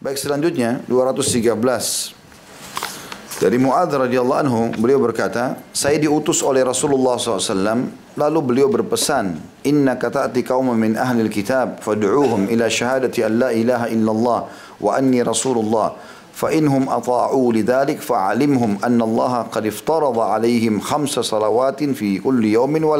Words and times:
Baik 0.00 0.16
selanjutnya 0.16 0.80
213 0.88 1.60
dari 3.36 3.60
Muadz 3.60 3.92
radhiyallahu 3.92 4.40
anhu 4.40 4.72
beliau 4.80 4.96
berkata, 4.96 5.60
saya 5.76 6.00
diutus 6.00 6.40
oleh 6.40 6.64
Rasulullah 6.64 7.20
SAW 7.20 7.84
lalu 8.16 8.38
beliau 8.40 8.72
berpesan, 8.72 9.36
Inna 9.60 10.00
kata'ati 10.00 10.40
kaum 10.40 10.72
min 10.72 10.96
ahli 10.96 11.28
kitab 11.28 11.84
fad'uuhum 11.84 12.48
ila 12.48 12.72
syahadati 12.72 13.28
an 13.28 13.44
la 13.44 13.52
ilaha 13.52 13.92
illallah 13.92 14.48
wa 14.80 14.90
anni 14.96 15.20
rasulullah 15.20 15.92
fa 16.32 16.48
inhum 16.48 16.88
ata'u 16.88 17.52
lidhalik 17.52 18.00
fa'alimhum 18.00 18.80
anna 18.80 19.04
Allah 19.04 19.52
qad 19.52 19.68
iftarada 19.68 20.32
alaihim 20.32 20.80
khamsa 20.80 21.20
salawatin 21.20 21.92
fi 21.92 22.16
kulli 22.24 22.56
yawmin 22.56 22.88
wa. 22.88 22.96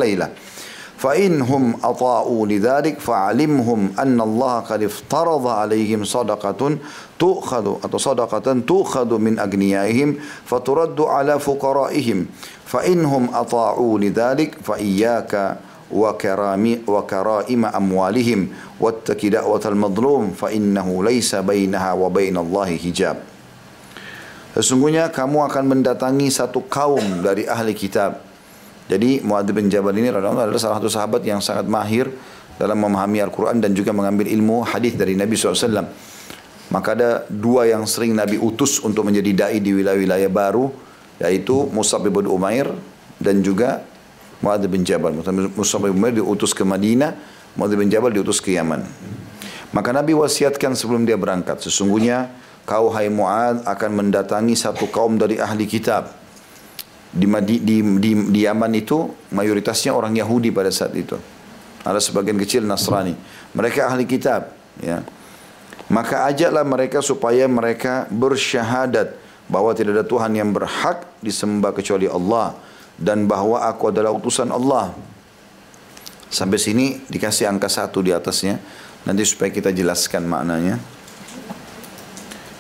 فإنهم 1.01 1.81
inhum 1.81 2.47
لذلك 2.47 3.01
فعلمهم 3.01 3.97
أن 3.97 4.21
الله 4.21 4.55
قد 4.61 4.83
افترض 4.83 5.45
عليهم 5.47 6.05
صدقة 6.05 6.77
تؤخذ 7.17 7.61
tu'khadu 7.61 7.85
atau 7.85 7.99
sadaqatan 8.01 8.65
tu'khadu 8.65 9.21
min 9.21 9.37
agniyaihim 9.37 10.17
faturaddu 10.49 11.05
ala 11.05 11.37
fuqaraihim 11.37 12.29
fa 12.65 12.81
inhum 12.89 13.29
ata'u 13.29 14.01
lidzalik 14.01 14.57
fa 14.65 14.81
iyyaka 14.81 15.61
wa 15.93 16.17
karami 16.17 16.81
wa 16.89 17.05
karaima 17.05 17.69
amwalihim 17.77 18.49
wattaqi 18.81 19.35
da'watal 19.37 19.77
madlum 19.77 20.33
Sesungguhnya 24.51 25.15
kamu 25.15 25.47
akan 25.47 25.65
mendatangi 25.77 26.27
satu 26.27 26.67
kaum 26.67 27.23
dari 27.23 27.47
ahli 27.47 27.71
kitab. 27.71 28.30
Jadi 28.91 29.23
Muadz 29.23 29.55
bin 29.55 29.71
Jabal 29.71 29.95
ini 29.95 30.11
adalah 30.11 30.35
salah 30.59 30.83
satu 30.83 30.91
sahabat 30.91 31.23
yang 31.23 31.39
sangat 31.39 31.71
mahir 31.71 32.11
dalam 32.59 32.75
memahami 32.75 33.23
Al-Quran 33.23 33.63
dan 33.63 33.71
juga 33.71 33.95
mengambil 33.95 34.27
ilmu 34.27 34.67
hadis 34.67 34.99
dari 34.99 35.15
Nabi 35.15 35.39
SAW. 35.39 35.87
Maka 36.75 36.99
ada 36.99 37.11
dua 37.31 37.71
yang 37.71 37.87
sering 37.87 38.19
Nabi 38.19 38.35
utus 38.43 38.83
untuk 38.83 39.07
menjadi 39.07 39.47
dai 39.47 39.59
di 39.63 39.71
wilayah-wilayah 39.79 40.27
baru, 40.27 40.75
yaitu 41.23 41.71
Musab 41.71 42.03
bin 42.03 42.27
Umair 42.27 42.67
dan 43.23 43.47
juga 43.47 43.87
Muadz 44.43 44.67
bin 44.67 44.83
Jabal. 44.83 45.15
Musab 45.55 45.87
bin 45.87 45.95
Umair 45.95 46.19
diutus 46.19 46.51
ke 46.51 46.67
Madinah, 46.67 47.15
Muadz 47.55 47.79
bin 47.79 47.87
Jabal 47.95 48.11
diutus 48.11 48.43
ke 48.43 48.59
Yaman. 48.59 48.83
Maka 49.71 49.95
Nabi 49.95 50.19
wasiatkan 50.19 50.75
sebelum 50.75 51.07
dia 51.07 51.15
berangkat, 51.15 51.63
sesungguhnya 51.63 52.35
kau 52.67 52.91
hai 52.91 53.07
Muadz 53.07 53.63
akan 53.71 53.91
mendatangi 54.03 54.59
satu 54.59 54.91
kaum 54.91 55.15
dari 55.15 55.39
ahli 55.39 55.71
kitab 55.71 56.20
di, 57.11 57.27
di, 57.59 57.77
di, 57.83 58.11
di 58.31 58.41
Yaman 58.47 58.71
itu 58.79 59.11
mayoritasnya 59.35 59.91
orang 59.91 60.15
Yahudi 60.15 60.55
pada 60.55 60.71
saat 60.71 60.95
itu. 60.95 61.19
Ada 61.83 61.99
sebagian 61.99 62.39
kecil 62.39 62.63
Nasrani. 62.63 63.17
Mereka 63.57 63.91
ahli 63.91 64.07
kitab. 64.07 64.55
Ya. 64.79 65.03
Maka 65.91 66.31
ajaklah 66.31 66.63
mereka 66.63 67.03
supaya 67.03 67.51
mereka 67.51 68.07
bersyahadat 68.15 69.19
bahwa 69.51 69.75
tidak 69.75 69.99
ada 69.99 70.07
Tuhan 70.07 70.33
yang 70.39 70.55
berhak 70.55 71.03
disembah 71.19 71.75
kecuali 71.75 72.07
Allah 72.07 72.55
dan 72.95 73.27
bahwa 73.27 73.59
aku 73.67 73.91
adalah 73.91 74.15
utusan 74.15 74.55
Allah. 74.55 74.95
Sampai 76.31 76.63
sini 76.63 77.03
dikasih 77.11 77.51
angka 77.51 77.67
satu 77.67 78.07
di 78.07 78.15
atasnya. 78.15 78.63
Nanti 79.03 79.27
supaya 79.27 79.51
kita 79.51 79.75
jelaskan 79.75 80.31
maknanya. 80.31 80.79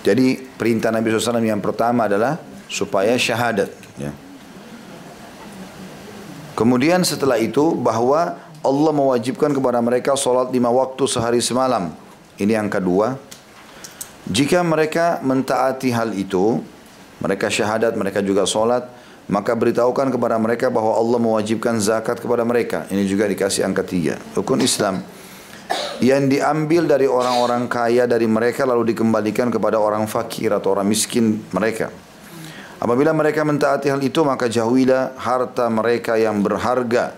Jadi 0.00 0.41
perintah 0.56 0.91
Nabi 0.91 1.12
SAW 1.12 1.39
yang 1.44 1.62
pertama 1.62 2.10
adalah 2.10 2.41
supaya 2.66 3.15
syahadat. 3.15 3.71
Ya. 4.00 4.10
Kemudian 6.60 7.00
setelah 7.09 7.41
itu 7.41 7.72
bahwa 7.72 8.37
Allah 8.60 8.93
mewajibkan 8.93 9.48
kepada 9.48 9.81
mereka 9.81 10.12
solat 10.12 10.53
lima 10.53 10.69
waktu 10.69 11.09
sehari 11.09 11.41
semalam. 11.41 11.88
Ini 12.37 12.60
yang 12.60 12.69
kedua. 12.69 13.16
Jika 14.28 14.60
mereka 14.60 15.25
mentaati 15.25 15.88
hal 15.88 16.12
itu, 16.12 16.60
mereka 17.25 17.48
syahadat, 17.48 17.97
mereka 17.97 18.21
juga 18.21 18.44
solat, 18.44 18.84
maka 19.32 19.56
beritahukan 19.56 20.12
kepada 20.12 20.37
mereka 20.37 20.69
bahwa 20.69 21.00
Allah 21.00 21.16
mewajibkan 21.16 21.81
zakat 21.81 22.21
kepada 22.21 22.44
mereka. 22.44 22.84
Ini 22.92 23.09
juga 23.09 23.25
dikasih 23.25 23.65
angka 23.65 23.81
tiga. 23.81 24.21
Rukun 24.37 24.60
Islam 24.60 25.00
yang 26.04 26.28
diambil 26.28 26.84
dari 26.84 27.09
orang-orang 27.09 27.72
kaya 27.72 28.04
dari 28.04 28.28
mereka 28.28 28.69
lalu 28.69 28.92
dikembalikan 28.92 29.48
kepada 29.48 29.81
orang 29.81 30.04
fakir 30.04 30.53
atau 30.53 30.77
orang 30.77 30.84
miskin 30.84 31.41
mereka. 31.56 31.88
Apabila 32.81 33.13
mereka 33.13 33.45
mentaati 33.45 33.93
hal 33.93 34.01
itu 34.01 34.25
maka 34.25 34.49
jauhilah 34.49 35.21
harta 35.21 35.69
mereka 35.69 36.17
yang 36.17 36.41
berharga. 36.41 37.13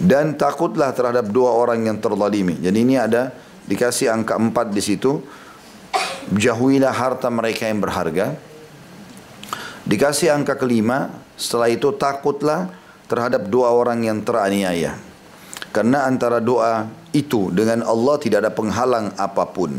Dan 0.00 0.38
takutlah 0.38 0.94
terhadap 0.94 1.28
dua 1.28 1.50
orang 1.50 1.84
yang 1.84 1.98
terzalimi. 1.98 2.56
Jadi 2.62 2.78
ini 2.78 2.94
ada 2.96 3.34
dikasih 3.66 4.14
angka 4.14 4.38
empat 4.38 4.70
di 4.70 4.80
situ. 4.80 5.18
Jauhilah 6.30 6.94
harta 6.94 7.26
mereka 7.26 7.66
yang 7.66 7.82
berharga. 7.82 8.38
Dikasih 9.82 10.30
angka 10.30 10.54
kelima, 10.54 11.10
setelah 11.34 11.66
itu 11.68 11.90
takutlah 11.98 12.70
terhadap 13.10 13.50
dua 13.50 13.74
orang 13.74 14.06
yang 14.06 14.22
teraniaya. 14.22 14.94
Karena 15.74 16.06
antara 16.06 16.38
doa 16.38 16.86
itu 17.10 17.50
dengan 17.50 17.82
Allah 17.82 18.16
tidak 18.22 18.46
ada 18.46 18.52
penghalang 18.54 19.10
apa 19.18 19.44
pun. 19.50 19.74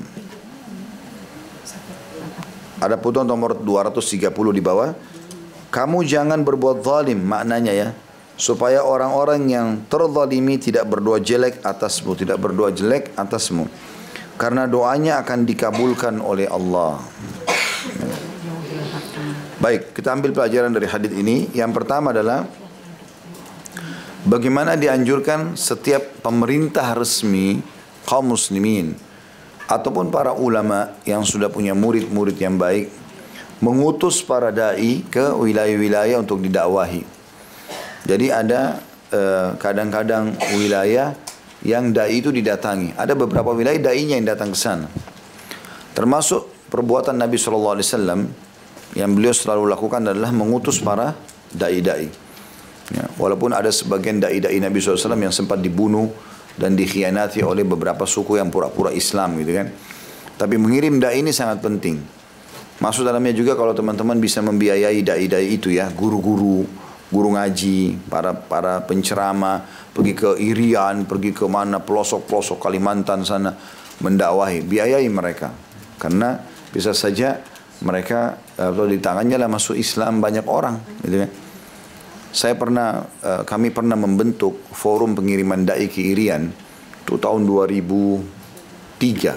Ada 2.81 2.97
putuan 2.97 3.30
nomor 3.30 3.62
230 3.62 4.34
di 4.58 4.62
bawah. 4.66 4.97
Kamu 5.69 6.02
jangan 6.02 6.42
berbuat 6.42 6.81
zalim 6.81 7.22
maknanya 7.22 7.72
ya. 7.72 7.90
Supaya 8.42 8.81
orang-orang 8.81 9.42
yang 9.46 9.68
terzalimi 9.86 10.58
tidak 10.58 10.90
berdoa 10.90 11.22
jelek 11.22 11.62
atasmu, 11.62 12.18
tidak 12.18 12.42
berdoa 12.42 12.74
jelek 12.74 13.14
atasmu. 13.14 13.69
Karena 14.34 14.66
doanya 14.66 15.22
akan 15.22 15.46
dikabulkan 15.46 16.18
oleh 16.18 16.50
Allah. 16.50 16.97
Baik, 19.62 19.94
kita 19.94 20.18
ambil 20.18 20.34
pelajaran 20.34 20.74
dari 20.74 20.90
hadis 20.90 21.13
ini. 21.13 21.53
Yang 21.53 21.72
pertama 21.78 22.09
adalah 22.09 22.50
bagaimana 24.25 24.74
dianjurkan 24.74 25.53
setiap 25.53 26.25
pemerintah 26.25 26.98
resmi 26.98 27.62
kaum 28.09 28.34
muslimin 28.34 29.10
ataupun 29.71 30.11
para 30.11 30.35
ulama 30.35 30.91
yang 31.07 31.23
sudah 31.23 31.47
punya 31.47 31.71
murid-murid 31.71 32.35
yang 32.35 32.59
baik 32.59 32.91
mengutus 33.63 34.19
para 34.19 34.51
dai 34.51 35.05
ke 35.07 35.31
wilayah-wilayah 35.31 36.19
untuk 36.19 36.43
didakwahi. 36.43 37.07
Jadi 38.03 38.27
ada 38.33 38.81
eh, 39.13 39.53
kadang-kadang 39.61 40.33
uh, 40.33 40.57
wilayah 40.57 41.13
yang 41.61 41.93
dai 41.93 42.17
itu 42.17 42.33
didatangi. 42.33 42.97
Ada 42.97 43.13
beberapa 43.13 43.53
wilayah 43.53 43.77
dainya 43.77 44.17
yang 44.17 44.27
datang 44.27 44.49
ke 44.51 44.57
sana. 44.57 44.89
Termasuk 45.93 46.73
perbuatan 46.73 47.13
Nabi 47.13 47.38
SAW 47.38 47.77
yang 48.97 49.09
beliau 49.13 49.31
selalu 49.31 49.69
lakukan 49.69 50.01
adalah 50.09 50.33
mengutus 50.33 50.81
para 50.81 51.13
dai-dai. 51.53 52.09
Ya, 52.91 53.05
walaupun 53.15 53.53
ada 53.53 53.69
sebagian 53.69 54.17
dai-dai 54.19 54.57
Nabi 54.57 54.81
SAW 54.81 55.15
yang 55.21 55.31
sempat 55.31 55.61
dibunuh 55.61 56.09
dan 56.57 56.75
dikhianati 56.75 57.44
oleh 57.44 57.63
beberapa 57.63 58.03
suku 58.03 58.39
yang 58.39 58.51
pura-pura 58.51 58.91
Islam 58.91 59.39
gitu 59.39 59.51
kan. 59.56 59.67
Tapi 60.35 60.56
mengirim 60.57 60.98
dai 60.98 61.21
ini 61.21 61.30
sangat 61.30 61.62
penting. 61.62 62.01
Maksud 62.81 63.06
dalamnya 63.06 63.38
juga 63.38 63.53
kalau 63.53 63.77
teman-teman 63.77 64.18
bisa 64.18 64.42
membiayai 64.42 65.06
dai-dai 65.06 65.53
itu 65.53 65.69
ya, 65.69 65.86
guru-guru, 65.94 66.65
guru 67.13 67.30
ngaji, 67.38 68.09
para 68.09 68.33
para 68.33 68.81
penceramah, 68.81 69.62
pergi 69.94 70.18
ke 70.18 70.30
Irian, 70.42 71.06
pergi 71.06 71.30
ke 71.30 71.45
mana 71.45 71.77
pelosok-pelosok 71.77 72.57
Kalimantan 72.57 73.21
sana 73.21 73.53
mendakwahi, 74.01 74.65
biayai 74.65 75.06
mereka. 75.13 75.53
Karena 76.01 76.42
bisa 76.74 76.89
saja 76.98 77.38
mereka 77.86 78.42
atau 78.57 78.89
di 78.89 78.98
tangannya 78.98 79.38
lah 79.38 79.45
masuk 79.45 79.77
Islam 79.77 80.18
banyak 80.18 80.50
orang, 80.50 80.81
gitu 81.06 81.21
kan. 81.21 81.30
Saya 82.31 82.56
pernah, 82.56 83.04
uh, 83.24 83.44
kami 83.44 83.75
pernah 83.75 84.00
membentuk 84.00 84.56
forum 84.72 85.16
pengiriman 85.19 85.68
dai 85.68 85.92
ke 85.92 86.00
Irian 86.16 86.48
itu 87.04 87.19
tahun 87.19 87.44
2003. 87.44 89.36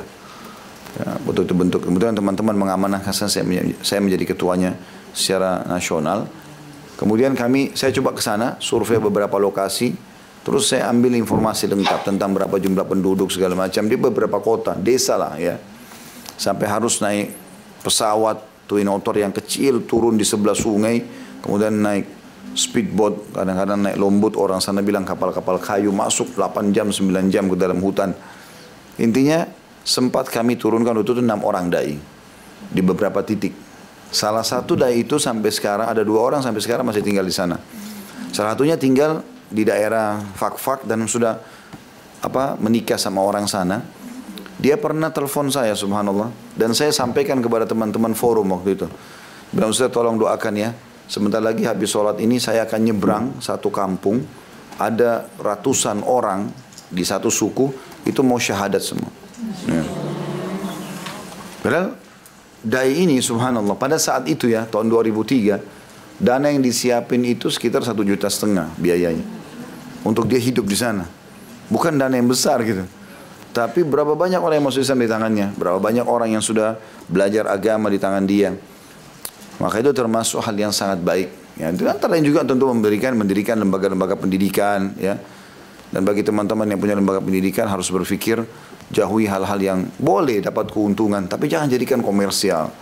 Ya, 0.95 1.11
betul 1.27 1.43
itu 1.43 1.55
bentuk. 1.59 1.83
Kemudian 1.83 2.15
teman-teman 2.15 2.55
mengamanahkan 2.55 3.11
saya, 3.11 3.43
saya 3.83 3.99
menjadi 3.99 4.31
ketuanya 4.31 4.79
secara 5.11 5.67
nasional. 5.67 6.31
Kemudian 6.95 7.35
kami, 7.35 7.75
saya 7.75 7.91
coba 7.91 8.15
ke 8.15 8.23
sana, 8.23 8.55
survei 8.63 9.03
beberapa 9.03 9.35
lokasi, 9.43 9.99
terus 10.47 10.71
saya 10.71 10.87
ambil 10.87 11.19
informasi 11.19 11.67
lengkap 11.67 12.07
tentang 12.07 12.31
berapa 12.31 12.55
jumlah 12.55 12.87
penduduk 12.87 13.35
segala 13.35 13.59
macam 13.59 13.91
di 13.91 13.99
beberapa 13.99 14.39
kota, 14.39 14.79
desa 14.79 15.19
lah 15.19 15.35
ya. 15.35 15.59
Sampai 16.39 16.71
harus 16.71 17.03
naik 17.03 17.35
pesawat 17.83 18.71
twin 18.71 18.87
otter 18.87 19.19
yang 19.19 19.35
kecil 19.35 19.83
turun 19.83 20.15
di 20.15 20.23
sebelah 20.23 20.55
sungai, 20.55 21.03
kemudian 21.43 21.75
naik 21.75 22.14
speedboat, 22.53 23.33
kadang-kadang 23.33 23.81
naik 23.81 23.97
lombut, 23.97 24.37
orang 24.37 24.61
sana 24.61 24.85
bilang 24.85 25.03
kapal-kapal 25.03 25.57
kayu 25.57 25.91
masuk 25.91 26.37
8 26.37 26.77
jam, 26.77 26.93
9 26.93 27.33
jam 27.33 27.49
ke 27.49 27.57
dalam 27.57 27.81
hutan. 27.81 28.13
Intinya 29.01 29.49
sempat 29.83 30.29
kami 30.29 30.61
turunkan 30.61 30.95
waktu 30.95 31.17
itu 31.17 31.25
6 31.25 31.33
orang 31.41 31.73
dai 31.73 31.97
di 32.71 32.81
beberapa 32.85 33.25
titik. 33.25 33.57
Salah 34.15 34.47
satu 34.47 34.79
dai 34.79 35.03
itu 35.03 35.19
sampai 35.19 35.51
sekarang 35.51 35.91
ada 35.91 36.07
dua 36.07 36.23
orang 36.23 36.39
sampai 36.39 36.63
sekarang 36.63 36.87
masih 36.87 37.03
tinggal 37.03 37.27
di 37.27 37.35
sana. 37.35 37.59
Salah 38.31 38.55
satunya 38.55 38.79
tinggal 38.79 39.27
di 39.51 39.67
daerah 39.67 40.23
Fak-Fak 40.39 40.87
dan 40.87 41.03
sudah 41.11 41.43
apa 42.23 42.55
menikah 42.63 42.95
sama 42.95 43.21
orang 43.27 43.51
sana. 43.51 43.83
Dia 44.63 44.79
pernah 44.79 45.11
telepon 45.11 45.51
saya 45.51 45.75
subhanallah. 45.75 46.31
Dan 46.55 46.71
saya 46.79 46.95
sampaikan 46.95 47.43
kepada 47.43 47.67
teman-teman 47.67 48.15
forum 48.15 48.55
waktu 48.55 48.79
itu. 48.79 48.87
Bilang 49.51 49.75
Ustaz 49.75 49.91
tolong 49.91 50.15
doakan 50.15 50.55
ya. 50.55 50.71
Sebentar 51.05 51.45
lagi 51.45 51.69
habis 51.69 51.93
sholat 51.93 52.17
ini 52.21 52.41
saya 52.41 52.65
akan 52.65 52.81
nyebrang 52.81 53.25
satu 53.41 53.69
kampung. 53.69 54.25
Ada 54.75 55.31
ratusan 55.39 56.03
orang 56.03 56.51
di 56.91 57.07
satu 57.07 57.31
suku 57.31 57.71
itu 58.03 58.21
mau 58.27 58.41
syahadat 58.41 58.83
semua. 58.83 59.11
Ya. 59.71 59.85
Padahal 61.63 61.95
dai 62.65 62.93
ini 62.93 63.21
subhanallah 63.23 63.77
pada 63.77 64.01
saat 64.01 64.27
itu 64.27 64.49
ya 64.51 64.67
tahun 64.67 64.89
2003 64.89 66.21
dana 66.21 66.47
yang 66.49 66.65
disiapin 66.65 67.23
itu 67.23 67.53
sekitar 67.53 67.85
satu 67.85 68.03
juta 68.03 68.27
setengah 68.27 68.73
biayanya 68.81 69.25
untuk 70.05 70.29
dia 70.29 70.39
hidup 70.39 70.69
di 70.69 70.77
sana. 70.77 71.09
Bukan 71.73 71.97
dana 71.97 72.13
yang 72.13 72.29
besar 72.29 72.61
gitu. 72.61 72.85
Tapi 73.55 73.87
berapa 73.87 74.19
banyak 74.19 74.43
orang 74.43 74.59
yang 74.59 74.67
masuk 74.67 74.83
Islam 74.83 75.01
di 75.01 75.09
tangannya? 75.09 75.47
Berapa 75.55 75.79
banyak 75.79 76.05
orang 76.05 76.35
yang 76.35 76.43
sudah 76.43 76.77
belajar 77.07 77.47
agama 77.47 77.87
di 77.87 78.03
tangan 78.03 78.27
dia? 78.27 78.53
Maka 79.63 79.81
itu 79.83 79.95
termasuk 79.95 80.43
hal 80.43 80.57
yang 80.59 80.75
sangat 80.75 81.03
baik. 81.03 81.29
Ya, 81.55 81.71
itu 81.71 81.87
antara 81.87 82.19
lain 82.19 82.27
juga 82.27 82.43
tentu 82.43 82.67
memberikan 82.67 83.15
mendirikan 83.15 83.55
lembaga-lembaga 83.63 84.19
pendidikan 84.19 84.91
ya. 84.99 85.15
Dan 85.95 86.03
bagi 86.03 86.27
teman-teman 86.27 86.67
yang 86.67 86.81
punya 86.83 86.99
lembaga 86.99 87.23
pendidikan 87.23 87.71
harus 87.71 87.87
berpikir 87.87 88.43
jauhi 88.91 89.31
hal-hal 89.31 89.61
yang 89.63 89.87
boleh 90.03 90.43
dapat 90.43 90.75
keuntungan 90.75 91.31
tapi 91.31 91.47
jangan 91.47 91.71
jadikan 91.71 92.03
komersial. 92.03 92.75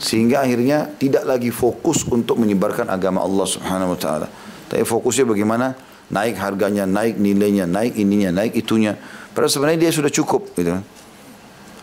Sehingga 0.00 0.42
akhirnya 0.42 0.88
tidak 0.96 1.28
lagi 1.28 1.52
fokus 1.52 2.08
untuk 2.08 2.40
menyebarkan 2.40 2.88
agama 2.88 3.20
Allah 3.20 3.44
Subhanahu 3.44 3.92
wa 3.92 3.98
taala. 4.00 4.28
Tapi 4.72 4.80
fokusnya 4.80 5.28
bagaimana 5.28 5.76
naik 6.08 6.40
harganya, 6.40 6.88
naik 6.88 7.20
nilainya, 7.20 7.68
naik 7.68 7.94
ininya, 8.00 8.32
naik 8.32 8.56
itunya. 8.56 8.96
Padahal 9.36 9.52
sebenarnya 9.52 9.80
dia 9.88 9.92
sudah 9.92 10.08
cukup 10.08 10.56
gitu. 10.56 10.80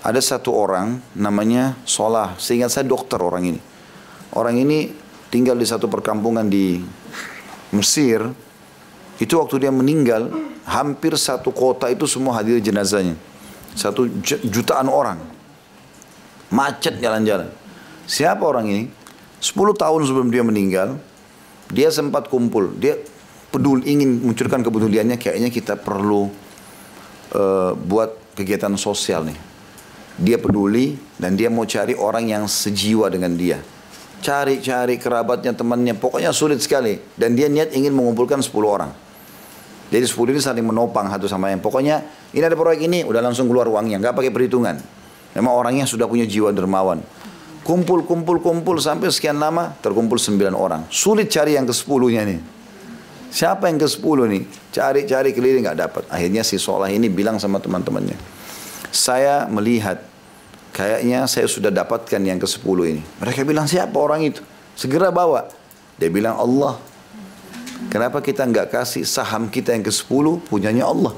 Ada 0.01 0.17
satu 0.17 0.49
orang 0.57 0.97
namanya 1.13 1.77
Solah, 1.85 2.33
seingat 2.41 2.73
saya 2.73 2.89
dokter 2.89 3.21
orang 3.21 3.53
ini. 3.53 3.61
Orang 4.31 4.55
ini 4.55 4.87
tinggal 5.27 5.59
di 5.59 5.67
satu 5.67 5.91
perkampungan 5.91 6.47
di 6.47 6.79
Mesir. 7.75 8.23
Itu 9.19 9.37
waktu 9.43 9.67
dia 9.67 9.71
meninggal, 9.71 10.31
hampir 10.63 11.13
satu 11.19 11.51
kota 11.51 11.91
itu 11.91 12.07
semua 12.07 12.39
hadir 12.39 12.63
jenazahnya. 12.63 13.19
Satu 13.75 14.07
jutaan 14.47 14.87
orang. 14.87 15.19
Macet 16.51 16.99
jalan-jalan. 16.99 17.51
Siapa 18.07 18.43
orang 18.43 18.67
ini? 18.67 18.83
10 19.39 19.55
tahun 19.75 20.01
sebelum 20.07 20.27
dia 20.31 20.43
meninggal, 20.43 20.99
dia 21.71 21.91
sempat 21.91 22.27
kumpul. 22.31 22.71
Dia 22.75 22.99
peduli 23.51 23.87
ingin 23.91 24.23
munculkan 24.23 24.63
kepeduliannya 24.63 25.19
kayaknya 25.19 25.49
kita 25.51 25.75
perlu 25.79 26.31
uh, 27.35 27.71
buat 27.75 28.35
kegiatan 28.35 28.75
sosial 28.79 29.27
nih. 29.27 29.39
Dia 30.19 30.37
peduli 30.39 30.95
dan 31.19 31.35
dia 31.35 31.47
mau 31.47 31.63
cari 31.63 31.95
orang 31.95 32.27
yang 32.27 32.43
sejiwa 32.47 33.07
dengan 33.07 33.35
dia 33.35 33.59
cari-cari 34.21 34.95
kerabatnya, 35.01 35.51
temannya, 35.51 35.97
pokoknya 35.97 36.31
sulit 36.31 36.61
sekali. 36.61 37.01
Dan 37.17 37.33
dia 37.33 37.49
niat 37.49 37.73
ingin 37.73 37.91
mengumpulkan 37.91 38.39
10 38.39 38.53
orang. 38.63 38.91
Jadi 39.91 40.05
10 40.07 40.31
ini 40.31 40.39
saling 40.39 40.63
menopang 40.63 41.11
satu 41.11 41.27
sama 41.27 41.51
yang. 41.51 41.59
Pokoknya 41.59 42.05
ini 42.31 42.45
ada 42.45 42.55
proyek 42.55 42.87
ini, 42.87 43.03
udah 43.03 43.19
langsung 43.19 43.51
keluar 43.51 43.67
uangnya, 43.67 43.99
nggak 43.99 44.15
pakai 44.15 44.31
perhitungan. 44.31 44.79
Memang 45.35 45.51
orangnya 45.51 45.83
sudah 45.83 46.07
punya 46.07 46.23
jiwa 46.23 46.55
dermawan. 46.55 47.03
Kumpul, 47.61 48.07
kumpul, 48.07 48.41
kumpul 48.41 48.81
sampai 48.81 49.11
sekian 49.11 49.37
lama 49.37 49.75
terkumpul 49.83 50.15
9 50.17 50.53
orang. 50.55 50.87
Sulit 50.87 51.27
cari 51.27 51.59
yang 51.59 51.67
ke 51.67 51.75
10-nya 51.75 52.23
nih. 52.25 52.39
Siapa 53.31 53.71
yang 53.71 53.79
ke 53.79 53.87
10 53.87 54.27
nih? 54.27 54.43
Cari-cari 54.75 55.31
keliling 55.31 55.63
nggak 55.63 55.79
dapat. 55.79 56.03
Akhirnya 56.11 56.43
si 56.43 56.59
Solah 56.59 56.91
ini 56.91 57.07
bilang 57.07 57.39
sama 57.39 57.63
teman-temannya. 57.63 58.19
Saya 58.91 59.47
melihat 59.47 60.10
Kayaknya 60.81 61.29
saya 61.29 61.45
sudah 61.45 61.69
dapatkan 61.69 62.17
yang 62.17 62.41
ke-10 62.41 62.77
ini. 62.89 63.05
Mereka 63.21 63.45
bilang 63.45 63.69
siapa 63.69 63.93
orang 64.01 64.25
itu? 64.25 64.41
Segera 64.73 65.13
bawa. 65.13 65.45
Dia 66.01 66.09
bilang 66.09 66.41
Allah. 66.41 66.81
Kenapa 67.93 68.17
kita 68.17 68.41
nggak 68.49 68.73
kasih 68.73 69.05
saham 69.05 69.45
kita 69.45 69.77
yang 69.77 69.85
ke-10 69.85 70.41
punyanya 70.49 70.89
Allah? 70.89 71.13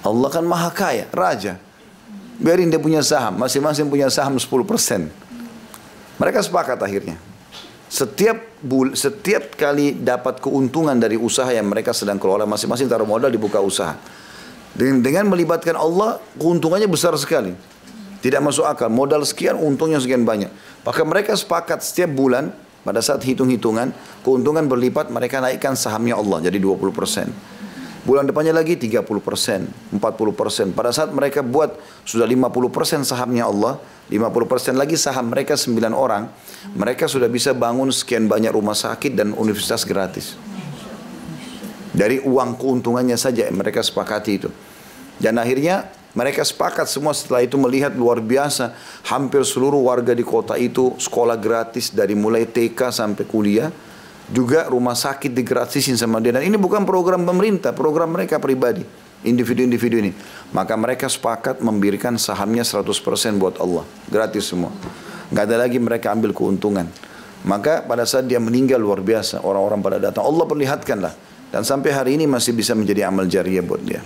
Allah 0.00 0.28
kan 0.32 0.48
maha 0.48 0.72
kaya, 0.72 1.04
raja. 1.12 1.60
Biarin 2.40 2.72
dia 2.72 2.80
punya 2.80 3.04
saham, 3.04 3.36
masing-masing 3.36 3.84
punya 3.92 4.08
saham 4.08 4.40
10%. 4.40 4.48
Mereka 6.16 6.40
sepakat 6.40 6.80
akhirnya. 6.80 7.20
Setiap 7.92 8.64
bul, 8.64 8.96
setiap 8.96 9.60
kali 9.60 9.92
dapat 9.92 10.40
keuntungan 10.40 10.96
dari 10.96 11.20
usaha 11.20 11.52
yang 11.52 11.68
mereka 11.68 11.92
sedang 11.92 12.16
kelola, 12.16 12.48
masing-masing 12.48 12.88
taruh 12.88 13.04
modal 13.04 13.28
dibuka 13.28 13.60
usaha. 13.60 13.92
Dengan, 14.72 15.04
dengan 15.04 15.36
melibatkan 15.36 15.76
Allah, 15.76 16.16
keuntungannya 16.40 16.88
besar 16.88 17.12
sekali. 17.20 17.76
Tidak 18.18 18.42
masuk 18.42 18.66
akal. 18.66 18.90
Modal 18.90 19.22
sekian, 19.22 19.54
untungnya 19.54 20.02
sekian 20.02 20.26
banyak. 20.26 20.50
Maka 20.82 21.02
mereka 21.06 21.38
sepakat 21.38 21.86
setiap 21.86 22.10
bulan, 22.14 22.50
pada 22.82 22.98
saat 23.04 23.22
hitung-hitungan, 23.22 23.92
keuntungan 24.24 24.64
berlipat, 24.66 25.12
mereka 25.12 25.38
naikkan 25.44 25.76
sahamnya 25.78 26.16
Allah 26.16 26.48
jadi 26.50 26.58
20%. 26.58 27.30
Bulan 28.08 28.24
depannya 28.24 28.56
lagi 28.56 28.80
30%, 28.80 29.04
40%. 29.04 30.72
Pada 30.72 30.88
saat 30.88 31.12
mereka 31.12 31.44
buat 31.44 31.76
sudah 32.08 32.24
50% 32.24 33.04
sahamnya 33.04 33.44
Allah, 33.44 33.76
50% 34.08 34.80
lagi 34.80 34.96
saham 34.96 35.28
mereka 35.28 35.60
9 35.60 35.92
orang, 35.92 36.32
mereka 36.72 37.04
sudah 37.04 37.28
bisa 37.28 37.52
bangun 37.52 37.92
sekian 37.92 38.24
banyak 38.24 38.48
rumah 38.48 38.72
sakit 38.72 39.12
dan 39.12 39.36
universitas 39.36 39.84
gratis. 39.84 40.40
Dari 41.92 42.24
uang 42.24 42.56
keuntungannya 42.56 43.20
saja 43.20 43.44
mereka 43.52 43.84
sepakati 43.84 44.32
itu. 44.32 44.48
Dan 45.20 45.36
akhirnya 45.36 45.97
mereka 46.16 46.40
sepakat 46.40 46.88
semua 46.88 47.12
setelah 47.12 47.44
itu 47.44 47.60
melihat 47.60 47.92
luar 47.92 48.24
biasa. 48.24 48.72
Hampir 49.04 49.44
seluruh 49.44 49.84
warga 49.92 50.16
di 50.16 50.24
kota 50.24 50.56
itu 50.56 50.96
sekolah 50.96 51.36
gratis 51.36 51.92
dari 51.92 52.16
mulai 52.16 52.48
TK 52.48 52.88
sampai 52.88 53.24
kuliah. 53.28 53.68
Juga 54.28 54.68
rumah 54.68 54.96
sakit 54.96 55.32
digratisin 55.32 55.96
sama 55.96 56.20
dia. 56.20 56.36
Dan 56.36 56.44
ini 56.44 56.56
bukan 56.56 56.84
program 56.84 57.24
pemerintah, 57.24 57.72
program 57.76 58.12
mereka 58.12 58.40
pribadi. 58.40 58.84
Individu-individu 59.24 59.96
ini. 59.98 60.12
Maka 60.52 60.78
mereka 60.78 61.10
sepakat 61.10 61.60
memberikan 61.60 62.16
sahamnya 62.16 62.64
100% 62.64 62.86
buat 63.36 63.56
Allah. 63.60 63.84
Gratis 64.08 64.48
semua. 64.48 64.72
Gak 65.32 65.44
ada 65.48 65.60
lagi 65.60 65.76
mereka 65.76 66.12
ambil 66.12 66.32
keuntungan. 66.32 66.88
Maka 67.44 67.84
pada 67.84 68.08
saat 68.08 68.28
dia 68.28 68.40
meninggal 68.40 68.80
luar 68.80 69.04
biasa. 69.04 69.44
Orang-orang 69.44 69.80
pada 69.80 69.98
datang. 70.00 70.24
Allah 70.24 70.44
perlihatkanlah. 70.44 71.14
Dan 71.48 71.64
sampai 71.64 71.90
hari 71.92 72.10
ini 72.20 72.28
masih 72.28 72.52
bisa 72.52 72.76
menjadi 72.76 73.08
amal 73.08 73.24
jariah 73.24 73.64
buat 73.64 73.80
dia. 73.80 74.04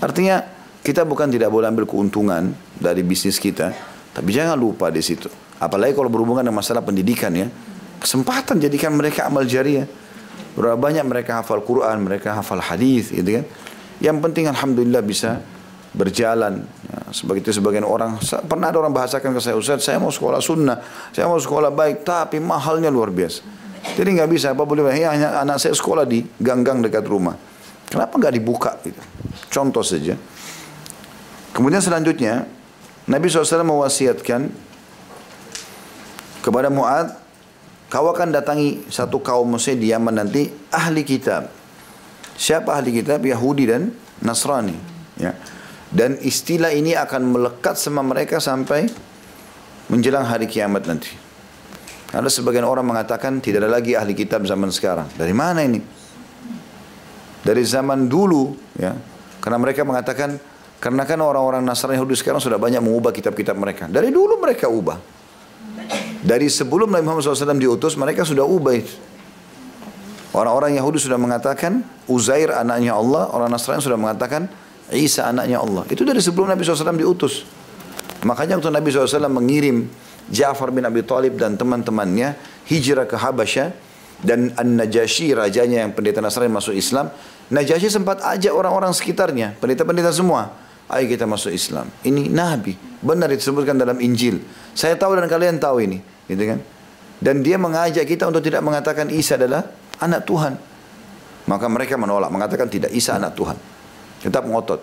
Artinya 0.00 0.59
kita 0.90 1.06
bukan 1.06 1.30
tidak 1.30 1.54
boleh 1.54 1.70
ambil 1.70 1.86
keuntungan 1.86 2.50
dari 2.74 3.06
bisnis 3.06 3.38
kita, 3.38 3.70
tapi 4.10 4.34
jangan 4.34 4.58
lupa 4.58 4.90
di 4.90 4.98
situ. 4.98 5.30
Apalagi 5.62 5.94
kalau 5.94 6.10
berhubungan 6.10 6.42
dengan 6.42 6.58
masalah 6.58 6.82
pendidikan 6.82 7.30
ya. 7.30 7.46
Kesempatan 8.02 8.58
jadikan 8.58 8.90
mereka 8.98 9.30
amal 9.30 9.46
jariah. 9.46 9.86
Berapa 10.58 10.74
banyak 10.74 11.06
mereka 11.06 11.38
hafal 11.38 11.62
Quran, 11.62 12.02
mereka 12.02 12.34
hafal 12.34 12.58
hadis, 12.58 13.14
gitu 13.14 13.38
kan. 13.38 13.44
Yang 14.02 14.16
penting 14.18 14.44
alhamdulillah 14.50 15.04
bisa 15.06 15.38
berjalan. 15.94 16.66
Ya, 16.90 16.98
sebagai 17.14 17.46
itu 17.46 17.54
sebagian 17.54 17.86
orang 17.86 18.18
pernah 18.50 18.74
ada 18.74 18.82
orang 18.82 18.90
bahasakan 18.90 19.30
ke 19.30 19.40
saya 19.44 19.54
Ustaz, 19.54 19.86
saya 19.86 20.02
mau 20.02 20.10
sekolah 20.10 20.42
sunnah, 20.42 20.82
saya 21.14 21.30
mau 21.30 21.38
sekolah 21.38 21.70
baik, 21.70 22.02
tapi 22.02 22.42
mahalnya 22.42 22.90
luar 22.90 23.14
biasa. 23.14 23.46
Jadi 23.94 24.18
nggak 24.18 24.26
bisa 24.26 24.58
apa 24.58 24.66
boleh 24.66 24.90
ya 24.90 25.14
hanya 25.14 25.38
anak 25.38 25.62
saya 25.62 25.70
sekolah 25.70 26.02
di 26.02 26.26
ganggang 26.42 26.82
dekat 26.82 27.06
rumah. 27.06 27.38
Kenapa 27.86 28.18
nggak 28.18 28.34
dibuka 28.34 28.74
gitu? 28.82 28.98
Contoh 29.52 29.86
saja. 29.86 30.18
Kemudian 31.50 31.82
selanjutnya 31.82 32.46
Nabi 33.10 33.26
SAW 33.26 33.66
mewasiatkan 33.66 34.50
kepada 36.40 36.70
Mu'ad 36.70 37.18
kau 37.90 38.06
akan 38.06 38.30
datangi 38.30 38.86
satu 38.86 39.18
kaum 39.18 39.58
Mesir 39.58 39.74
di 39.74 39.90
Yaman 39.90 40.22
nanti 40.22 40.46
ahli 40.70 41.02
kitab. 41.02 41.50
Siapa 42.38 42.78
ahli 42.78 43.02
kitab? 43.02 43.20
Yahudi 43.20 43.66
dan 43.66 43.90
Nasrani. 44.22 44.78
Ya. 45.18 45.34
Dan 45.90 46.16
istilah 46.22 46.70
ini 46.70 46.94
akan 46.94 47.34
melekat 47.34 47.74
sama 47.74 48.00
mereka 48.06 48.38
sampai 48.38 48.86
menjelang 49.90 50.22
hari 50.22 50.46
kiamat 50.46 50.86
nanti. 50.86 51.10
Ada 52.14 52.30
sebagian 52.30 52.62
orang 52.62 52.86
mengatakan 52.86 53.42
tidak 53.42 53.66
ada 53.66 53.70
lagi 53.70 53.98
ahli 53.98 54.14
kitab 54.14 54.46
zaman 54.46 54.70
sekarang. 54.70 55.10
Dari 55.18 55.34
mana 55.34 55.66
ini? 55.66 55.82
Dari 57.42 57.62
zaman 57.66 58.06
dulu, 58.06 58.54
ya. 58.78 58.94
Karena 59.42 59.58
mereka 59.58 59.82
mengatakan 59.82 60.38
karena 60.80 61.04
kan 61.04 61.20
orang-orang 61.20 61.60
Nasrani 61.60 62.00
Yahudi 62.00 62.16
sekarang 62.16 62.40
sudah 62.40 62.56
banyak 62.56 62.80
mengubah 62.80 63.12
kitab-kitab 63.12 63.52
mereka. 63.52 63.84
Dari 63.84 64.08
dulu 64.08 64.40
mereka 64.40 64.72
ubah. 64.72 64.96
Dari 66.24 66.48
sebelum 66.48 66.88
Nabi 66.88 67.04
Muhammad 67.04 67.20
SAW 67.20 67.60
diutus, 67.60 68.00
mereka 68.00 68.24
sudah 68.24 68.48
ubah 68.48 68.74
itu. 68.80 68.96
Orang-orang 70.32 70.80
Yahudi 70.80 70.96
sudah 70.96 71.20
mengatakan 71.20 71.84
Uzair 72.08 72.56
anaknya 72.56 72.96
Allah, 72.96 73.28
orang 73.28 73.52
Nasrani 73.52 73.84
sudah 73.84 74.00
mengatakan 74.00 74.48
Isa 74.88 75.28
anaknya 75.28 75.60
Allah. 75.60 75.84
Itu 75.92 76.00
dari 76.08 76.24
sebelum 76.24 76.48
Nabi 76.48 76.64
SAW 76.64 76.96
diutus. 76.96 77.44
Makanya 78.24 78.56
waktu 78.56 78.72
Nabi 78.72 78.88
SAW 78.88 79.28
mengirim 79.28 79.84
Ja'far 80.32 80.72
bin 80.72 80.88
Abi 80.88 81.04
Talib 81.04 81.36
dan 81.36 81.60
teman-temannya 81.60 82.40
hijrah 82.68 83.04
ke 83.04 83.20
Habasyah 83.20 83.68
dan 84.24 84.52
An-Najasyi 84.56 85.36
rajanya 85.36 85.84
yang 85.84 85.92
pendeta 85.92 86.24
Nasrani 86.24 86.52
masuk 86.52 86.72
Islam, 86.72 87.12
Najasyi 87.52 87.90
sempat 87.90 88.24
ajak 88.24 88.52
orang-orang 88.52 88.94
sekitarnya, 88.96 89.58
pendeta-pendeta 89.58 90.12
semua 90.14 90.69
ayo 90.90 91.06
kita 91.06 91.24
masuk 91.24 91.54
Islam. 91.54 91.86
Ini 92.02 92.26
Nabi, 92.30 92.74
benar 93.00 93.30
disebutkan 93.30 93.78
dalam 93.78 93.98
Injil. 94.02 94.42
Saya 94.74 94.98
tahu 94.98 95.18
dan 95.18 95.30
kalian 95.30 95.62
tahu 95.62 95.82
ini, 95.82 95.98
gitu 96.26 96.42
kan? 96.44 96.58
Dan 97.20 97.44
dia 97.44 97.60
mengajak 97.60 98.08
kita 98.08 98.26
untuk 98.26 98.40
tidak 98.40 98.64
mengatakan 98.64 99.12
Isa 99.12 99.36
adalah 99.36 99.68
anak 100.00 100.24
Tuhan. 100.24 100.56
Maka 101.46 101.66
mereka 101.68 102.00
menolak, 102.00 102.32
mengatakan 102.32 102.66
tidak 102.72 102.90
Isa 102.96 103.16
anak 103.16 103.36
Tuhan. 103.36 103.56
Tetap 104.24 104.44
ngotot. 104.48 104.80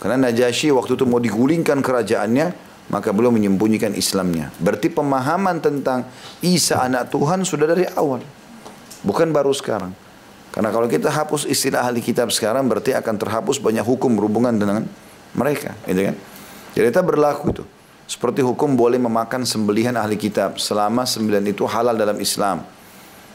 Karena 0.00 0.28
Najasyi 0.28 0.72
waktu 0.72 0.96
itu 0.96 1.04
mau 1.04 1.20
digulingkan 1.20 1.80
kerajaannya, 1.80 2.46
maka 2.92 3.12
belum 3.12 3.36
menyembunyikan 3.36 3.96
Islamnya. 3.96 4.52
Berarti 4.60 4.92
pemahaman 4.92 5.60
tentang 5.60 6.08
Isa 6.44 6.80
anak 6.84 7.12
Tuhan 7.12 7.44
sudah 7.44 7.68
dari 7.68 7.88
awal. 7.96 8.20
Bukan 9.04 9.32
baru 9.32 9.52
sekarang. 9.52 9.92
Karena 10.54 10.70
kalau 10.70 10.86
kita 10.86 11.10
hapus 11.10 11.50
istilah 11.50 11.82
ahli 11.82 11.98
kitab 11.98 12.30
sekarang 12.30 12.70
berarti 12.70 12.94
akan 12.94 13.14
terhapus 13.18 13.58
banyak 13.58 13.82
hukum 13.82 14.14
berhubungan 14.14 14.54
dengan 14.54 14.86
mereka, 15.34 15.74
gitu 15.86 16.10
kan? 16.10 16.16
Jadi 16.74 16.86
kita 16.90 17.02
berlaku 17.02 17.44
itu. 17.54 17.64
Seperti 18.04 18.44
hukum 18.44 18.76
boleh 18.76 19.00
memakan 19.00 19.48
sembelihan 19.48 19.96
ahli 19.96 20.20
kitab 20.20 20.60
selama 20.60 21.08
sembilan 21.08 21.44
itu 21.48 21.64
halal 21.64 21.96
dalam 21.96 22.20
Islam. 22.20 22.60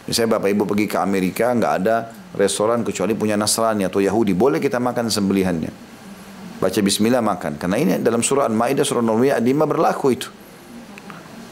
Misalnya 0.05 0.37
bapak 0.37 0.49
ibu 0.53 0.63
pergi 0.65 0.85
ke 0.85 0.97
Amerika 0.97 1.53
nggak 1.53 1.73
ada 1.81 1.95
restoran 2.37 2.85
kecuali 2.85 3.17
punya 3.17 3.33
Nasrani 3.33 3.85
atau 3.85 3.97
Yahudi 4.01 4.37
boleh 4.37 4.61
kita 4.61 4.77
makan 4.77 5.09
sembelihannya. 5.09 5.71
Baca 6.59 6.79
Bismillah 6.83 7.23
makan. 7.23 7.55
Karena 7.55 7.77
ini 7.79 7.91
dalam 8.03 8.19
surah 8.19 8.45
Al-Maidah 8.45 8.83
surah 8.83 9.01
5 9.01 9.39
berlaku 9.41 10.07
itu. 10.11 10.29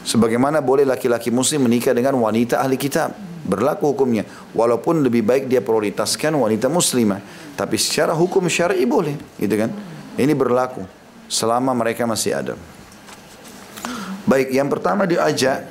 Sebagaimana 0.04 0.62
boleh 0.62 0.84
laki-laki 0.86 1.32
muslim 1.32 1.66
menikah 1.66 1.96
dengan 1.96 2.16
wanita 2.20 2.60
ahli 2.60 2.76
kitab 2.76 3.16
berlaku 3.48 3.96
hukumnya. 3.96 4.28
Walaupun 4.52 5.00
lebih 5.00 5.24
baik 5.24 5.48
dia 5.48 5.64
prioritaskan 5.64 6.36
wanita 6.36 6.68
muslimah. 6.68 7.24
Tapi 7.56 7.76
secara 7.80 8.12
hukum 8.12 8.44
syar'i 8.46 8.84
boleh. 8.84 9.16
Gitu 9.40 9.54
kan. 9.56 9.72
Ini 10.18 10.34
berlaku. 10.34 10.82
Selama 11.30 11.70
mereka 11.76 12.08
masih 12.08 12.34
ada. 12.34 12.54
Baik, 14.26 14.50
yang 14.50 14.66
pertama 14.66 15.06
diajak. 15.06 15.64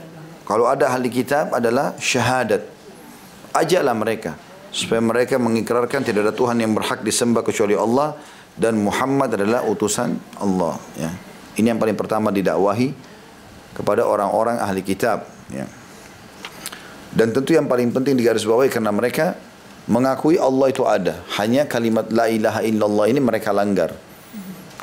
Kalau 0.47 0.65
ada 0.65 0.87
ahli 0.87 1.11
kitab 1.11 1.51
adalah 1.51 1.93
syahadat. 1.99 2.63
Ajaklah 3.51 3.93
mereka. 3.97 4.31
Supaya 4.71 5.03
mereka 5.03 5.35
mengikrarkan 5.35 6.07
tidak 6.07 6.31
ada 6.31 6.33
Tuhan 6.33 6.57
yang 6.63 6.71
berhak 6.71 7.03
disembah 7.03 7.43
kecuali 7.43 7.75
Allah. 7.75 8.15
Dan 8.57 8.81
Muhammad 8.81 9.37
adalah 9.37 9.67
utusan 9.67 10.17
Allah. 10.39 10.79
Ya. 10.97 11.11
Ini 11.59 11.75
yang 11.75 11.81
paling 11.81 11.93
pertama 11.93 12.33
didakwahi 12.33 12.95
kepada 13.77 14.07
orang-orang 14.07 14.57
ahli 14.57 14.81
kitab. 14.81 15.29
Ya. 15.53 15.69
Dan 17.13 17.33
tentu 17.33 17.53
yang 17.53 17.69
paling 17.69 17.93
penting 17.93 18.17
digarisbawahi 18.17 18.69
karena 18.69 18.89
mereka 18.89 19.37
mengakui 19.89 20.37
Allah 20.37 20.67
itu 20.69 20.85
ada. 20.85 21.21
Hanya 21.37 21.65
kalimat 21.65 22.09
la 22.13 22.29
ilaha 22.29 22.61
illallah 22.61 23.05
ini 23.09 23.21
mereka 23.21 23.53
langgar. 23.53 24.06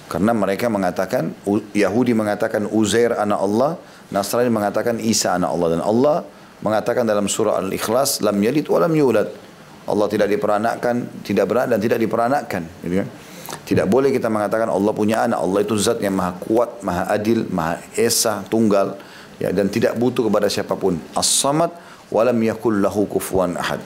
Karena 0.04 0.37
mereka 0.37 0.68
mengatakan, 0.68 1.32
Yahudi 1.73 2.12
mengatakan 2.12 2.68
Uzair 2.68 3.16
anak 3.16 3.40
Allah, 3.40 3.70
Nasrani 4.12 4.52
mengatakan 4.52 5.00
Isa 5.00 5.34
anak 5.34 5.50
Allah. 5.50 5.68
Dan 5.78 5.82
Allah 5.82 6.16
mengatakan 6.61 7.08
dalam 7.08 7.25
surah 7.25 7.61
Al-Ikhlas, 7.64 8.20
Lam 8.20 8.37
yalid 8.38 8.68
wa 8.68 8.78
lam 8.84 8.92
yulad. 8.92 9.28
Allah 9.84 10.06
tidak 10.08 10.32
diperanakkan, 10.32 11.25
tidak 11.25 11.44
beranak 11.44 11.76
dan 11.76 11.80
tidak 11.80 11.99
diperanakkan. 12.00 12.62
Gitu 12.84 12.94
kan? 13.04 13.08
Tidak 13.64 13.87
boleh 13.88 14.08
kita 14.12 14.32
mengatakan 14.32 14.73
Allah 14.73 14.92
punya 14.96 15.28
anak. 15.28 15.40
Allah 15.40 15.61
itu 15.61 15.76
zat 15.76 16.00
yang 16.00 16.16
maha 16.16 16.32
kuat, 16.40 16.80
maha 16.80 17.08
adil, 17.12 17.44
maha 17.52 17.80
esa, 17.96 18.44
tunggal. 18.49 18.96
Ya, 19.37 19.52
dan 19.52 19.68
tidak 19.68 19.96
butuh 20.00 20.28
kepada 20.28 20.49
siapa 20.49 20.73
pun. 20.78 20.96
As-samad 21.12 21.73
walam 22.08 22.37
yakul 22.40 22.80
lahu 22.80 23.04
kufuwan 23.08 23.56
ahad. 23.61 23.80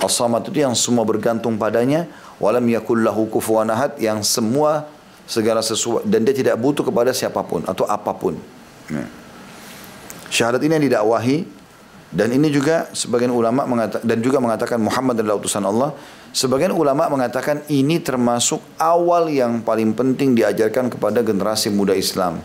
As-samad 0.00 0.44
itu 0.48 0.60
yang 0.62 0.76
semua 0.76 1.02
bergantung 1.08 1.56
padanya, 1.56 2.04
walam 2.36 2.64
yakul 2.68 3.00
lahu 3.00 3.24
kufuwan 3.30 3.72
ahad 3.72 3.96
yang 3.96 4.20
semua 4.20 4.84
segala 5.28 5.60
sesuatu 5.60 6.08
dan 6.08 6.24
dia 6.24 6.32
tidak 6.32 6.56
butuh 6.56 6.82
kepada 6.88 7.12
siapa 7.12 7.44
pun 7.44 7.60
atau 7.68 7.84
apa 7.84 8.16
pun. 8.16 8.40
Ya. 8.88 9.04
Syahadat 10.32 10.64
ini 10.64 10.72
yang 10.80 10.84
didakwahi 10.88 11.44
dan 12.08 12.32
ini 12.32 12.48
juga 12.48 12.88
sebagian 12.96 13.28
ulama 13.28 13.68
mengatakan 13.68 14.04
dan 14.08 14.18
juga 14.24 14.40
mengatakan 14.40 14.80
Muhammad 14.80 15.20
adalah 15.20 15.36
utusan 15.36 15.60
Allah. 15.68 15.92
Sebagian 16.32 16.72
ulama 16.72 17.08
mengatakan 17.12 17.64
ini 17.68 18.00
termasuk 18.00 18.60
awal 18.80 19.28
yang 19.28 19.60
paling 19.60 19.92
penting 19.92 20.32
diajarkan 20.32 20.88
kepada 20.88 21.20
generasi 21.20 21.68
muda 21.68 21.92
Islam. 21.92 22.40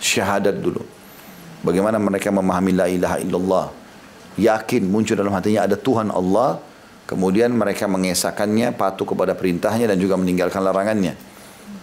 Syahadat 0.00 0.56
dulu. 0.56 0.80
Bagaimana 1.60 2.00
mereka 2.00 2.32
memahami 2.32 2.72
la 2.72 2.86
ilaha 2.88 3.16
illallah 3.20 3.66
yakin 4.36 4.84
muncul 4.84 5.16
dalam 5.16 5.32
hatinya 5.32 5.64
ada 5.64 5.74
Tuhan 5.74 6.12
Allah, 6.12 6.60
kemudian 7.08 7.50
mereka 7.56 7.88
mengesahkannya, 7.88 8.76
patuh 8.76 9.08
kepada 9.08 9.32
perintahnya 9.32 9.90
dan 9.90 9.98
juga 9.98 10.14
meninggalkan 10.20 10.60
larangannya. 10.60 11.16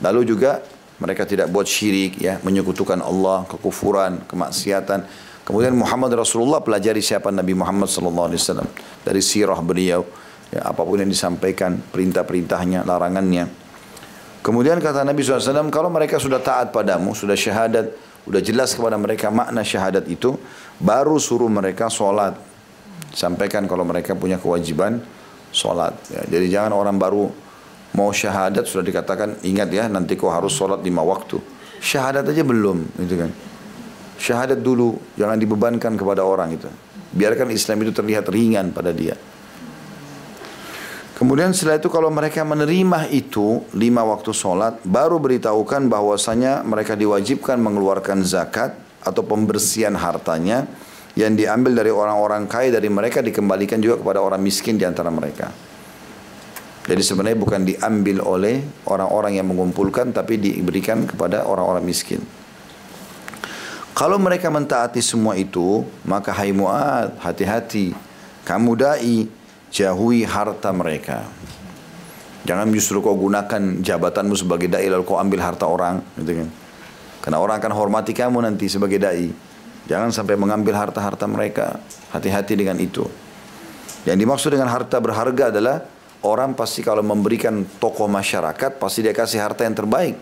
Lalu 0.03 0.27
juga 0.27 0.59
mereka 0.99 1.27
tidak 1.27 1.51
buat 1.51 1.67
syirik, 1.67 2.19
ya, 2.21 2.39
menyekutukan 2.43 2.99
Allah, 3.03 3.43
kekufuran, 3.49 4.23
kemaksiatan. 4.27 5.03
Kemudian 5.43 5.75
Muhammad 5.75 6.15
Rasulullah 6.15 6.63
pelajari 6.63 7.03
siapa 7.03 7.27
Nabi 7.27 7.51
Muhammad 7.51 7.91
sallallahu 7.91 8.31
alaihi 8.31 8.39
wasallam 8.39 8.69
dari 9.03 9.19
sirah 9.19 9.59
beliau, 9.59 10.07
ya, 10.53 10.71
apa 10.71 10.81
pun 10.83 11.03
yang 11.03 11.11
disampaikan, 11.11 11.75
perintah-perintahnya, 11.91 12.87
larangannya. 12.87 13.51
Kemudian 14.43 14.83
kata 14.83 15.07
Nabi 15.07 15.23
SAW, 15.23 15.71
kalau 15.71 15.87
mereka 15.87 16.19
sudah 16.19 16.43
taat 16.43 16.75
padamu, 16.75 17.15
sudah 17.15 17.31
syahadat, 17.31 17.95
sudah 18.27 18.41
jelas 18.43 18.75
kepada 18.75 18.99
mereka 18.99 19.31
makna 19.31 19.63
syahadat 19.63 20.03
itu, 20.11 20.35
baru 20.83 21.15
suruh 21.15 21.47
mereka 21.47 21.87
sholat. 21.87 22.35
Sampaikan 23.15 23.63
kalau 23.71 23.87
mereka 23.87 24.15
punya 24.19 24.35
kewajiban 24.35 24.99
sholat. 25.55 25.95
Ya, 26.11 26.27
jadi 26.27 26.59
jangan 26.59 26.75
orang 26.75 26.99
baru 26.99 27.31
mau 27.93 28.09
syahadat 28.09 28.65
sudah 28.65 28.85
dikatakan 28.85 29.41
ingat 29.45 29.69
ya 29.69 29.85
nanti 29.89 30.17
kau 30.17 30.33
harus 30.33 30.53
sholat 30.53 30.81
lima 30.81 31.01
waktu. 31.05 31.37
Syahadat 31.83 32.23
aja 32.29 32.43
belum, 32.47 32.95
gitu 32.95 33.15
kan. 33.19 33.31
Syahadat 34.15 34.63
dulu, 34.63 34.95
jangan 35.19 35.35
dibebankan 35.35 35.99
kepada 35.99 36.23
orang 36.23 36.55
itu. 36.55 36.69
Biarkan 37.11 37.51
Islam 37.51 37.83
itu 37.83 37.91
terlihat 37.91 38.25
ringan 38.31 38.71
pada 38.71 38.95
dia. 38.95 39.19
Kemudian 41.13 41.53
setelah 41.53 41.77
itu 41.77 41.91
kalau 41.93 42.09
mereka 42.09 42.41
menerima 42.41 43.11
itu 43.13 43.61
lima 43.77 44.01
waktu 44.01 44.33
sholat, 44.33 44.81
baru 44.81 45.21
beritahukan 45.21 45.85
bahwasanya 45.91 46.65
mereka 46.65 46.97
diwajibkan 46.97 47.59
mengeluarkan 47.61 48.25
zakat 48.25 48.73
atau 49.03 49.21
pembersihan 49.21 49.93
hartanya 49.93 50.65
yang 51.13 51.37
diambil 51.37 51.77
dari 51.77 51.93
orang-orang 51.93 52.49
kaya 52.49 52.73
dari 52.73 52.89
mereka 52.89 53.21
dikembalikan 53.21 53.77
juga 53.77 54.01
kepada 54.01 54.19
orang 54.25 54.41
miskin 54.41 54.79
di 54.79 54.87
antara 54.87 55.13
mereka. 55.13 55.72
Jadi 56.83 56.99
sebenarnya 56.99 57.39
bukan 57.39 57.61
diambil 57.63 58.19
oleh 58.19 58.59
orang-orang 58.91 59.39
yang 59.39 59.47
mengumpulkan 59.47 60.11
tapi 60.11 60.35
diberikan 60.35 61.07
kepada 61.07 61.47
orang-orang 61.47 61.87
miskin. 61.87 62.19
Kalau 63.93 64.17
mereka 64.19 64.49
mentaati 64.49 64.99
semua 64.99 65.37
itu, 65.37 65.85
maka 66.03 66.33
hai 66.33 66.51
Mu'ad, 66.51 67.23
hati-hati. 67.23 67.93
Kamu 68.43 68.73
dai, 68.75 69.29
jauhi 69.71 70.27
harta 70.27 70.73
mereka. 70.73 71.23
Jangan 72.43 72.67
justru 72.75 72.99
kau 72.99 73.15
gunakan 73.15 73.79
jabatanmu 73.79 74.35
sebagai 74.35 74.67
dai 74.67 74.91
lalu 74.91 75.07
kau 75.07 75.15
ambil 75.15 75.39
harta 75.39 75.69
orang, 75.69 76.03
gitu 76.19 76.43
kan. 76.43 76.49
Karena 77.23 77.37
orang 77.39 77.55
akan 77.63 77.71
hormati 77.71 78.11
kamu 78.11 78.43
nanti 78.43 78.67
sebagai 78.67 78.99
dai. 78.99 79.31
Jangan 79.87 80.11
sampai 80.11 80.35
mengambil 80.35 80.75
harta-harta 80.75 81.23
mereka. 81.29 81.79
Hati-hati 82.11 82.59
dengan 82.59 82.75
itu. 82.81 83.07
Yang 84.03 84.17
dimaksud 84.27 84.49
dengan 84.51 84.67
harta 84.67 84.99
berharga 84.99 85.53
adalah 85.53 85.92
orang 86.23 86.55
pasti 86.55 86.79
kalau 86.79 87.03
memberikan 87.03 87.67
tokoh 87.79 88.07
masyarakat 88.07 88.79
pasti 88.79 89.03
dia 89.03 89.15
kasih 89.15 89.43
harta 89.43 89.67
yang 89.67 89.75
terbaik. 89.75 90.15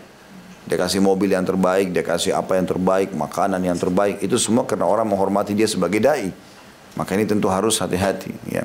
Dia 0.62 0.78
kasih 0.78 1.02
mobil 1.02 1.34
yang 1.34 1.42
terbaik, 1.42 1.90
dia 1.90 2.06
kasih 2.06 2.38
apa 2.38 2.54
yang 2.54 2.66
terbaik, 2.70 3.10
makanan 3.10 3.58
yang 3.66 3.74
terbaik. 3.74 4.22
Itu 4.22 4.38
semua 4.38 4.62
karena 4.62 4.86
orang 4.86 5.10
menghormati 5.10 5.58
dia 5.58 5.66
sebagai 5.66 5.98
dai. 5.98 6.30
Maka 6.94 7.18
ini 7.18 7.26
tentu 7.26 7.50
harus 7.50 7.82
hati-hati. 7.82 8.30
Ya. 8.46 8.62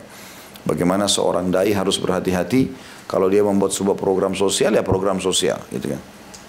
Bagaimana 0.62 1.10
seorang 1.10 1.50
dai 1.50 1.74
harus 1.74 1.98
berhati-hati 1.98 2.70
kalau 3.10 3.32
dia 3.32 3.41
membuat 3.41 3.74
sebuah 3.74 3.98
program 3.98 4.38
sosial 4.38 4.77
ya 4.77 4.84
program 4.86 5.17
sosial, 5.17 5.58
gitu 5.74 5.96
kan. 5.96 6.01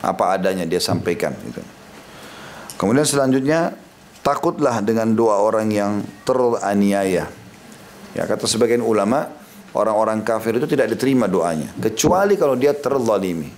Apa 0.04 0.36
adanya 0.36 0.68
dia 0.68 0.82
sampaikan, 0.82 1.32
gitu. 1.46 1.62
Kemudian 2.76 3.06
selanjutnya 3.08 3.72
takutlah 4.20 4.84
dengan 4.84 5.16
doa 5.16 5.40
orang 5.40 5.70
yang 5.72 6.04
teraniaya. 6.28 7.30
Ya 8.12 8.22
kata 8.26 8.44
sebagian 8.50 8.82
ulama 8.82 9.37
orang-orang 9.76 10.24
kafir 10.24 10.56
itu 10.56 10.68
tidak 10.68 10.92
diterima 10.94 11.28
doanya. 11.28 11.68
Kecuali 11.76 12.38
kalau 12.38 12.54
dia 12.54 12.72
terzalimi. 12.72 13.50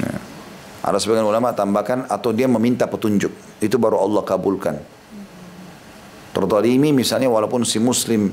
Nah, 0.00 0.18
ada 0.84 0.98
sebagian 0.98 1.24
ulama 1.24 1.52
tambahkan 1.52 2.08
atau 2.08 2.32
dia 2.32 2.48
meminta 2.48 2.88
petunjuk. 2.88 3.32
Itu 3.62 3.76
baru 3.80 4.00
Allah 4.02 4.22
kabulkan. 4.24 4.76
Terzalimi 6.32 6.96
misalnya 6.96 7.28
walaupun 7.28 7.64
si 7.64 7.76
muslim 7.76 8.32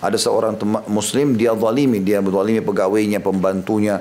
ada 0.00 0.16
seorang 0.16 0.56
muslim 0.88 1.36
dia 1.36 1.56
zalimi. 1.56 2.00
Dia 2.00 2.20
zalimi 2.20 2.60
pegawainya 2.60 3.20
pembantunya. 3.20 4.00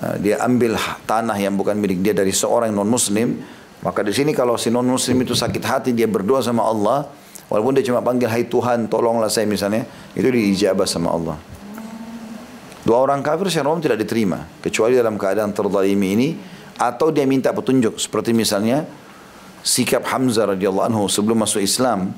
Eh, 0.00 0.16
dia 0.24 0.36
ambil 0.40 0.76
tanah 1.04 1.36
yang 1.36 1.56
bukan 1.56 1.76
milik 1.76 2.00
dia 2.00 2.16
dari 2.16 2.32
seorang 2.32 2.72
non 2.72 2.88
muslim 2.88 3.40
maka 3.80 4.04
di 4.04 4.12
sini 4.12 4.36
kalau 4.36 4.60
si 4.60 4.68
non 4.68 4.84
muslim 4.84 5.24
itu 5.24 5.32
sakit 5.32 5.64
hati 5.64 5.90
dia 5.96 6.04
berdoa 6.04 6.44
sama 6.44 6.68
Allah, 6.68 7.08
walaupun 7.50 7.74
dia 7.76 7.84
cuma 7.84 8.00
panggil 8.00 8.30
hai 8.30 8.46
Tuhan 8.46 8.86
tolonglah 8.86 9.28
saya 9.28 9.44
misalnya, 9.44 9.84
itu 10.14 10.30
diijabah 10.30 10.86
sama 10.86 11.10
Allah. 11.10 11.36
Dua 12.80 12.96
orang 12.96 13.20
kafir 13.20 13.52
secara 13.52 13.68
umum 13.68 13.82
tidak 13.84 14.00
diterima. 14.00 14.48
Kecuali 14.64 14.96
dalam 14.96 15.20
keadaan 15.20 15.52
terzalimi 15.52 16.08
ini. 16.16 16.28
Atau 16.80 17.12
dia 17.12 17.28
minta 17.28 17.52
petunjuk. 17.52 18.00
Seperti 18.00 18.32
misalnya 18.32 18.88
sikap 19.60 20.08
Hamzah 20.08 20.56
radhiyallahu 20.56 20.88
anhu 20.88 21.04
sebelum 21.12 21.44
masuk 21.44 21.60
Islam. 21.60 22.16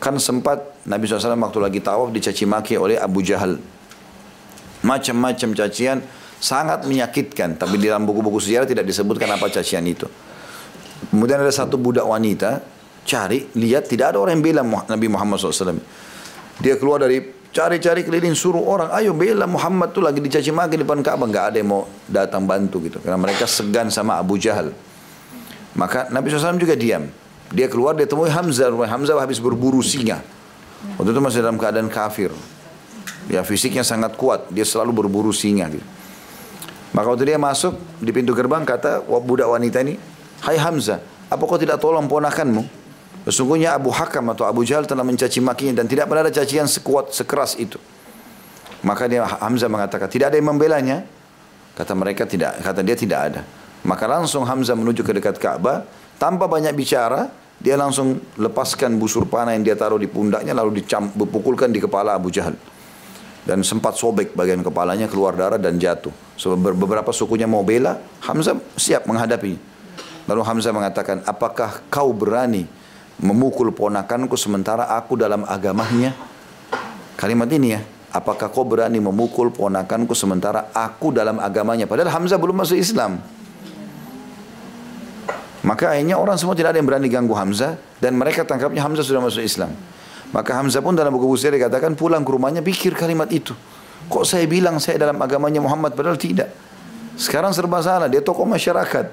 Kan 0.00 0.16
sempat 0.16 0.80
Nabi 0.88 1.04
SAW 1.04 1.36
waktu 1.36 1.60
lagi 1.60 1.80
tawaf 1.84 2.08
dicaci 2.08 2.48
maki 2.48 2.80
oleh 2.80 2.96
Abu 2.96 3.20
Jahal. 3.20 3.60
Macam-macam 4.80 5.52
cacian 5.52 6.00
sangat 6.40 6.88
menyakitkan. 6.88 7.60
Tapi 7.60 7.76
di 7.76 7.92
dalam 7.92 8.08
buku-buku 8.08 8.40
sejarah 8.40 8.64
tidak 8.64 8.88
disebutkan 8.88 9.28
apa 9.36 9.52
cacian 9.52 9.84
itu. 9.84 10.08
Kemudian 11.12 11.44
ada 11.44 11.52
satu 11.52 11.76
budak 11.76 12.08
wanita 12.08 12.64
cari, 13.04 13.46
lihat 13.54 13.86
tidak 13.86 14.16
ada 14.16 14.18
orang 14.18 14.40
yang 14.40 14.44
bela 14.44 14.62
Nabi 14.64 15.06
Muhammad 15.06 15.38
SAW. 15.38 15.78
Dia 16.58 16.74
keluar 16.80 17.04
dari 17.04 17.20
cari-cari 17.54 18.02
keliling 18.02 18.34
suruh 18.34 18.64
orang, 18.64 18.90
ayo 18.96 19.14
bela 19.14 19.46
Muhammad 19.46 19.94
tuh 19.94 20.02
lagi 20.02 20.18
dicaci 20.18 20.50
maki 20.50 20.82
depan 20.82 21.04
Ka'bah, 21.04 21.28
nggak 21.28 21.44
ada 21.54 21.56
yang 21.62 21.70
mau 21.70 21.86
datang 22.10 22.42
bantu 22.48 22.82
gitu. 22.82 22.98
Karena 22.98 23.20
mereka 23.20 23.46
segan 23.46 23.92
sama 23.92 24.18
Abu 24.18 24.40
Jahal. 24.40 24.74
Maka 25.78 26.10
Nabi 26.10 26.30
SAW 26.30 26.58
juga 26.58 26.74
diam. 26.74 27.06
Dia 27.54 27.70
keluar, 27.70 27.94
dia 27.94 28.08
temui 28.08 28.30
Hamzah. 28.30 28.70
Hamzah 28.72 29.14
habis 29.22 29.38
berburu 29.38 29.78
singa. 29.82 30.22
Waktu 30.98 31.14
itu 31.14 31.20
masih 31.22 31.38
dalam 31.42 31.58
keadaan 31.60 31.86
kafir. 31.86 32.34
Ya 33.30 33.40
fisiknya 33.46 33.86
sangat 33.86 34.18
kuat, 34.18 34.50
dia 34.50 34.66
selalu 34.66 35.06
berburu 35.06 35.32
singa 35.32 35.70
gitu. 35.70 35.86
Maka 36.94 37.06
waktu 37.10 37.34
dia 37.34 37.38
masuk 37.40 37.74
di 37.98 38.14
pintu 38.14 38.36
gerbang 38.38 38.62
kata 38.62 39.02
budak 39.06 39.50
wanita 39.50 39.82
ini, 39.82 39.98
Hai 40.44 40.54
Hamzah, 40.60 41.02
apa 41.26 41.42
kau 41.42 41.58
tidak 41.58 41.82
tolong 41.82 42.06
ponakanmu? 42.06 42.83
Sesungguhnya 43.24 43.72
Abu 43.72 43.88
Hakam 43.88 44.36
atau 44.36 44.44
Abu 44.44 44.68
Jahal 44.68 44.84
telah 44.84 45.00
mencaci 45.00 45.40
makinya 45.40 45.80
dan 45.80 45.88
tidak 45.88 46.12
pernah 46.12 46.28
ada 46.28 46.32
cacian 46.32 46.68
sekuat, 46.68 47.16
sekeras 47.16 47.56
itu. 47.56 47.80
Maka 48.84 49.08
dia 49.08 49.24
Hamzah 49.24 49.72
mengatakan, 49.72 50.12
tidak 50.12 50.28
ada 50.28 50.36
yang 50.36 50.52
membelanya. 50.52 51.08
Kata 51.72 51.96
mereka 51.96 52.28
tidak, 52.28 52.60
kata 52.60 52.84
dia 52.84 52.92
tidak 52.92 53.20
ada. 53.32 53.40
Maka 53.88 54.04
langsung 54.04 54.44
Hamzah 54.44 54.76
menuju 54.76 55.00
ke 55.00 55.16
dekat 55.16 55.40
Ka'bah, 55.40 55.88
tanpa 56.20 56.44
banyak 56.44 56.76
bicara, 56.76 57.32
dia 57.56 57.80
langsung 57.80 58.20
lepaskan 58.36 59.00
busur 59.00 59.24
panah 59.24 59.56
yang 59.56 59.64
dia 59.64 59.72
taruh 59.72 59.96
di 59.96 60.04
pundaknya 60.04 60.52
lalu 60.52 60.84
dipukulkan 60.84 61.72
di 61.72 61.80
kepala 61.80 62.20
Abu 62.20 62.28
Jahal. 62.28 62.52
Dan 63.44 63.64
sempat 63.64 63.96
sobek 63.96 64.36
bagian 64.36 64.60
kepalanya 64.60 65.08
keluar 65.08 65.32
darah 65.32 65.56
dan 65.56 65.80
jatuh. 65.80 66.12
So, 66.36 66.56
beberapa 66.60 67.08
sukunya 67.08 67.48
mau 67.48 67.64
bela, 67.64 68.00
Hamzah 68.20 68.60
siap 68.76 69.08
menghadapi. 69.08 69.56
Lalu 70.28 70.42
Hamzah 70.44 70.72
mengatakan, 70.76 71.24
apakah 71.24 71.84
kau 71.88 72.12
berani 72.12 72.83
memukul 73.20 73.70
ponakanku 73.70 74.34
sementara 74.34 74.90
aku 74.94 75.18
dalam 75.18 75.46
agamanya? 75.46 76.14
Kalimat 77.14 77.46
ini 77.54 77.78
ya, 77.78 77.80
apakah 78.10 78.50
kau 78.50 78.66
berani 78.66 78.98
memukul 78.98 79.50
ponakanku 79.54 80.14
sementara 80.18 80.70
aku 80.74 81.14
dalam 81.14 81.38
agamanya? 81.38 81.86
Padahal 81.86 82.10
Hamzah 82.10 82.38
belum 82.38 82.62
masuk 82.62 82.78
Islam. 82.78 83.22
Maka 85.64 85.96
akhirnya 85.96 86.20
orang 86.20 86.36
semua 86.36 86.52
tidak 86.52 86.76
ada 86.76 86.78
yang 86.78 86.88
berani 86.88 87.08
ganggu 87.08 87.32
Hamzah 87.32 87.80
dan 87.96 88.20
mereka 88.20 88.44
tangkapnya 88.44 88.84
Hamzah 88.84 89.00
sudah 89.00 89.24
masuk 89.24 89.40
Islam. 89.40 89.72
Maka 90.28 90.60
Hamzah 90.60 90.84
pun 90.84 90.92
dalam 90.92 91.14
buku 91.14 91.24
buku 91.30 91.40
dikatakan 91.40 91.96
pulang 91.96 92.20
ke 92.20 92.30
rumahnya 92.34 92.60
pikir 92.60 92.92
kalimat 92.92 93.30
itu. 93.32 93.56
Kok 94.10 94.28
saya 94.28 94.44
bilang 94.44 94.76
saya 94.76 95.00
dalam 95.00 95.16
agamanya 95.16 95.64
Muhammad 95.64 95.96
padahal 95.96 96.20
tidak. 96.20 96.52
Sekarang 97.14 97.54
serba 97.54 97.80
salah, 97.80 98.10
dia 98.10 98.20
tokoh 98.20 98.44
masyarakat. 98.44 99.06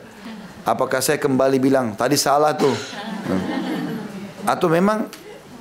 Apakah 0.66 1.00
saya 1.00 1.22
kembali 1.22 1.58
bilang 1.62 1.94
tadi 1.96 2.18
salah 2.18 2.58
tuh? 2.58 2.74
Atau 4.46 4.68
memang 4.70 5.08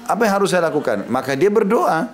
apa 0.08 0.20
yang 0.26 0.42
harus 0.42 0.50
saya 0.50 0.66
lakukan? 0.66 1.06
Maka 1.06 1.36
dia 1.36 1.52
berdoa. 1.52 2.10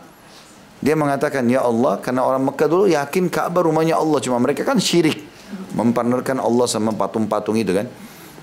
Dia 0.77 0.93
mengatakan, 0.93 1.49
Ya 1.49 1.65
Allah, 1.65 1.97
karena 2.05 2.21
orang 2.21 2.53
Mekah 2.53 2.69
dulu 2.69 2.85
yakin 2.85 3.33
Ka'bah 3.33 3.65
rumahnya 3.65 3.97
Allah. 3.97 4.21
Cuma 4.21 4.37
mereka 4.37 4.63
kan 4.63 4.77
syirik. 4.77 5.25
Mempartnerkan 5.73 6.37
Allah 6.37 6.67
sama 6.69 6.93
patung-patung 6.93 7.57
itu 7.57 7.73
kan. 7.73 7.89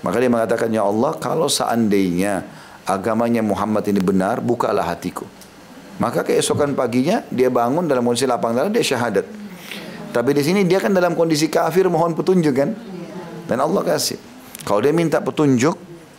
Maka 0.02 0.16
dia 0.18 0.30
mengatakan, 0.30 0.68
Ya 0.74 0.82
Allah, 0.82 1.14
kalau 1.22 1.46
seandainya 1.46 2.42
agamanya 2.84 3.40
Muhammad 3.40 3.86
ini 3.86 4.02
benar, 4.02 4.42
bukalah 4.42 4.82
hatiku. 4.82 5.24
Maka 6.02 6.26
keesokan 6.26 6.74
paginya 6.74 7.22
dia 7.30 7.46
bangun 7.46 7.86
dalam 7.86 8.02
kondisi 8.02 8.26
lapang 8.26 8.50
dada 8.50 8.66
dia 8.66 8.82
syahadat. 8.82 9.26
Tapi 10.10 10.30
di 10.34 10.42
sini 10.42 10.60
dia 10.66 10.82
kan 10.82 10.90
dalam 10.90 11.14
kondisi 11.14 11.46
kafir 11.46 11.86
mohon 11.86 12.18
petunjuk 12.18 12.54
kan. 12.54 12.74
Dan 13.46 13.58
Allah 13.62 13.82
kasih. 13.86 14.18
Kalau 14.66 14.80
dia 14.82 14.90
minta 14.90 15.22
petunjuk, 15.22 15.76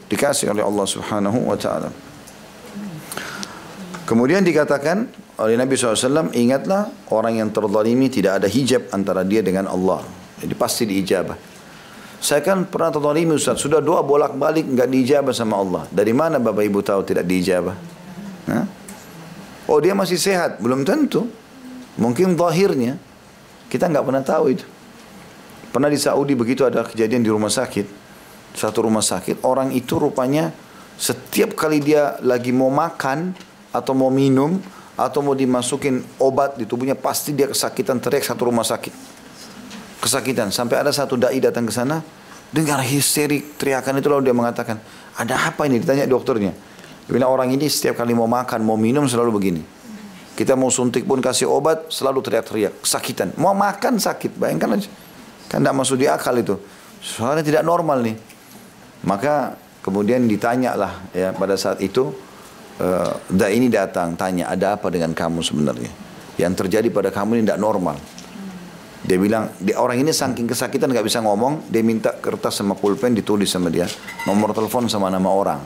dikasih 0.10 0.54
oleh 0.54 0.62
Allah 0.62 0.86
Subhanahu 0.86 1.50
wa 1.50 1.58
taala. 1.58 1.90
Kemudian 4.06 4.46
dikatakan 4.46 5.10
oleh 5.42 5.58
Nabi 5.58 5.74
SAW, 5.74 6.30
ingatlah 6.38 6.94
orang 7.10 7.42
yang 7.42 7.50
terzalimi 7.50 8.06
tidak 8.06 8.38
ada 8.38 8.48
hijab 8.48 8.86
antara 8.94 9.26
dia 9.26 9.42
dengan 9.42 9.66
Allah. 9.66 10.06
Jadi 10.38 10.54
pasti 10.54 10.86
diijabah. 10.86 11.34
Saya 12.22 12.46
kan 12.46 12.70
pernah 12.70 12.94
terzalimi 12.94 13.34
Ustaz, 13.34 13.58
sudah 13.66 13.82
doa 13.82 14.06
bolak-balik 14.06 14.70
enggak 14.70 14.94
diijabah 14.94 15.34
sama 15.34 15.58
Allah. 15.58 15.84
Dari 15.90 16.14
mana 16.14 16.38
Bapak 16.38 16.64
Ibu 16.64 16.80
tahu 16.86 17.02
tidak 17.02 17.26
diijabah? 17.26 17.76
Oh 19.66 19.82
dia 19.82 19.98
masih 19.98 20.22
sehat, 20.22 20.62
belum 20.62 20.86
tentu. 20.86 21.26
Mungkin 21.98 22.38
zahirnya. 22.38 23.02
Kita 23.66 23.90
enggak 23.90 24.06
pernah 24.06 24.22
tahu 24.22 24.54
itu. 24.54 24.66
Pernah 25.74 25.90
di 25.90 25.98
Saudi 25.98 26.38
begitu 26.38 26.62
ada 26.62 26.86
kejadian 26.86 27.26
di 27.26 27.34
rumah 27.34 27.50
sakit 27.50 28.05
satu 28.56 28.88
rumah 28.88 29.04
sakit, 29.04 29.44
orang 29.44 29.76
itu 29.76 30.00
rupanya 30.00 30.52
setiap 30.96 31.60
kali 31.60 31.84
dia 31.84 32.16
lagi 32.24 32.56
mau 32.56 32.72
makan 32.72 33.36
atau 33.76 33.92
mau 33.92 34.08
minum 34.08 34.56
atau 34.96 35.20
mau 35.20 35.36
dimasukin 35.36 36.00
obat 36.24 36.56
di 36.56 36.64
tubuhnya 36.64 36.96
pasti 36.96 37.36
dia 37.36 37.52
kesakitan 37.52 38.00
teriak 38.00 38.24
satu 38.24 38.48
rumah 38.48 38.64
sakit. 38.64 38.96
Kesakitan 40.00 40.56
sampai 40.56 40.80
ada 40.80 40.92
satu 40.96 41.20
dai 41.20 41.40
datang 41.44 41.68
ke 41.68 41.74
sana 41.76 42.00
dengar 42.56 42.80
histerik 42.80 43.60
teriakan 43.60 44.00
itu 44.00 44.08
lalu 44.08 44.32
dia 44.32 44.36
mengatakan, 44.36 44.80
"Ada 45.20 45.52
apa 45.52 45.68
ini?" 45.68 45.84
ditanya 45.84 46.08
dokternya. 46.08 46.56
Bilang 47.12 47.30
orang 47.30 47.52
ini 47.52 47.68
setiap 47.68 48.00
kali 48.02 48.16
mau 48.16 48.26
makan, 48.26 48.64
mau 48.64 48.80
minum 48.80 49.04
selalu 49.06 49.36
begini. 49.36 49.62
Kita 50.36 50.56
mau 50.56 50.68
suntik 50.68 51.08
pun 51.08 51.24
kasih 51.24 51.48
obat 51.48 51.92
selalu 51.92 52.20
teriak-teriak, 52.24 52.84
kesakitan. 52.84 53.32
Mau 53.40 53.56
makan 53.56 54.00
sakit, 54.00 54.36
bayangkan 54.36 54.80
aja. 54.80 54.90
Kan 55.48 55.64
tidak 55.64 55.76
masuk 55.80 55.96
di 55.96 56.08
akal 56.12 56.36
itu. 56.36 56.60
Soalnya 57.00 57.46
tidak 57.46 57.64
normal 57.64 58.04
nih. 58.04 58.16
Maka 59.06 59.54
kemudian 59.86 60.26
ditanyalah 60.26 61.14
ya 61.14 61.30
pada 61.38 61.54
saat 61.54 61.78
itu 61.80 62.10
uh, 62.82 63.12
da 63.30 63.54
ini 63.54 63.70
datang 63.70 64.18
tanya 64.18 64.50
ada 64.50 64.76
apa 64.76 64.90
dengan 64.90 65.14
kamu 65.14 65.46
sebenarnya? 65.46 65.92
Yang 66.36 66.54
terjadi 66.66 66.90
pada 66.90 67.14
kamu 67.14 67.40
ini 67.40 67.42
tidak 67.48 67.62
normal. 67.62 67.98
Dia 69.06 69.22
bilang, 69.22 69.54
dia, 69.62 69.78
orang 69.78 70.02
ini 70.02 70.10
saking 70.10 70.50
kesakitan 70.50 70.90
nggak 70.90 71.06
bisa 71.06 71.22
ngomong, 71.22 71.70
dia 71.70 71.86
minta 71.86 72.10
kertas 72.10 72.58
sama 72.58 72.74
pulpen 72.74 73.14
ditulis 73.14 73.54
sama 73.54 73.70
dia, 73.70 73.86
nomor 74.26 74.50
telepon 74.50 74.90
sama 74.90 75.14
nama 75.14 75.30
orang. 75.30 75.62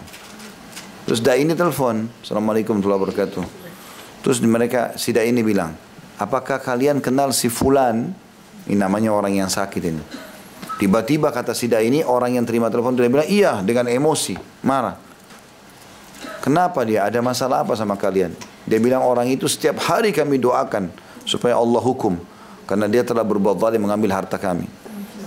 Terus 1.08 1.24
da 1.24 1.40
ini 1.40 1.56
telepon, 1.56 2.12
Assalamualaikum 2.20 2.76
warahmatullahi 2.78 3.02
wabarakatuh. 3.16 3.44
Terus 4.28 4.44
mereka, 4.44 5.00
si 5.00 5.16
da 5.16 5.24
ini 5.24 5.40
bilang, 5.40 5.72
apakah 6.20 6.60
kalian 6.60 7.00
kenal 7.00 7.32
si 7.32 7.48
Fulan? 7.48 8.12
Ini 8.68 8.76
namanya 8.76 9.16
orang 9.16 9.32
yang 9.32 9.48
sakit 9.48 9.82
ini. 9.88 10.29
Tiba-tiba 10.80 11.28
kata 11.36 11.52
Sida 11.52 11.84
ini 11.84 12.08
orang 12.08 12.40
yang 12.40 12.48
terima 12.48 12.72
telepon 12.72 12.96
dia 12.96 13.12
bilang 13.12 13.28
iya 13.28 13.60
dengan 13.60 13.92
emosi, 13.92 14.40
marah. 14.64 14.96
Kenapa 16.40 16.88
dia? 16.88 17.04
Ada 17.04 17.20
masalah 17.20 17.68
apa 17.68 17.76
sama 17.76 18.00
kalian? 18.00 18.32
Dia 18.64 18.80
bilang 18.80 19.04
orang 19.04 19.28
itu 19.28 19.44
setiap 19.52 19.76
hari 19.84 20.16
kami 20.16 20.40
doakan 20.40 20.88
supaya 21.28 21.60
Allah 21.60 21.84
hukum 21.84 22.16
karena 22.64 22.88
dia 22.88 23.04
telah 23.04 23.28
berbuat 23.28 23.60
zalim 23.60 23.84
mengambil 23.84 24.24
harta 24.24 24.40
kami. 24.40 24.72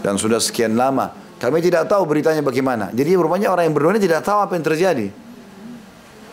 Dan 0.00 0.16
sudah 0.16 0.40
sekian 0.40 0.72
lama 0.72 1.12
kami 1.36 1.60
tidak 1.60 1.84
tahu 1.84 2.08
beritanya 2.08 2.40
bagaimana. 2.40 2.88
Jadi 2.94 3.12
rupanya 3.12 3.52
orang 3.52 3.68
yang 3.68 3.76
berdoa 3.76 4.00
tidak 4.00 4.24
tahu 4.24 4.38
apa 4.40 4.56
yang 4.56 4.64
terjadi. 4.64 5.06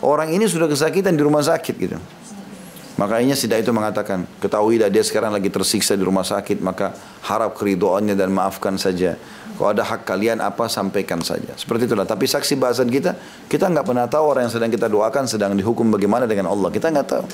Orang 0.00 0.32
ini 0.32 0.48
sudah 0.48 0.64
kesakitan 0.64 1.12
di 1.12 1.20
rumah 1.20 1.44
sakit 1.44 1.74
gitu. 1.76 2.00
Makanya 3.00 3.32
Sida 3.32 3.56
itu 3.56 3.72
mengatakan, 3.72 4.28
ketahuilah 4.44 4.92
dia 4.92 5.00
sekarang 5.00 5.32
lagi 5.32 5.48
tersiksa 5.48 5.96
di 5.96 6.04
rumah 6.04 6.20
sakit, 6.20 6.60
maka 6.60 6.92
harap 7.24 7.56
keridoannya 7.56 8.12
dan 8.12 8.28
maafkan 8.28 8.76
saja. 8.76 9.16
Kalau 9.56 9.72
ada 9.72 9.80
hak 9.80 10.04
kalian 10.04 10.44
apa, 10.44 10.68
sampaikan 10.68 11.24
saja. 11.24 11.56
Seperti 11.56 11.88
itulah. 11.88 12.04
Tapi 12.04 12.28
saksi 12.28 12.60
bahasan 12.60 12.92
kita, 12.92 13.16
kita 13.48 13.72
nggak 13.72 13.88
pernah 13.88 14.04
tahu 14.04 14.36
orang 14.36 14.44
yang 14.48 14.52
sedang 14.52 14.68
kita 14.68 14.84
doakan 14.92 15.24
sedang 15.24 15.56
dihukum 15.56 15.88
bagaimana 15.88 16.28
dengan 16.28 16.52
Allah. 16.52 16.68
Kita 16.68 16.92
nggak 16.92 17.08
tahu. 17.08 17.24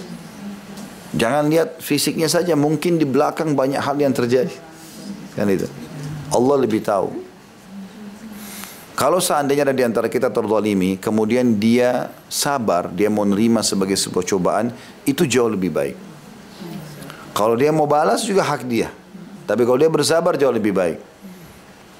Jangan 1.18 1.50
lihat 1.50 1.82
fisiknya 1.82 2.30
saja, 2.30 2.54
mungkin 2.54 3.02
di 3.02 3.06
belakang 3.06 3.58
banyak 3.58 3.82
hal 3.82 3.98
yang 3.98 4.14
terjadi. 4.14 4.54
Kan 5.34 5.50
itu. 5.50 5.66
Allah 6.30 6.56
lebih 6.62 6.78
tahu. 6.86 7.25
Kalau 8.96 9.20
seandainya 9.20 9.68
ada 9.68 9.76
di 9.76 9.84
antara 9.84 10.08
kita 10.08 10.32
terzalimi, 10.32 10.96
kemudian 10.96 11.60
dia 11.60 12.08
sabar, 12.32 12.88
dia 12.88 13.12
mau 13.12 13.28
nerima 13.28 13.60
sebagai 13.60 13.92
sebuah 13.92 14.24
cobaan, 14.24 14.72
itu 15.04 15.28
jauh 15.28 15.52
lebih 15.52 15.68
baik. 15.68 15.96
Kalau 17.36 17.52
dia 17.60 17.68
mau 17.76 17.84
balas 17.84 18.24
juga 18.24 18.40
hak 18.40 18.64
dia. 18.64 18.88
Tapi 19.44 19.68
kalau 19.68 19.76
dia 19.76 19.92
bersabar 19.92 20.40
jauh 20.40 20.50
lebih 20.50 20.72
baik. 20.72 20.96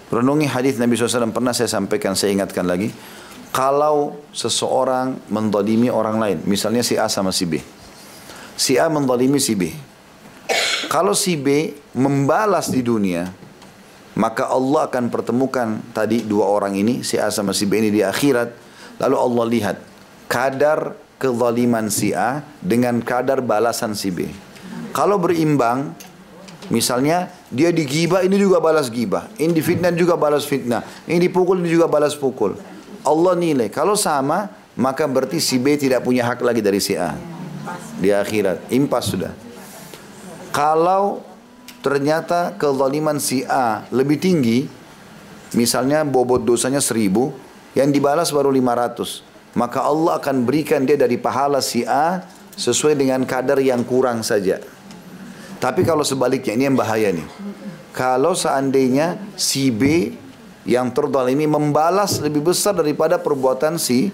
Renungi 0.08 0.48
hadis 0.48 0.80
Nabi 0.80 0.96
SAW 0.96 1.36
pernah 1.36 1.52
saya 1.52 1.68
sampaikan, 1.68 2.16
saya 2.16 2.32
ingatkan 2.32 2.64
lagi. 2.64 2.88
Kalau 3.52 4.16
seseorang 4.32 5.20
mendalimi 5.28 5.92
orang 5.92 6.16
lain, 6.16 6.38
misalnya 6.48 6.80
si 6.80 6.96
A 6.96 7.12
sama 7.12 7.28
si 7.28 7.44
B. 7.44 7.60
Si 8.56 8.80
A 8.80 8.88
mendalimi 8.88 9.36
si 9.36 9.52
B. 9.52 9.68
Kalau 10.88 11.12
si 11.12 11.36
B 11.36 11.76
membalas 11.92 12.72
di 12.72 12.80
dunia, 12.80 13.28
maka 14.16 14.48
Allah 14.48 14.88
akan 14.88 15.12
pertemukan 15.12 15.76
tadi 15.92 16.24
dua 16.24 16.48
orang 16.48 16.72
ini, 16.72 17.04
si 17.04 17.20
A 17.20 17.28
sama 17.28 17.52
si 17.52 17.68
B 17.68 17.84
ini 17.84 17.92
di 17.92 18.00
akhirat. 18.00 18.48
Lalu 18.96 19.16
Allah 19.20 19.44
lihat 19.44 19.76
kadar 20.24 20.96
kezaliman 21.20 21.92
si 21.92 22.16
A 22.16 22.40
dengan 22.64 23.04
kadar 23.04 23.44
balasan 23.44 23.92
si 23.92 24.08
B. 24.08 24.32
Kalau 24.96 25.20
berimbang, 25.20 25.92
misalnya 26.72 27.28
dia 27.52 27.68
digibah, 27.68 28.24
ini 28.24 28.40
juga 28.40 28.56
balas 28.56 28.88
gibah. 28.88 29.28
Ini 29.36 29.52
difitnah 29.52 29.92
juga 29.92 30.16
balas 30.16 30.48
fitnah. 30.48 30.80
Ini 31.04 31.20
dipukul, 31.28 31.60
ini 31.60 31.68
juga 31.68 31.84
balas 31.84 32.16
pukul. 32.16 32.56
Allah 33.04 33.36
nilai. 33.36 33.68
Kalau 33.68 34.00
sama, 34.00 34.48
maka 34.80 35.04
berarti 35.04 35.44
si 35.44 35.60
B 35.60 35.76
tidak 35.76 36.00
punya 36.00 36.24
hak 36.24 36.40
lagi 36.40 36.64
dari 36.64 36.80
si 36.80 36.96
A. 36.96 37.12
Di 38.00 38.16
akhirat. 38.16 38.72
Impas 38.72 39.12
sudah. 39.12 39.36
Kalau 40.56 41.20
ternyata 41.86 42.58
kezaliman 42.58 43.22
si 43.22 43.46
A 43.46 43.86
lebih 43.94 44.18
tinggi, 44.18 44.66
misalnya 45.54 46.02
bobot 46.02 46.42
dosanya 46.42 46.82
seribu, 46.82 47.30
yang 47.78 47.94
dibalas 47.94 48.34
baru 48.34 48.50
500. 48.50 49.22
Maka 49.54 49.86
Allah 49.86 50.18
akan 50.18 50.42
berikan 50.42 50.82
dia 50.82 50.98
dari 50.98 51.14
pahala 51.14 51.62
si 51.62 51.86
A 51.86 52.26
sesuai 52.58 52.98
dengan 52.98 53.22
kadar 53.22 53.62
yang 53.62 53.86
kurang 53.86 54.26
saja. 54.26 54.58
Tapi 55.62 55.86
kalau 55.86 56.02
sebaliknya 56.02 56.58
ini 56.58 56.66
yang 56.66 56.74
bahaya 56.74 57.14
nih. 57.14 57.28
Kalau 57.94 58.34
seandainya 58.34 59.22
si 59.38 59.70
B 59.70 60.10
yang 60.66 60.90
ini 61.30 61.46
membalas 61.46 62.18
lebih 62.18 62.50
besar 62.50 62.74
daripada 62.74 63.16
perbuatan 63.16 63.78
si 63.78 64.10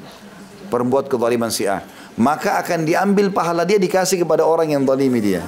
perbuat 0.69 1.09
kezaliman 1.09 1.49
si 1.49 1.65
A, 1.65 1.81
maka 2.21 2.61
akan 2.61 2.85
diambil 2.85 3.33
pahala 3.33 3.65
dia 3.65 3.81
dikasih 3.81 4.21
kepada 4.21 4.45
orang 4.45 4.77
yang 4.77 4.85
zalimi 4.85 5.19
dia. 5.25 5.43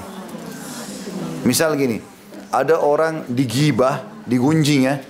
Misal 1.45 1.77
gini, 1.77 2.01
ada 2.55 2.79
orang 2.79 3.27
digibah, 3.27 4.23
digunjing 4.31 4.87
ya, 4.87 5.03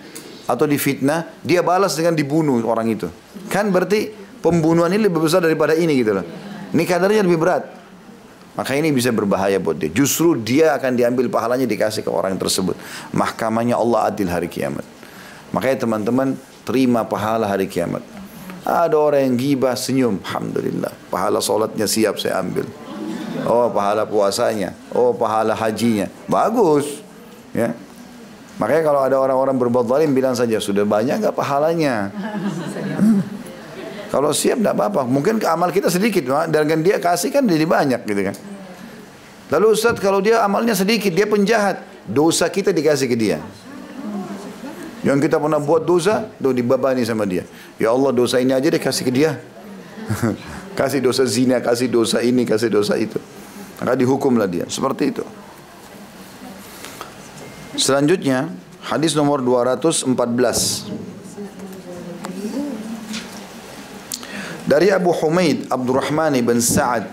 atau 0.49 0.65
difitnah, 0.65 1.29
dia 1.45 1.61
balas 1.61 1.93
dengan 1.93 2.17
dibunuh 2.17 2.57
orang 2.65 2.89
itu. 2.89 3.09
Kan 3.53 3.69
berarti 3.69 4.09
pembunuhan 4.41 4.89
ini 4.93 5.09
lebih 5.09 5.21
besar 5.21 5.45
daripada 5.45 5.77
ini 5.77 6.01
gitu 6.01 6.17
loh. 6.17 6.25
Ini 6.73 6.83
kadarnya 6.89 7.21
lebih 7.21 7.37
berat. 7.37 7.65
Maka 8.55 8.79
ini 8.79 8.95
bisa 8.95 9.11
berbahaya 9.11 9.59
buat 9.59 9.77
dia. 9.77 9.91
Justru 9.91 10.39
dia 10.39 10.79
akan 10.79 10.95
diambil 10.95 11.27
pahalanya 11.27 11.67
dikasih 11.67 12.07
ke 12.07 12.11
orang 12.11 12.39
tersebut. 12.39 12.79
Mahkamahnya 13.11 13.75
Allah 13.75 14.15
adil 14.15 14.31
hari 14.31 14.47
kiamat. 14.47 14.87
Makanya 15.51 15.85
teman-teman 15.85 16.39
terima 16.63 17.03
pahala 17.03 17.51
hari 17.51 17.67
kiamat. 17.67 18.01
Ada 18.63 18.95
orang 18.95 19.27
yang 19.27 19.35
gibah 19.37 19.75
senyum. 19.75 20.23
Alhamdulillah. 20.23 20.95
Pahala 21.11 21.43
solatnya 21.43 21.91
siap 21.91 22.23
saya 22.23 22.39
ambil. 22.41 22.65
Oh 23.43 23.69
pahala 23.75 24.07
puasanya. 24.07 24.71
Oh 24.95 25.11
pahala 25.13 25.59
hajinya. 25.59 26.07
Bagus. 26.31 27.04
Ya. 27.55 27.73
Makanya 28.59 28.83
kalau 28.87 29.01
ada 29.03 29.17
orang-orang 29.19 29.57
berbuat 29.59 29.87
zalim 29.87 30.15
bilang 30.15 30.35
saja 30.35 30.59
sudah 30.63 30.87
banyak 30.87 31.23
nggak 31.23 31.35
pahalanya. 31.35 32.11
Kalau 34.15 34.31
siap 34.31 34.63
tidak 34.63 34.79
apa-apa. 34.79 35.11
Mungkin 35.11 35.43
amal 35.43 35.75
kita 35.75 35.91
sedikit, 35.91 36.23
dan 36.47 36.79
dia 36.87 37.03
kasih 37.03 37.35
kan 37.35 37.43
jadi 37.43 37.67
banyak 37.67 38.07
gitu 38.07 38.23
kan. 38.31 38.37
Lalu 39.51 39.75
Ustaz 39.75 39.99
kalau 39.99 40.23
dia 40.23 40.39
amalnya 40.39 40.71
sedikit, 40.71 41.11
dia 41.11 41.27
penjahat, 41.27 41.83
dosa 42.07 42.47
kita 42.47 42.71
dikasih 42.71 43.11
ke 43.11 43.19
dia. 43.19 43.43
Yang 45.03 45.27
kita 45.27 45.43
pernah 45.43 45.59
buat 45.59 45.83
dosa, 45.83 46.31
do 46.39 46.55
dibabani 46.55 47.03
sama 47.03 47.27
dia. 47.27 47.43
Ya 47.77 47.91
Allah 47.91 48.15
dosa 48.15 48.39
ini 48.39 48.55
aja 48.55 48.71
deh 48.71 48.79
kasih 48.79 49.03
ke 49.03 49.11
dia. 49.11 49.37
kasih 50.79 51.03
dosa 51.03 51.27
zina, 51.27 51.59
kasih 51.59 51.91
dosa 51.91 52.23
ini, 52.23 52.47
kasih 52.47 52.71
dosa 52.71 52.95
itu. 52.95 53.19
Maka 53.83 53.99
dihukumlah 53.99 54.47
dia. 54.47 54.65
Seperti 54.71 55.11
itu. 55.11 55.27
Selanjutnya, 57.75 58.55
hadis 58.87 59.19
nomor 59.19 59.43
214. 59.43 60.15
Dari 64.65 64.89
Abu 64.95 65.11
Humaid 65.13 65.69
Abdurrahman 65.69 66.39
bin 66.41 66.63
Sa'ad 66.63 67.11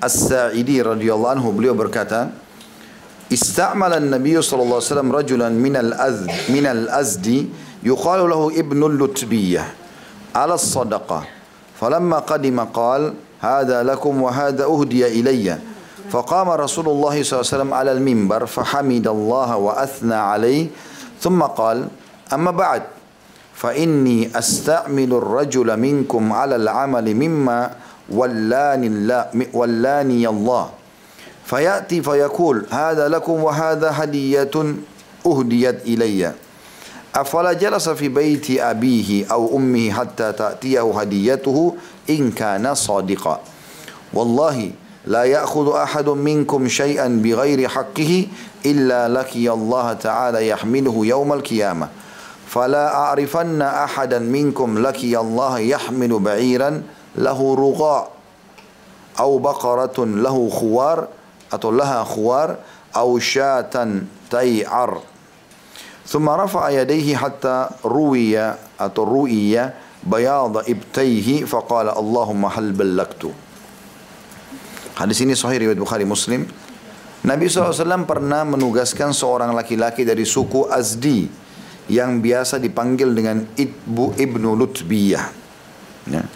As-Sa'idi 0.00 0.82
radhiyallahu 0.82 1.38
anhu 1.38 1.52
beliau 1.54 1.76
berkata, 1.76 2.32
"Ista'mala 3.30 4.00
an-nabiy 4.00 4.40
sallallahu 4.40 4.80
alaihi 4.80 4.90
wasallam 4.90 5.10
rajulan 5.12 5.52
min 5.52 5.76
al-azd 5.76 6.26
min 6.50 6.64
al-azdi 6.64 7.52
yuqalu 7.84 8.24
lahu 8.26 8.50
ibn 8.50 8.80
al-lutbiyyah 8.82 9.66
ala 10.34 10.56
as-sadaqah. 10.56 11.28
Falamma 11.78 12.24
qadima 12.24 12.66
qala, 12.72 13.14
"Hadha 13.38 13.84
lakum 13.84 14.24
wa 14.24 14.32
hadha 14.32 14.66
uhdiya 14.66 15.12
ilayya." 15.12 15.60
فقام 16.10 16.48
رسول 16.50 16.88
الله 16.88 17.22
صلى 17.22 17.40
الله 17.40 17.48
عليه 17.52 17.56
وسلم 17.56 17.74
على 17.74 17.92
المنبر 17.92 18.46
فحمد 18.46 19.06
الله 19.08 19.56
وأثنى 19.56 20.14
عليه 20.14 20.66
ثم 21.20 21.42
قال 21.42 21.88
أما 22.32 22.50
بعد 22.50 22.82
فإني 23.54 24.38
أستعمل 24.38 25.12
الرجل 25.12 25.76
منكم 25.76 26.32
على 26.32 26.56
العمل 26.56 27.14
مما 27.14 27.70
ولاني 28.08 28.86
الله, 28.86 29.26
ولاني 29.52 30.28
الله. 30.28 30.68
فيأتي 31.44 32.02
فيقول 32.02 32.66
هذا 32.70 33.08
لكم 33.08 33.32
وهذا 33.32 33.90
هدية 33.94 34.50
أهديت 35.26 35.82
إلي. 35.86 36.32
أفلا 37.14 37.52
جلس 37.52 37.88
في 37.88 38.08
بيت 38.08 38.50
أبيه 38.60 39.26
أو 39.32 39.56
أمه 39.56 39.90
حتى 39.90 40.32
تأتيه 40.32 41.00
هديته 41.00 41.76
إن 42.10 42.30
كان 42.30 42.74
صادقا. 42.74 43.40
والله 44.14 44.70
لا 45.08 45.24
يأخذ 45.24 45.76
أحد 45.76 46.08
منكم 46.08 46.68
شيئا 46.68 47.08
بغير 47.24 47.68
حقه 47.68 48.26
إلا 48.66 49.08
لكي 49.08 49.50
الله 49.50 49.92
تعالى 49.92 50.48
يحمله 50.48 51.06
يوم 51.06 51.32
القيامة. 51.32 51.88
فلا 52.46 52.94
أعرفن 52.94 53.62
أحدا 53.62 54.18
منكم 54.18 54.78
لكي 54.86 55.18
الله 55.18 55.58
يحمل 55.58 56.18
بعيرا 56.18 56.82
له 57.16 57.54
رغاء 57.54 58.10
أو 59.20 59.38
بقرة 59.38 60.04
له 60.04 60.48
خوار 60.48 61.08
أو 61.64 61.70
لها 61.70 62.04
خوار 62.04 62.56
أو 62.96 63.18
شاة 63.18 64.00
تيعر. 64.30 65.00
ثم 66.06 66.28
رفع 66.28 66.70
يديه 66.70 67.16
حتى 67.16 67.68
روي 67.84 68.40
أو 68.80 68.90
روي 68.98 69.70
بياض 70.04 70.56
إبتيه 70.56 71.44
فقال 71.44 71.88
اللهم 71.88 72.44
هل 72.46 72.72
بلغت؟ 72.72 73.47
Hadis 74.98 75.22
ini 75.22 75.38
sahih 75.38 75.62
riwayat 75.62 75.78
Bukhari 75.78 76.02
Muslim. 76.02 76.42
Nabi 77.22 77.46
SAW 77.46 78.02
pernah 78.02 78.42
menugaskan 78.42 79.14
seorang 79.14 79.54
laki-laki 79.54 80.02
dari 80.02 80.26
suku 80.26 80.66
Azdi 80.66 81.30
yang 81.86 82.18
biasa 82.18 82.58
dipanggil 82.58 83.14
dengan 83.14 83.46
Ibu 83.54 84.18
Ibnu 84.18 84.58
Lutbiyah. 84.58 85.26
Ya. 86.10 86.26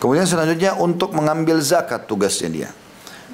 Kemudian 0.00 0.24
selanjutnya 0.24 0.72
untuk 0.80 1.12
mengambil 1.12 1.60
zakat 1.60 2.08
tugasnya 2.08 2.48
dia. 2.48 2.68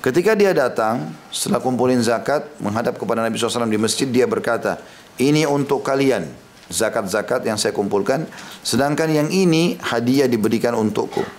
Ketika 0.03 0.35
dia 0.35 0.51
datang 0.51 1.15
setelah 1.31 1.63
kumpulin 1.63 2.03
zakat 2.03 2.51
menghadap 2.59 2.99
kepada 2.99 3.23
Nabi 3.23 3.39
SAW 3.39 3.71
di 3.71 3.79
masjid 3.79 4.11
dia 4.11 4.27
berkata 4.27 4.83
ini 5.23 5.47
untuk 5.47 5.87
kalian 5.87 6.27
zakat-zakat 6.67 7.47
yang 7.47 7.59
saya 7.59 7.71
kumpulkan 7.71 8.27
sedangkan 8.67 9.07
yang 9.07 9.29
ini 9.31 9.79
hadiah 9.79 10.27
diberikan 10.27 10.75
untukku. 10.75 11.38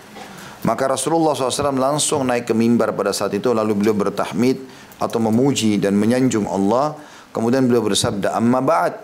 Maka 0.68 0.92
Rasulullah 0.92 1.32
SAW 1.38 1.76
langsung 1.80 2.28
naik 2.28 2.52
ke 2.52 2.54
mimbar 2.54 2.92
pada 2.92 3.16
saat 3.16 3.32
itu 3.32 3.56
lalu 3.56 3.80
beliau 3.80 3.96
bertahmid 3.96 4.60
atau 5.00 5.20
memuji 5.24 5.80
dan 5.80 5.96
menyanjung 5.96 6.44
Allah 6.46 7.00
Kemudian 7.30 7.70
beliau 7.70 7.86
bersabda, 7.86 8.34
amma 8.34 8.58
ba'd. 8.62 8.98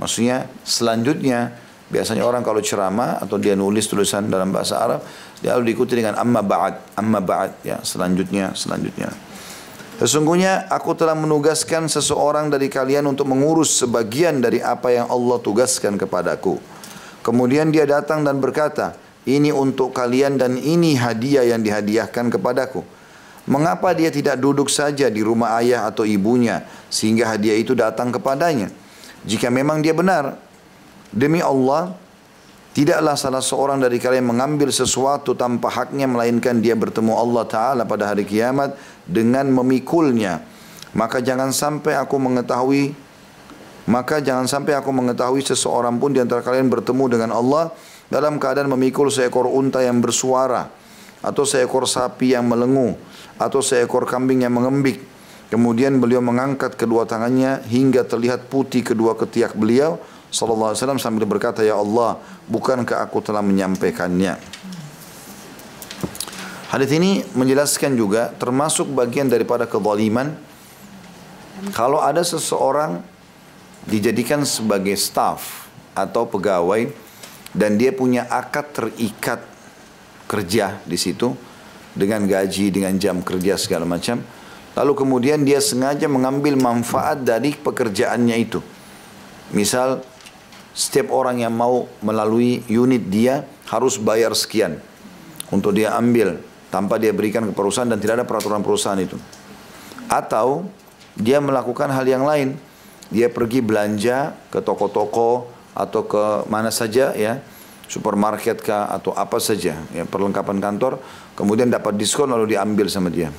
Maksudnya 0.00 0.48
selanjutnya 0.64 1.52
biasanya 1.92 2.24
orang 2.24 2.40
kalau 2.40 2.64
ceramah 2.64 3.20
atau 3.20 3.36
dia 3.36 3.52
nulis 3.52 3.84
tulisan 3.84 4.32
dalam 4.32 4.48
bahasa 4.48 4.80
Arab, 4.80 5.04
dia 5.44 5.52
lalu 5.52 5.72
diikuti 5.72 5.92
dengan 5.92 6.16
amma 6.16 6.40
ba'd, 6.40 6.96
amma 6.96 7.20
ba'd 7.20 7.60
ya, 7.60 7.84
selanjutnya, 7.84 8.56
selanjutnya. 8.56 9.12
Sesungguhnya 10.00 10.72
aku 10.72 10.96
telah 10.96 11.12
menugaskan 11.12 11.84
seseorang 11.84 12.48
dari 12.48 12.72
kalian 12.72 13.04
untuk 13.04 13.28
mengurus 13.28 13.84
sebagian 13.84 14.40
dari 14.40 14.64
apa 14.64 14.88
yang 14.88 15.12
Allah 15.12 15.36
tugaskan 15.44 16.00
kepadaku. 16.00 16.56
Kemudian 17.20 17.68
dia 17.68 17.84
datang 17.84 18.24
dan 18.24 18.40
berkata, 18.40 18.96
ini 19.28 19.52
untuk 19.52 19.92
kalian 19.92 20.40
dan 20.40 20.56
ini 20.56 20.96
hadiah 20.96 21.44
yang 21.44 21.60
dihadiahkan 21.60 22.32
kepadaku. 22.32 22.80
Mengapa 23.50 23.96
dia 23.96 24.12
tidak 24.12 24.38
duduk 24.38 24.70
saja 24.70 25.10
di 25.10 25.20
rumah 25.24 25.58
ayah 25.58 25.88
atau 25.88 26.06
ibunya 26.06 26.64
sehingga 26.92 27.34
hadiah 27.34 27.56
itu 27.56 27.74
datang 27.74 28.14
kepadanya? 28.14 28.70
Jika 29.26 29.52
memang 29.52 29.82
dia 29.84 29.92
benar, 29.92 30.38
demi 31.10 31.42
Allah, 31.42 31.92
tidaklah 32.72 33.16
salah 33.18 33.42
seorang 33.42 33.82
dari 33.82 33.98
kalian 33.98 34.28
mengambil 34.28 34.70
sesuatu 34.70 35.34
tanpa 35.34 35.68
haknya 35.72 36.06
melainkan 36.06 36.62
dia 36.62 36.78
bertemu 36.78 37.16
Allah 37.16 37.44
Ta'ala 37.44 37.82
pada 37.84 38.12
hari 38.12 38.24
kiamat 38.24 38.76
dengan 39.04 39.50
memikulnya. 39.50 40.40
Maka 40.94 41.18
jangan 41.20 41.52
sampai 41.52 41.98
aku 41.98 42.16
mengetahui 42.16 43.10
maka 43.90 44.22
jangan 44.22 44.46
sampai 44.46 44.78
aku 44.78 44.94
mengetahui 44.94 45.42
seseorang 45.42 45.98
pun 45.98 46.14
di 46.14 46.22
antara 46.22 46.44
kalian 46.46 46.70
bertemu 46.70 47.04
dengan 47.10 47.30
Allah 47.34 47.74
dalam 48.10 48.36
keadaan 48.42 48.68
memikul 48.68 49.08
seekor 49.08 49.46
unta 49.46 49.80
yang 49.80 50.02
bersuara 50.02 50.68
atau 51.22 51.46
seekor 51.46 51.86
sapi 51.86 52.34
yang 52.34 52.44
melengu 52.44 52.98
atau 53.38 53.62
seekor 53.62 54.04
kambing 54.04 54.44
yang 54.44 54.52
mengembik. 54.52 55.00
Kemudian 55.50 55.98
beliau 55.98 56.22
mengangkat 56.22 56.78
kedua 56.78 57.06
tangannya 57.06 57.62
hingga 57.66 58.06
terlihat 58.06 58.46
putih 58.46 58.86
kedua 58.86 59.18
ketiak 59.18 59.58
beliau 59.58 59.98
sallallahu 60.30 60.70
alaihi 60.74 60.78
wasallam 60.78 61.02
sambil 61.02 61.26
berkata 61.26 61.66
ya 61.66 61.74
Allah 61.74 62.22
bukankah 62.46 63.02
aku 63.02 63.18
telah 63.18 63.42
menyampaikannya? 63.42 64.38
Hadis 66.70 66.90
ini 66.94 67.26
menjelaskan 67.34 67.98
juga 67.98 68.30
termasuk 68.38 68.86
bagian 68.94 69.26
daripada 69.26 69.66
kezaliman. 69.66 70.38
Kalau 71.74 71.98
ada 71.98 72.22
seseorang 72.22 73.02
dijadikan 73.90 74.46
sebagai 74.46 74.94
staff 74.94 75.66
atau 75.98 76.30
pegawai 76.30 77.09
dan 77.50 77.74
dia 77.74 77.90
punya 77.90 78.26
akad 78.30 78.70
terikat 78.70 79.40
kerja 80.30 80.78
di 80.86 80.94
situ 80.94 81.34
dengan 81.90 82.22
gaji, 82.22 82.70
dengan 82.70 82.94
jam 82.96 83.18
kerja 83.22 83.58
segala 83.58 83.82
macam. 83.86 84.22
Lalu 84.78 84.92
kemudian 84.94 85.42
dia 85.42 85.58
sengaja 85.58 86.06
mengambil 86.06 86.54
manfaat 86.54 87.26
dari 87.26 87.58
pekerjaannya 87.58 88.36
itu. 88.38 88.62
Misal 89.50 90.06
setiap 90.70 91.10
orang 91.10 91.42
yang 91.42 91.50
mau 91.50 91.90
melalui 91.98 92.62
unit 92.70 93.10
dia 93.10 93.42
harus 93.66 93.98
bayar 93.98 94.30
sekian 94.38 94.78
untuk 95.50 95.74
dia 95.74 95.98
ambil 95.98 96.38
tanpa 96.70 97.02
dia 97.02 97.10
berikan 97.10 97.50
ke 97.50 97.52
perusahaan 97.52 97.90
dan 97.90 97.98
tidak 97.98 98.22
ada 98.22 98.26
peraturan 98.26 98.62
perusahaan 98.62 98.98
itu. 99.02 99.18
Atau 100.06 100.70
dia 101.18 101.42
melakukan 101.42 101.90
hal 101.90 102.06
yang 102.06 102.22
lain. 102.22 102.54
Dia 103.10 103.26
pergi 103.26 103.58
belanja 103.58 104.38
ke 104.54 104.62
toko-toko 104.62 105.50
atau 105.74 106.06
ke 106.06 106.24
mana 106.50 106.68
saja 106.72 107.14
ya. 107.14 107.42
Supermarket 107.90 108.62
kah 108.62 108.86
atau 108.86 109.10
apa 109.18 109.42
saja 109.42 109.74
ya 109.90 110.06
perlengkapan 110.06 110.62
kantor 110.62 111.02
kemudian 111.34 111.66
dapat 111.66 111.98
diskon 111.98 112.30
lalu 112.30 112.54
diambil 112.54 112.86
sama 112.86 113.10
dia. 113.10 113.34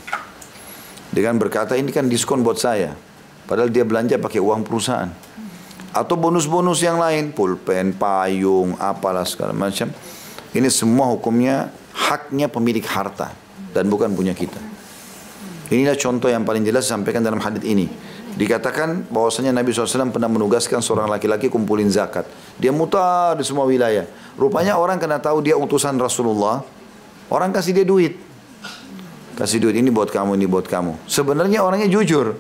Dengan 1.08 1.40
berkata 1.40 1.80
ini 1.80 1.88
kan 1.96 2.12
diskon 2.12 2.44
buat 2.44 2.60
saya. 2.60 2.92
Padahal 3.48 3.72
dia 3.72 3.88
belanja 3.88 4.20
pakai 4.20 4.44
uang 4.44 4.68
perusahaan. 4.68 5.08
Atau 5.96 6.20
bonus-bonus 6.20 6.84
yang 6.84 7.00
lain 7.00 7.32
pulpen 7.32 7.96
payung 7.96 8.76
apalah 8.76 9.24
segala 9.24 9.56
macam. 9.56 9.88
Ini 10.52 10.68
semua 10.68 11.08
hukumnya 11.16 11.72
haknya 11.96 12.52
pemilik 12.52 12.84
harta 12.84 13.32
dan 13.72 13.88
bukan 13.88 14.12
punya 14.12 14.36
kita. 14.36 14.60
Inilah 15.72 15.96
contoh 15.96 16.28
yang 16.28 16.44
paling 16.44 16.68
jelas 16.68 16.92
disampaikan 16.92 17.24
dalam 17.24 17.40
hadis 17.40 17.64
ini 17.64 17.88
Dikatakan 18.32 19.12
bahwasanya 19.12 19.52
Nabi 19.52 19.76
SAW 19.76 20.10
pernah 20.10 20.32
menugaskan 20.32 20.80
seorang 20.80 21.12
laki-laki 21.12 21.52
kumpulin 21.52 21.92
zakat. 21.92 22.24
Dia 22.56 22.72
mutar 22.72 23.36
di 23.36 23.44
semua 23.44 23.68
wilayah. 23.68 24.08
Rupanya 24.40 24.80
orang 24.80 24.98
kena 24.98 25.20
tahu 25.20 25.44
dia 25.44 25.60
utusan 25.60 26.00
Rasulullah. 26.00 26.64
Orang 27.28 27.52
kasih 27.52 27.76
dia 27.76 27.84
duit. 27.84 28.16
Kasih 29.36 29.60
duit 29.60 29.76
ini 29.80 29.92
buat 29.92 30.12
kamu, 30.12 30.40
ini 30.40 30.48
buat 30.48 30.68
kamu. 30.68 31.08
Sebenarnya 31.08 31.64
orangnya 31.64 31.88
jujur. 31.92 32.36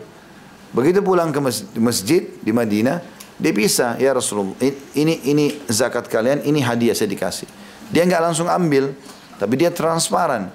Begitu 0.71 1.03
pulang 1.03 1.35
ke 1.35 1.39
masjid 1.75 2.31
di 2.39 2.51
Madinah, 2.55 3.03
dia 3.35 3.51
bisa, 3.51 3.99
ya 3.99 4.15
Rasulullah, 4.15 4.55
ini 4.95 5.19
ini 5.27 5.45
zakat 5.67 6.07
kalian, 6.07 6.45
ini 6.47 6.63
hadiah 6.63 6.95
saya 6.95 7.11
dikasih. 7.11 7.49
Dia 7.91 8.07
nggak 8.07 8.21
langsung 8.31 8.47
ambil, 8.47 8.95
tapi 9.35 9.59
dia 9.59 9.73
transparan. 9.73 10.47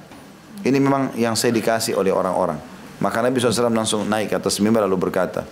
Ini 0.64 0.78
memang 0.80 1.12
yang 1.18 1.36
saya 1.36 1.52
dikasih 1.52 1.98
oleh 1.98 2.14
orang-orang. 2.14 2.75
Maka 2.96 3.20
Nabi 3.20 3.36
SAW 3.36 3.68
langsung 3.72 4.08
naik 4.08 4.32
ke 4.32 4.36
atas 4.40 4.56
mimbar 4.60 4.88
lalu 4.88 5.08
berkata, 5.08 5.44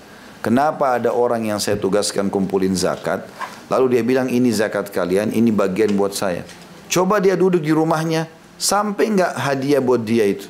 Kenapa 0.44 1.00
ada 1.00 1.09
orang 1.09 1.40
yang 1.48 1.57
saya 1.57 1.80
tugaskan 1.80 2.28
kumpulin 2.28 2.76
zakat, 2.76 3.24
lalu 3.72 3.96
dia 3.96 4.02
bilang 4.04 4.28
ini 4.28 4.52
zakat 4.52 4.92
kalian, 4.92 5.33
ini 5.33 5.48
bagian 5.48 5.96
buat 5.96 6.12
saya. 6.12 6.44
Coba 6.92 7.16
dia 7.16 7.33
duduk 7.33 7.64
di 7.64 7.72
rumahnya, 7.72 8.28
sampai 8.61 9.16
nggak 9.16 9.33
hadiah 9.40 9.80
buat 9.80 10.04
dia 10.04 10.28
itu. 10.28 10.44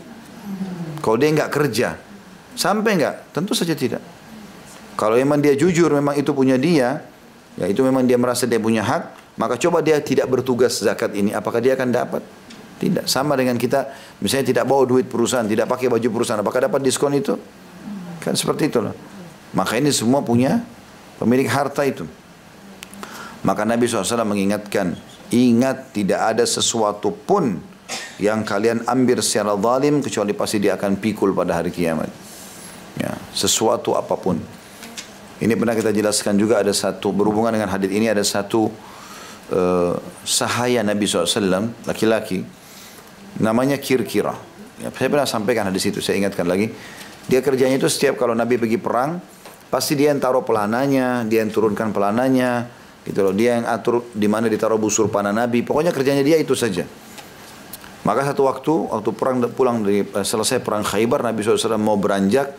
Kalau 0.98 1.14
dia 1.14 1.30
nggak 1.30 1.46
kerja, 1.46 1.94
sampai 2.58 2.90
nggak? 2.98 3.14
Tentu 3.30 3.54
saja 3.54 3.70
tidak. 3.78 4.02
Kalau 4.98 5.14
memang 5.14 5.38
dia 5.38 5.54
jujur, 5.54 5.94
memang 5.94 6.18
itu 6.18 6.34
punya 6.34 6.58
dia, 6.58 6.98
ya 7.54 7.70
itu 7.70 7.78
memang 7.86 8.02
dia 8.02 8.18
merasa 8.18 8.50
dia 8.50 8.58
punya 8.58 8.82
hak, 8.82 9.38
maka 9.38 9.54
coba 9.62 9.78
dia 9.78 10.02
tidak 10.02 10.26
bertugas 10.26 10.74
zakat 10.82 11.14
ini, 11.14 11.30
apakah 11.30 11.62
dia 11.62 11.78
akan 11.78 11.94
dapat? 11.94 12.22
Tidak. 12.84 13.08
Sama 13.08 13.32
dengan 13.32 13.56
kita, 13.56 13.88
misalnya 14.20 14.52
tidak 14.52 14.64
bawa 14.68 14.84
duit 14.84 15.08
perusahaan, 15.08 15.48
tidak 15.48 15.64
pakai 15.72 15.88
baju 15.88 16.04
perusahaan, 16.12 16.44
apakah 16.44 16.68
dapat 16.68 16.84
diskon 16.84 17.16
itu? 17.16 17.32
Kan 18.20 18.36
seperti 18.36 18.68
itulah. 18.68 18.92
Maka 19.56 19.80
ini 19.80 19.88
semua 19.88 20.20
punya 20.20 20.60
pemilik 21.16 21.48
harta 21.48 21.80
itu. 21.88 22.04
Maka 23.40 23.64
Nabi 23.64 23.88
SAW 23.88 24.04
mengingatkan, 24.28 25.00
ingat 25.32 25.96
tidak 25.96 26.36
ada 26.36 26.44
sesuatu 26.44 27.08
pun 27.08 27.56
yang 28.20 28.44
kalian 28.44 28.84
ambil 28.84 29.24
secara 29.24 29.56
zalim 29.56 30.04
kecuali 30.04 30.36
pasti 30.36 30.60
dia 30.60 30.76
akan 30.76 31.00
pikul 31.00 31.32
pada 31.32 31.64
hari 31.64 31.72
kiamat. 31.72 32.12
Ya, 33.00 33.16
sesuatu 33.32 33.96
apa 33.96 34.12
pun. 34.12 34.36
Ini 35.40 35.56
pernah 35.56 35.72
kita 35.72 35.88
jelaskan 35.88 36.36
juga 36.36 36.60
ada 36.60 36.76
satu 36.76 37.16
berhubungan 37.16 37.56
dengan 37.56 37.72
hadis 37.72 37.88
ini 37.88 38.12
ada 38.12 38.20
satu 38.20 38.68
uh, 39.56 39.96
sahaya 40.20 40.84
Nabi 40.84 41.08
SAW 41.08 41.72
laki-laki 41.88 42.63
namanya 43.40 43.78
Kirkira. 43.80 44.34
Ya, 44.82 44.90
saya 44.90 45.08
pernah 45.10 45.26
sampaikan 45.26 45.70
hadis 45.70 45.86
itu, 45.86 46.02
saya 46.02 46.18
ingatkan 46.18 46.46
lagi. 46.46 46.70
Dia 47.24 47.40
kerjanya 47.40 47.80
itu 47.80 47.88
setiap 47.88 48.20
kalau 48.20 48.36
Nabi 48.36 48.60
pergi 48.60 48.76
perang, 48.76 49.22
pasti 49.72 49.96
dia 49.96 50.12
yang 50.12 50.20
taruh 50.20 50.44
pelananya, 50.44 51.24
dia 51.24 51.40
yang 51.40 51.50
turunkan 51.54 51.94
pelananya, 51.94 52.68
gitu 53.06 53.20
loh. 53.24 53.32
Dia 53.32 53.60
yang 53.60 53.66
atur 53.70 54.04
di 54.12 54.28
mana 54.28 54.50
ditaruh 54.50 54.76
busur 54.76 55.08
panah 55.08 55.32
Nabi. 55.32 55.64
Pokoknya 55.64 55.94
kerjanya 55.94 56.20
dia 56.20 56.36
itu 56.36 56.52
saja. 56.52 56.84
Maka 58.04 58.20
satu 58.28 58.44
waktu, 58.44 58.72
waktu 58.92 59.10
perang 59.16 59.36
pulang 59.56 59.80
dari 59.80 60.04
eh, 60.04 60.26
selesai 60.26 60.60
perang 60.60 60.84
Khaybar, 60.84 61.24
Nabi 61.24 61.40
SAW 61.40 61.80
mau 61.80 61.96
beranjak, 61.96 62.52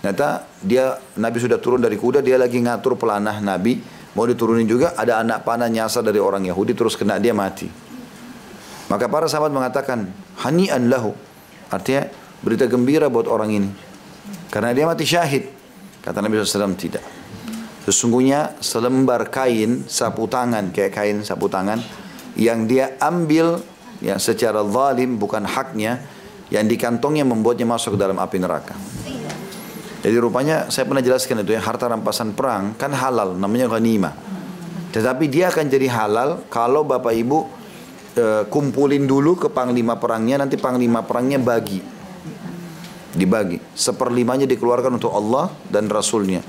ternyata 0.00 0.48
dia 0.64 0.96
Nabi 1.20 1.36
sudah 1.36 1.60
turun 1.60 1.84
dari 1.84 2.00
kuda, 2.00 2.24
dia 2.24 2.40
lagi 2.40 2.56
ngatur 2.56 2.96
pelanah 2.96 3.36
Nabi, 3.44 3.76
mau 4.16 4.24
diturunin 4.24 4.64
juga, 4.64 4.96
ada 4.96 5.20
anak 5.20 5.44
panah 5.44 5.68
nyasar 5.68 6.00
dari 6.00 6.16
orang 6.16 6.48
Yahudi, 6.48 6.72
terus 6.72 6.96
kena 6.96 7.20
dia 7.20 7.36
mati. 7.36 7.68
Maka 8.86 9.10
para 9.10 9.26
sahabat 9.26 9.50
mengatakan, 9.50 10.10
hani'an 10.42 10.86
lahu. 10.86 11.10
Artinya, 11.70 12.06
berita 12.42 12.70
gembira 12.70 13.10
buat 13.10 13.26
orang 13.26 13.50
ini. 13.50 13.70
Karena 14.50 14.70
dia 14.70 14.86
mati 14.86 15.02
syahid. 15.02 15.50
Kata 16.02 16.22
Nabi 16.22 16.38
SAW, 16.38 16.78
tidak. 16.78 17.02
Sesungguhnya 17.86 18.58
selembar 18.62 19.30
kain 19.30 19.86
sapu 19.86 20.26
tangan, 20.30 20.70
kayak 20.74 20.94
kain 20.94 21.22
sapu 21.22 21.46
tangan, 21.46 21.78
yang 22.38 22.66
dia 22.66 22.98
ambil 22.98 23.62
ya 24.02 24.18
secara 24.18 24.62
zalim 24.66 25.18
bukan 25.18 25.46
haknya, 25.46 26.02
yang 26.50 26.66
di 26.66 26.78
kantongnya 26.78 27.26
membuatnya 27.26 27.66
masuk 27.66 27.94
ke 27.94 27.98
dalam 27.98 28.18
api 28.18 28.38
neraka. 28.38 28.74
Jadi 30.06 30.16
rupanya 30.22 30.70
saya 30.70 30.86
pernah 30.86 31.02
jelaskan 31.02 31.42
itu 31.42 31.58
ya 31.58 31.62
harta 31.62 31.90
rampasan 31.90 32.30
perang 32.30 32.78
kan 32.78 32.94
halal 32.94 33.34
namanya 33.34 33.66
ghanimah. 33.66 34.14
Tetapi 34.94 35.26
dia 35.26 35.50
akan 35.50 35.66
jadi 35.66 35.90
halal 35.90 36.46
kalau 36.46 36.86
bapak 36.86 37.10
ibu 37.10 37.50
e, 38.16 38.24
kumpulin 38.48 39.04
dulu 39.04 39.36
ke 39.36 39.52
panglima 39.52 40.00
perangnya, 40.00 40.40
nanti 40.40 40.56
panglima 40.56 41.04
perangnya 41.04 41.36
bagi. 41.36 41.78
Dibagi. 43.16 43.60
Seperlimanya 43.76 44.48
dikeluarkan 44.48 44.96
untuk 44.96 45.12
Allah 45.12 45.52
dan 45.68 45.88
Rasulnya. 45.92 46.40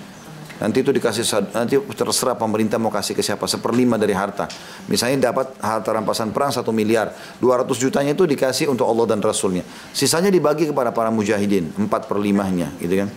Nanti 0.57 0.81
itu 0.81 0.89
dikasih, 0.89 1.53
nanti 1.53 1.77
terserah 1.93 2.33
pemerintah 2.33 2.81
mau 2.81 2.89
kasih 2.89 3.13
ke 3.13 3.21
siapa. 3.21 3.45
Seperlima 3.45 3.93
dari 4.01 4.17
harta. 4.17 4.49
Misalnya 4.89 5.29
dapat 5.29 5.53
harta 5.61 5.93
rampasan 5.93 6.33
perang 6.33 6.49
satu 6.49 6.73
miliar. 6.73 7.13
200 7.37 7.69
jutanya 7.77 8.17
itu 8.17 8.25
dikasih 8.25 8.65
untuk 8.65 8.89
Allah 8.89 9.05
dan 9.05 9.21
Rasulnya. 9.21 9.61
Sisanya 9.93 10.33
dibagi 10.33 10.65
kepada 10.65 10.89
para 10.89 11.13
mujahidin. 11.13 11.77
Empat 11.77 12.09
perlimahnya 12.09 12.73
gitu 12.81 13.05
kan. 13.05 13.09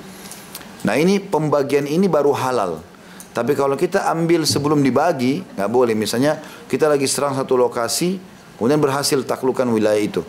Nah 0.84 0.94
ini 1.00 1.16
pembagian 1.16 1.88
ini 1.88 2.12
baru 2.12 2.36
halal. 2.36 2.84
Tapi 3.30 3.56
kalau 3.56 3.78
kita 3.78 4.10
ambil 4.12 4.44
sebelum 4.44 4.84
dibagi, 4.84 5.40
nggak 5.56 5.70
boleh. 5.70 5.96
Misalnya 5.96 6.36
kita 6.68 6.92
lagi 6.92 7.08
serang 7.08 7.32
satu 7.32 7.56
lokasi, 7.56 8.20
Kemudian 8.60 8.76
berhasil 8.76 9.16
taklukan 9.24 9.64
wilayah 9.72 9.96
itu. 9.96 10.20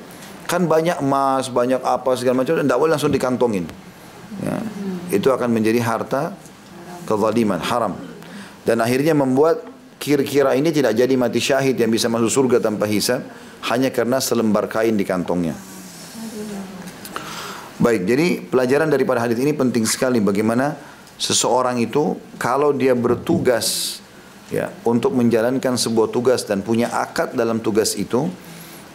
Kan 0.48 0.64
banyak 0.64 1.04
emas, 1.04 1.52
banyak 1.52 1.84
apa 1.84 2.16
segala 2.16 2.40
macam, 2.40 2.56
tidak 2.64 2.80
boleh 2.80 2.96
langsung 2.96 3.12
dikantongin. 3.12 3.68
Ya. 4.40 4.56
Itu 5.12 5.36
akan 5.36 5.52
menjadi 5.52 5.84
harta 5.84 6.32
kezaliman, 7.04 7.60
haram. 7.60 8.00
Dan 8.64 8.80
akhirnya 8.80 9.12
membuat 9.12 9.68
kira-kira 10.00 10.56
ini 10.56 10.72
tidak 10.72 10.96
jadi 10.96 11.12
mati 11.20 11.44
syahid 11.44 11.76
yang 11.76 11.92
bisa 11.92 12.08
masuk 12.08 12.32
surga 12.32 12.64
tanpa 12.64 12.88
hisab, 12.88 13.20
hanya 13.68 13.92
karena 13.92 14.24
selembar 14.24 14.72
kain 14.72 14.96
di 14.96 15.04
kantongnya. 15.04 15.54
Baik, 17.82 18.08
jadi 18.08 18.28
pelajaran 18.48 18.88
daripada 18.88 19.28
hadis 19.28 19.44
ini 19.44 19.52
penting 19.52 19.84
sekali 19.84 20.24
bagaimana 20.24 20.78
seseorang 21.20 21.84
itu 21.84 22.16
kalau 22.40 22.72
dia 22.74 22.96
bertugas 22.96 24.01
ya 24.52 24.70
untuk 24.84 25.16
menjalankan 25.16 25.80
sebuah 25.80 26.12
tugas 26.12 26.44
dan 26.44 26.62
punya 26.62 26.92
akad 26.92 27.34
dalam 27.34 27.64
tugas 27.64 27.96
itu 27.96 28.28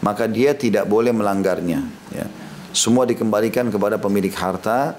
maka 0.04 0.28
dia 0.28 0.52
tidak 0.52 0.84
boleh 0.84 1.10
melanggarnya 1.10 1.80
ya. 2.12 2.28
semua 2.76 3.08
dikembalikan 3.08 3.72
kepada 3.72 3.96
pemilik 3.96 4.32
harta 4.36 4.94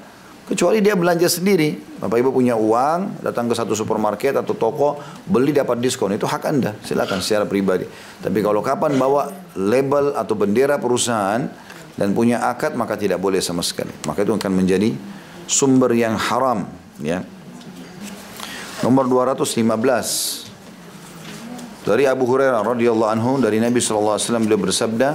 kecuali 0.48 0.80
dia 0.80 0.96
belanja 0.96 1.28
sendiri. 1.28 1.76
Bapak 2.00 2.18
ibu 2.24 2.32
punya 2.32 2.56
uang 2.56 3.20
datang 3.20 3.52
ke 3.52 3.54
satu 3.54 3.76
supermarket 3.76 4.40
atau 4.40 4.56
toko 4.56 4.98
beli 5.28 5.52
dapat 5.52 5.78
diskon 5.84 6.16
itu 6.16 6.24
hak 6.24 6.44
anda. 6.48 6.72
Silakan 6.88 7.20
secara 7.20 7.44
pribadi. 7.44 7.84
Tapi 8.24 8.40
kalau 8.40 8.64
kapan 8.64 8.96
bawa 8.96 9.28
label 9.60 10.16
atau 10.16 10.34
bendera 10.40 10.80
perusahaan 10.80 11.44
dan 12.00 12.16
punya 12.16 12.48
akad 12.48 12.80
maka 12.80 12.96
tidak 12.96 13.20
boleh 13.20 13.44
sama 13.44 13.60
sekali. 13.60 13.92
Maka 14.08 14.24
itu 14.24 14.32
akan 14.32 14.54
menjadi 14.56 14.96
sumber 15.46 15.92
yang 15.92 16.16
haram 16.16 16.64
ya. 17.04 17.28
Nomor 18.86 19.10
215 19.10 20.47
dari 21.88 22.04
Abu 22.04 22.28
Hurairah 22.28 22.68
radhiyallahu 22.68 23.12
anhu 23.16 23.40
dari 23.40 23.64
Nabi 23.64 23.80
sallallahu 23.80 24.20
alaihi 24.20 24.28
wasallam 24.28 24.44
beliau 24.44 24.60
bersabda 24.60 25.10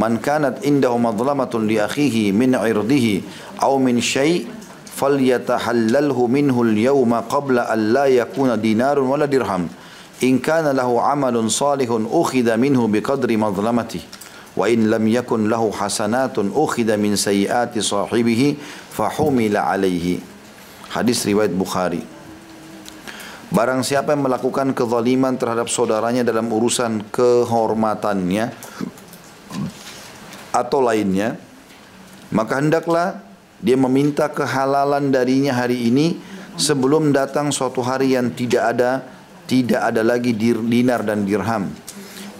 man 0.00 0.16
kanat 0.16 0.64
indahu 0.64 0.96
madlamatun 0.96 1.68
li 1.68 1.76
akhihi 1.76 2.32
min 2.32 2.56
irdihi 2.56 3.20
aw 3.60 3.76
min 3.76 4.00
syai' 4.00 4.48
falyatahallalhu 4.96 6.24
minhu 6.32 6.64
al-yawma 6.64 7.28
qabla 7.28 7.68
an 7.68 7.92
la 7.92 8.08
yakuna 8.08 8.56
dinarun 8.56 9.04
wala 9.04 9.28
dirham 9.28 9.68
in 10.24 10.40
kana 10.40 10.72
lahu 10.72 10.96
amalun 10.96 11.52
salihun 11.52 12.08
ukhidha 12.08 12.56
minhu 12.56 12.88
biqadri 12.88 13.36
madlamatihi 13.36 14.24
وإن 14.54 14.86
لم 14.86 15.08
يكن 15.08 15.50
له 15.50 15.58
حسنات 15.58 16.38
أخذ 16.38 16.88
من 17.02 17.18
سيئات 17.18 17.74
صاحبه 17.74 18.42
فحمل 18.94 19.54
عليه 19.58 20.06
Hadis 20.94 21.26
riwayat 21.26 21.50
Bukhari. 21.50 22.13
Barang 23.54 23.86
siapa 23.86 24.18
yang 24.18 24.26
melakukan 24.26 24.74
kezaliman 24.74 25.38
terhadap 25.38 25.70
saudaranya 25.70 26.26
dalam 26.26 26.50
urusan 26.50 27.06
kehormatannya 27.14 28.50
atau 30.50 30.82
lainnya, 30.82 31.38
maka 32.34 32.58
hendaklah 32.58 33.22
dia 33.62 33.78
meminta 33.78 34.26
kehalalan 34.26 35.14
darinya 35.14 35.54
hari 35.54 35.86
ini 35.86 36.18
sebelum 36.58 37.14
datang 37.14 37.54
suatu 37.54 37.78
hari 37.78 38.18
yang 38.18 38.34
tidak 38.34 38.74
ada 38.74 39.06
tidak 39.46 39.86
ada 39.86 40.02
lagi 40.02 40.34
dinar 40.34 41.06
dan 41.06 41.22
dirham. 41.22 41.70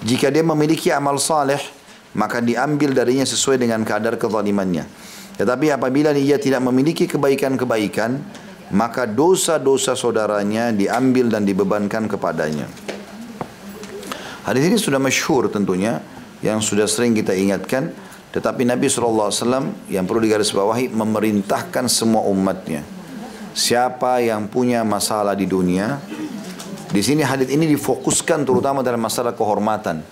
Jika 0.02 0.34
dia 0.34 0.42
memiliki 0.42 0.90
amal 0.90 1.22
saleh, 1.22 1.62
maka 2.18 2.42
diambil 2.42 2.90
darinya 2.90 3.22
sesuai 3.22 3.62
dengan 3.62 3.86
kadar 3.86 4.18
kezalimannya. 4.18 4.82
Tetapi 5.38 5.78
apabila 5.78 6.10
ia 6.10 6.42
tidak 6.42 6.58
memiliki 6.58 7.06
kebaikan-kebaikan, 7.06 8.18
maka 8.72 9.04
dosa-dosa 9.04 9.92
saudaranya 9.92 10.72
diambil 10.72 11.28
dan 11.28 11.44
dibebankan 11.44 12.08
kepadanya. 12.08 12.70
Hadis 14.44 14.64
ini 14.68 14.76
sudah 14.76 15.00
masyhur 15.00 15.48
tentunya, 15.48 16.00
yang 16.44 16.60
sudah 16.60 16.84
sering 16.84 17.16
kita 17.16 17.32
ingatkan, 17.32 17.92
tetapi 18.36 18.68
Nabi 18.68 18.92
SAW 18.92 19.32
yang 19.88 20.04
perlu 20.04 20.20
digarisbawahi 20.20 20.92
memerintahkan 20.92 21.88
semua 21.88 22.24
umatnya. 22.28 22.84
Siapa 23.56 24.20
yang 24.20 24.50
punya 24.52 24.84
masalah 24.84 25.32
di 25.32 25.48
dunia, 25.48 26.02
di 26.92 27.00
sini 27.00 27.24
hadis 27.24 27.48
ini 27.50 27.70
difokuskan 27.72 28.44
terutama 28.44 28.84
dalam 28.84 29.00
masalah 29.00 29.32
kehormatan. 29.32 30.04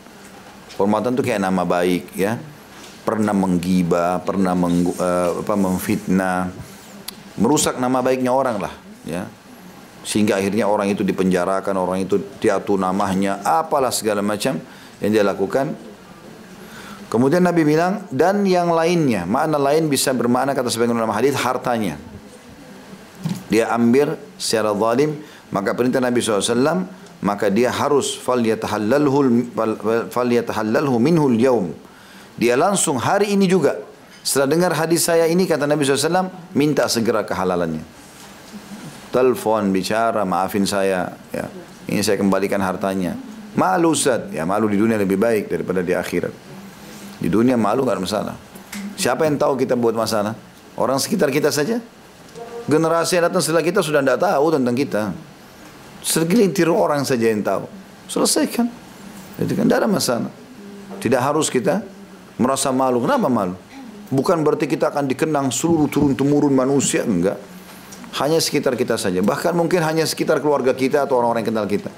Kehormatan 0.73 1.13
itu 1.13 1.23
kayak 1.23 1.43
nama 1.45 1.63
baik 1.69 2.17
ya. 2.17 2.41
Pernah 3.03 3.35
menggibah, 3.35 4.23
pernah 4.23 4.55
meng, 4.55 4.87
uh, 4.95 5.43
apa, 5.43 5.55
memfitnah, 5.59 6.55
merusak 7.39 7.81
nama 7.81 8.01
baiknya 8.05 8.33
orang 8.33 8.57
lah 8.61 8.75
ya. 9.07 9.29
Sehingga 10.03 10.43
akhirnya 10.43 10.67
orang 10.67 10.91
itu 10.91 11.07
dipenjarakan, 11.07 11.79
orang 11.79 12.03
itu 12.03 12.19
diatur 12.43 12.75
namanya, 12.75 13.39
apalah 13.47 13.95
segala 13.95 14.19
macam 14.19 14.59
yang 14.99 15.11
dia 15.15 15.23
lakukan. 15.23 15.79
Kemudian 17.07 17.47
Nabi 17.47 17.63
bilang, 17.63 18.03
dan 18.11 18.43
yang 18.43 18.75
lainnya, 18.75 19.23
makna 19.29 19.63
lain 19.63 19.87
bisa 19.87 20.11
bermakna 20.11 20.59
kata 20.59 20.75
sebagian 20.75 20.99
ulama 20.99 21.15
hadis 21.15 21.39
hartanya. 21.39 22.03
Dia 23.47 23.71
ambil 23.71 24.19
secara 24.35 24.75
zalim, 24.75 25.23
maka 25.55 25.71
perintah 25.77 26.03
Nabi 26.03 26.19
SAW 26.19 26.89
maka 27.23 27.47
dia 27.47 27.71
harus 27.71 28.19
falyatahallalhu 28.19 29.55
falyatahallalhu 30.11 30.99
minhul 30.99 31.39
yaum. 31.39 31.71
Dia 32.35 32.59
langsung 32.59 32.99
hari 32.99 33.31
ini 33.39 33.47
juga 33.47 33.79
setelah 34.23 34.55
dengar 34.55 34.73
hadis 34.79 35.03
saya 35.03 35.27
ini 35.27 35.51
kata 35.51 35.67
Nabi 35.67 35.83
SAW 35.83 36.31
minta 36.55 36.87
segera 36.87 37.27
kehalalannya. 37.27 37.83
Telepon 39.11 39.75
bicara 39.75 40.23
maafin 40.23 40.63
saya 40.63 41.11
ya. 41.35 41.51
Ini 41.91 42.01
saya 42.07 42.17
kembalikan 42.17 42.63
hartanya. 42.63 43.19
Malu 43.59 43.93
Ustaz. 43.93 44.31
Ya 44.31 44.47
malu 44.47 44.71
di 44.71 44.79
dunia 44.79 44.97
lebih 44.97 45.19
baik 45.19 45.51
daripada 45.51 45.83
di 45.83 45.93
akhirat. 45.93 46.33
Di 47.19 47.29
dunia 47.29 47.59
malu 47.59 47.83
gak 47.83 47.99
ada 47.99 48.03
masalah. 48.03 48.35
Siapa 48.95 49.27
yang 49.27 49.37
tahu 49.37 49.59
kita 49.59 49.75
buat 49.75 49.93
masalah? 49.93 50.39
Orang 50.79 51.03
sekitar 51.03 51.29
kita 51.35 51.51
saja. 51.51 51.83
Generasi 52.71 53.19
yang 53.19 53.27
datang 53.27 53.43
setelah 53.43 53.67
kita 53.67 53.83
sudah 53.83 54.01
tidak 54.01 54.23
tahu 54.23 54.55
tentang 54.55 54.75
kita. 54.79 55.03
Segelintir 56.01 56.71
orang 56.71 57.03
saja 57.03 57.27
yang 57.27 57.43
tahu. 57.43 57.67
Selesaikan. 58.07 58.71
Jadi 59.43 59.53
kan 59.59 59.67
tidak 59.67 59.79
ada 59.83 59.89
masalah. 59.91 60.31
Tidak 61.03 61.19
harus 61.19 61.51
kita 61.51 61.83
merasa 62.39 62.71
malu. 62.71 63.03
Kenapa 63.03 63.27
malu? 63.27 63.59
Bukan 64.13 64.45
berarti 64.45 64.69
kita 64.69 64.93
akan 64.93 65.09
dikenang 65.09 65.49
seluruh 65.49 65.89
turun-temurun 65.89 66.53
manusia. 66.53 67.01
Enggak. 67.01 67.41
Hanya 68.21 68.37
sekitar 68.37 68.77
kita 68.77 69.01
saja. 69.01 69.25
Bahkan 69.25 69.57
mungkin 69.57 69.81
hanya 69.81 70.05
sekitar 70.05 70.45
keluarga 70.45 70.77
kita 70.77 71.09
atau 71.09 71.17
orang-orang 71.17 71.49
yang 71.49 71.51
kenal 71.57 71.65
kita. 71.65 71.89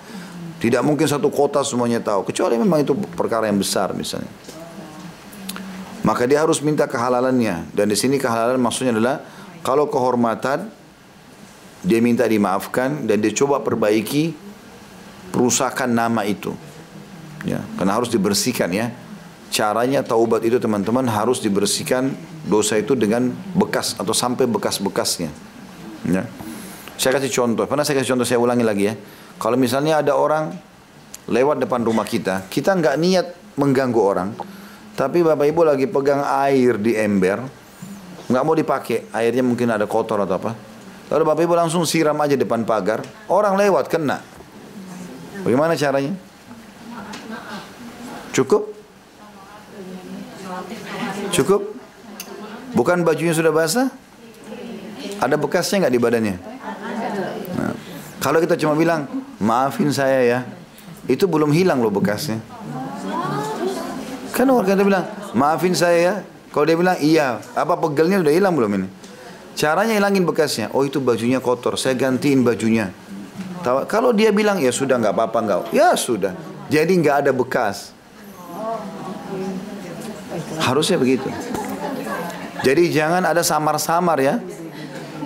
Tidak 0.63 0.79
mungkin 0.87 1.11
satu 1.11 1.27
kota 1.35 1.67
semuanya 1.67 1.99
tahu. 1.99 2.31
Kecuali 2.31 2.55
memang 2.55 2.87
itu 2.87 2.95
perkara 2.95 3.51
yang 3.51 3.59
besar 3.59 3.91
misalnya. 3.99 4.31
Maka 6.07 6.31
dia 6.31 6.39
harus 6.39 6.63
minta 6.63 6.87
kehalalannya. 6.87 7.75
Dan 7.75 7.91
di 7.91 7.99
sini 7.99 8.23
kehalalan 8.23 8.63
maksudnya 8.63 8.95
adalah 8.95 9.19
kalau 9.67 9.91
kehormatan 9.91 10.71
dia 11.83 11.99
minta 11.99 12.25
dimaafkan 12.25 13.11
dan 13.11 13.21
dia 13.21 13.35
coba 13.35 13.59
perbaiki 13.61 14.33
perusakan 15.35 15.91
nama 15.91 16.23
itu. 16.23 16.55
Ya, 17.45 17.61
karena 17.77 17.99
harus 17.99 18.09
dibersihkan 18.09 18.71
ya. 18.71 18.95
Caranya 19.55 20.03
taubat 20.03 20.43
itu 20.43 20.59
teman-teman 20.59 21.07
harus 21.07 21.39
dibersihkan 21.39 22.11
dosa 22.43 22.75
itu 22.75 22.99
dengan 22.99 23.31
bekas 23.55 23.95
atau 23.95 24.11
sampai 24.11 24.51
bekas-bekasnya. 24.51 25.31
Ya. 26.11 26.27
Saya 26.99 27.23
kasih 27.23 27.31
contoh, 27.31 27.63
pernah 27.71 27.87
saya 27.87 28.03
kasih 28.03 28.19
contoh, 28.19 28.27
saya 28.27 28.43
ulangi 28.43 28.67
lagi 28.67 28.91
ya. 28.91 28.95
Kalau 29.39 29.55
misalnya 29.55 30.03
ada 30.03 30.19
orang 30.19 30.51
lewat 31.31 31.63
depan 31.63 31.87
rumah 31.87 32.03
kita, 32.03 32.51
kita 32.51 32.75
nggak 32.75 32.95
niat 32.99 33.27
mengganggu 33.55 34.01
orang, 34.03 34.35
tapi 34.99 35.23
bapak 35.23 35.47
ibu 35.47 35.63
lagi 35.63 35.87
pegang 35.87 36.27
air 36.27 36.75
di 36.75 36.99
ember, 36.99 37.47
nggak 38.27 38.43
mau 38.43 38.59
dipakai, 38.59 39.15
airnya 39.15 39.47
mungkin 39.47 39.71
ada 39.71 39.87
kotor 39.87 40.27
atau 40.27 40.35
apa, 40.35 40.53
Lalu 41.15 41.23
Bapak 41.31 41.43
Ibu 41.47 41.55
langsung 41.55 41.87
siram 41.87 42.19
aja 42.19 42.35
depan 42.35 42.67
pagar, 42.67 43.05
orang 43.31 43.55
lewat 43.55 43.93
kena. 43.93 44.19
Bagaimana 45.47 45.79
caranya? 45.79 46.11
Cukup? 48.35 48.74
Cukup? 51.35 51.75
Bukan 52.75 53.03
bajunya 53.03 53.35
sudah 53.35 53.51
basah? 53.51 53.91
Ada 55.19 55.35
bekasnya 55.35 55.87
nggak 55.87 55.95
di 55.95 56.01
badannya? 56.01 56.37
Nah, 57.55 57.73
kalau 58.23 58.39
kita 58.39 58.55
cuma 58.59 58.79
bilang, 58.79 59.07
maafin 59.43 59.91
saya 59.91 60.23
ya, 60.23 60.39
itu 61.11 61.27
belum 61.27 61.51
hilang 61.51 61.83
loh 61.83 61.91
bekasnya. 61.91 62.39
Kan 64.35 64.51
orang 64.51 64.67
kita 64.67 64.87
bilang, 64.87 65.07
maafin 65.35 65.75
saya 65.75 65.99
ya. 65.99 66.15
Kalau 66.55 66.67
dia 66.67 66.79
bilang, 66.79 66.99
iya, 67.03 67.43
apa 67.59 67.75
pegelnya 67.79 68.23
sudah 68.23 68.35
hilang 68.35 68.55
belum 68.55 68.71
ini? 68.79 68.89
Caranya 69.55 69.95
hilangin 69.95 70.27
bekasnya. 70.27 70.71
Oh 70.75 70.83
itu 70.83 70.99
bajunya 70.99 71.39
kotor, 71.39 71.79
saya 71.79 71.95
gantiin 71.95 72.43
bajunya. 72.43 72.91
Kalau 73.65 74.11
dia 74.15 74.35
bilang 74.35 74.61
ya 74.61 74.75
sudah 74.75 74.99
nggak 74.99 75.15
apa-apa 75.15 75.39
nggak, 75.41 75.61
ya 75.75 75.95
sudah. 75.99 76.35
Jadi 76.71 76.95
nggak 77.01 77.27
ada 77.27 77.31
bekas. 77.31 77.95
Harusnya 80.61 80.99
begitu. 81.01 81.27
Jadi 82.65 82.89
jangan 82.93 83.29
ada 83.29 83.45
samar-samar 83.45 84.19
ya. 84.21 84.41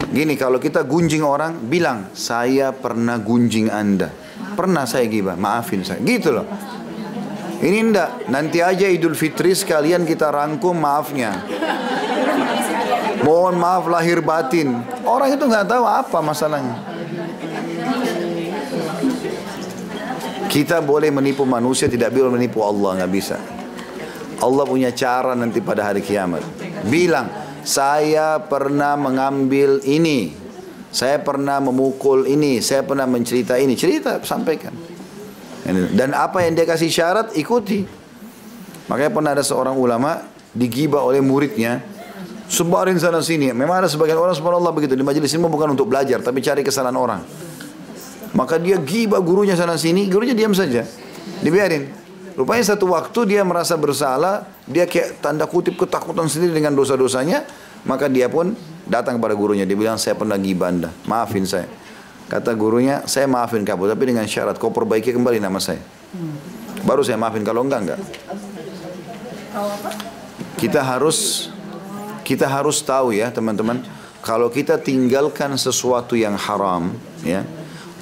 Gini 0.09 0.35
kalau 0.35 0.57
kita 0.59 0.83
gunjing 0.83 1.23
orang, 1.23 1.69
bilang 1.69 2.11
saya 2.17 2.73
pernah 2.75 3.21
gunjing 3.21 3.69
anda. 3.69 4.11
Pernah 4.59 4.89
saya 4.89 5.07
gibah, 5.07 5.39
maafin 5.39 5.87
saya. 5.87 6.03
Gitu 6.03 6.35
loh. 6.35 6.47
Ini 7.59 7.91
ndak, 7.91 8.31
nanti 8.31 8.63
aja 8.63 8.87
Idul 8.87 9.19
Fitri 9.19 9.51
sekalian 9.51 10.07
kita 10.07 10.31
rangkum 10.31 10.79
maafnya. 10.79 11.43
Mohon 13.27 13.55
maaf 13.59 13.85
lahir 13.91 14.23
batin. 14.23 14.79
Orang 15.03 15.35
itu 15.35 15.43
nggak 15.43 15.67
tahu 15.67 15.85
apa 15.85 16.19
masalahnya. 16.23 16.79
Kita 20.49 20.81
boleh 20.81 21.13
menipu 21.13 21.45
manusia, 21.45 21.91
tidak 21.91 22.15
boleh 22.15 22.41
menipu 22.41 22.65
Allah, 22.65 23.03
nggak 23.03 23.13
bisa. 23.13 23.37
Allah 24.39 24.65
punya 24.65 24.91
cara 24.95 25.35
nanti 25.35 25.59
pada 25.59 25.87
hari 25.91 26.03
kiamat. 26.03 26.43
Bilang, 26.87 27.27
saya 27.67 28.39
pernah 28.39 28.95
mengambil 28.95 29.83
ini, 29.83 30.33
saya 30.95 31.19
pernah 31.19 31.59
memukul 31.59 32.25
ini, 32.25 32.63
saya 32.63 32.87
pernah 32.87 33.05
mencerita 33.05 33.59
ini. 33.59 33.75
Cerita, 33.75 34.23
sampaikan. 34.23 34.73
Dan 35.69 36.17
apa 36.17 36.47
yang 36.47 36.57
dia 36.57 36.65
kasih 36.65 36.89
syarat, 36.89 37.35
ikuti. 37.37 37.85
Makanya 38.89 39.13
pernah 39.13 39.31
ada 39.37 39.45
seorang 39.45 39.77
ulama 39.77 40.25
digibah 40.57 41.05
oleh 41.05 41.21
muridnya, 41.21 41.85
Sebarin 42.49 42.97
sana 42.97 43.21
sini. 43.21 43.53
Memang 43.53 43.85
ada 43.85 43.89
sebagian 43.93 44.17
orang 44.17 44.33
subhanallah 44.33 44.73
begitu. 44.73 44.97
Di 44.97 45.05
majelis 45.05 45.29
ilmu 45.37 45.53
bukan 45.53 45.77
untuk 45.77 45.85
belajar, 45.85 46.25
tapi 46.25 46.41
cari 46.41 46.65
kesalahan 46.65 46.97
orang. 46.97 47.21
Maka 48.33 48.57
dia 48.57 48.81
gibah 48.81 49.21
gurunya 49.21 49.53
sana 49.53 49.77
sini, 49.77 50.09
gurunya 50.09 50.33
diam 50.33 50.57
saja. 50.57 50.81
Dibiarin. 51.45 52.08
Rupanya 52.39 52.63
satu 52.63 52.95
waktu 52.95 53.35
dia 53.35 53.43
merasa 53.43 53.75
bersalah, 53.75 54.47
dia 54.63 54.87
kayak 54.87 55.19
tanda 55.19 55.43
kutip 55.51 55.75
ketakutan 55.75 56.31
sendiri 56.31 56.55
dengan 56.55 56.71
dosa-dosanya, 56.71 57.43
maka 57.83 58.07
dia 58.07 58.31
pun 58.31 58.55
datang 58.87 59.19
kepada 59.19 59.35
gurunya. 59.35 59.67
Dia 59.67 59.75
bilang, 59.75 59.99
saya 59.99 60.15
pernah 60.15 60.39
gibah 60.39 60.71
anda, 60.71 60.95
maafin 61.03 61.43
saya. 61.43 61.67
Kata 62.31 62.55
gurunya, 62.55 63.03
saya 63.11 63.27
maafin 63.27 63.67
kamu, 63.67 63.91
tapi 63.91 64.15
dengan 64.15 64.23
syarat 64.31 64.55
kau 64.55 64.71
perbaiki 64.71 65.11
kembali 65.19 65.43
nama 65.43 65.59
saya. 65.59 65.83
Baru 66.87 67.03
saya 67.03 67.19
maafin, 67.19 67.43
kalau 67.43 67.67
enggak, 67.67 67.91
enggak. 67.91 68.01
Kita 70.63 70.79
harus 70.87 71.51
kita 72.23 72.47
harus 72.47 72.79
tahu 72.87 73.19
ya 73.19 73.35
teman-teman, 73.35 73.83
kalau 74.23 74.47
kita 74.47 74.79
tinggalkan 74.79 75.59
sesuatu 75.59 76.15
yang 76.15 76.39
haram, 76.39 76.95
ya 77.27 77.43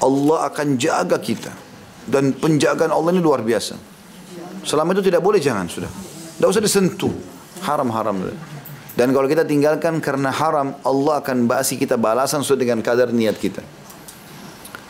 Allah 0.05 0.45
akan 0.53 0.77
jaga 0.77 1.17
kita 1.17 1.57
dan 2.05 2.37
penjagaan 2.37 2.93
Allah 2.93 3.17
ini 3.17 3.25
luar 3.25 3.41
biasa. 3.41 3.96
Selama 4.67 4.91
itu 4.99 5.03
tidak 5.07 5.23
boleh 5.23 5.39
jangan 5.39 5.71
sudah, 5.71 5.87
tidak 5.87 6.49
usah 6.51 6.63
disentuh, 6.63 7.15
haram-haram. 7.63 8.19
Dan 8.99 9.15
kalau 9.15 9.31
kita 9.31 9.47
tinggalkan 9.47 10.03
karena 10.03 10.35
haram, 10.35 10.75
Allah 10.83 11.23
akan 11.23 11.47
basi 11.47 11.79
kita 11.79 11.95
balasan 11.95 12.43
sesuai 12.43 12.67
dengan 12.67 12.83
kadar 12.83 13.15
niat 13.15 13.39
kita. 13.39 13.63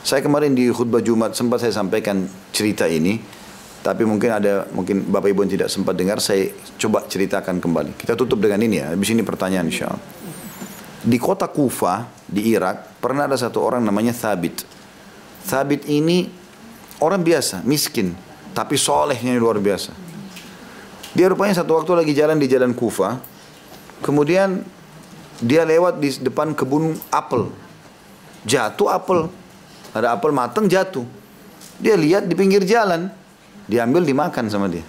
Saya 0.01 0.23
kemarin 0.25 0.57
di 0.57 0.71
khutbah 0.73 1.03
Jumat 1.05 1.37
sempat 1.37 1.61
saya 1.61 1.77
sampaikan 1.77 2.25
cerita 2.57 2.89
ini. 2.89 3.19
Tapi 3.83 4.03
mungkin 4.03 4.35
ada, 4.35 4.67
mungkin 4.75 5.07
Bapak 5.07 5.31
Ibu 5.31 5.47
yang 5.47 5.53
tidak 5.63 5.71
sempat 5.71 5.95
dengar, 5.95 6.19
saya 6.19 6.51
coba 6.75 7.07
ceritakan 7.07 7.63
kembali. 7.63 7.95
Kita 7.95 8.19
tutup 8.19 8.43
dengan 8.43 8.59
ini 8.67 8.83
ya, 8.83 8.91
habis 8.91 9.15
ini 9.15 9.23
pertanyaan 9.23 9.71
insya 9.71 9.95
Allah. 9.95 10.03
Di 11.07 11.19
kota 11.23 11.47
Kufa, 11.47 12.03
di 12.27 12.51
Irak, 12.51 12.99
pernah 12.99 13.31
ada 13.31 13.39
satu 13.39 13.63
orang 13.63 13.87
namanya 13.87 14.11
Thabit. 14.11 14.67
Thabit 15.47 15.87
ini 15.87 16.27
orang 16.99 17.23
biasa, 17.23 17.63
miskin, 17.63 18.11
tapi 18.57 18.81
solehnya 18.81 19.37
luar 19.37 19.61
biasa. 19.61 19.93
Dia 21.13 21.29
rupanya 21.29 21.61
satu 21.61 21.77
waktu 21.77 21.93
lagi 21.93 22.13
jalan 22.17 22.41
di 22.41 22.49
jalan 22.49 22.73
Kufa, 22.73 23.21
kemudian 24.01 24.65
dia 25.45 25.69
lewat 25.69 26.01
di 26.01 26.17
depan 26.17 26.57
kebun 26.57 26.97
apel. 27.13 27.53
Jatuh 28.49 28.89
apel, 28.89 29.29
ada 29.93 30.17
apel 30.17 30.33
matang 30.33 30.65
jatuh. 30.65 31.05
Dia 31.77 31.93
lihat 32.01 32.25
di 32.25 32.33
pinggir 32.33 32.65
jalan, 32.65 33.13
Diambil 33.67 34.07
dimakan 34.07 34.47
sama 34.47 34.71
dia. 34.71 34.87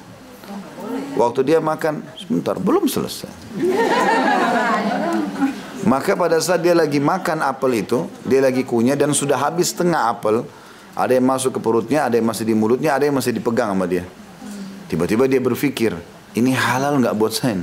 Waktu 1.18 1.42
dia 1.42 1.58
makan, 1.58 2.06
sebentar, 2.14 2.54
belum 2.62 2.86
selesai. 2.86 3.30
Maka 5.82 6.14
pada 6.14 6.38
saat 6.38 6.62
dia 6.62 6.78
lagi 6.78 7.02
makan 7.02 7.42
apel 7.42 7.82
itu, 7.82 8.06
dia 8.22 8.38
lagi 8.38 8.62
kunyah 8.62 8.94
dan 8.94 9.18
sudah 9.18 9.34
habis 9.34 9.74
setengah 9.74 10.14
apel, 10.14 10.46
ada 10.98 11.14
yang 11.14 11.30
masuk 11.30 11.54
ke 11.54 11.60
perutnya, 11.62 12.10
ada 12.10 12.18
yang 12.18 12.26
masih 12.26 12.42
di 12.42 12.58
mulutnya, 12.58 12.98
ada 12.98 13.06
yang 13.06 13.14
masih 13.14 13.30
dipegang 13.30 13.70
sama 13.70 13.86
dia. 13.86 14.02
Tiba-tiba 14.90 15.30
dia 15.30 15.38
berpikir, 15.38 15.94
ini 16.34 16.58
halal 16.58 16.98
nggak 16.98 17.14
buat 17.14 17.38
saya? 17.38 17.62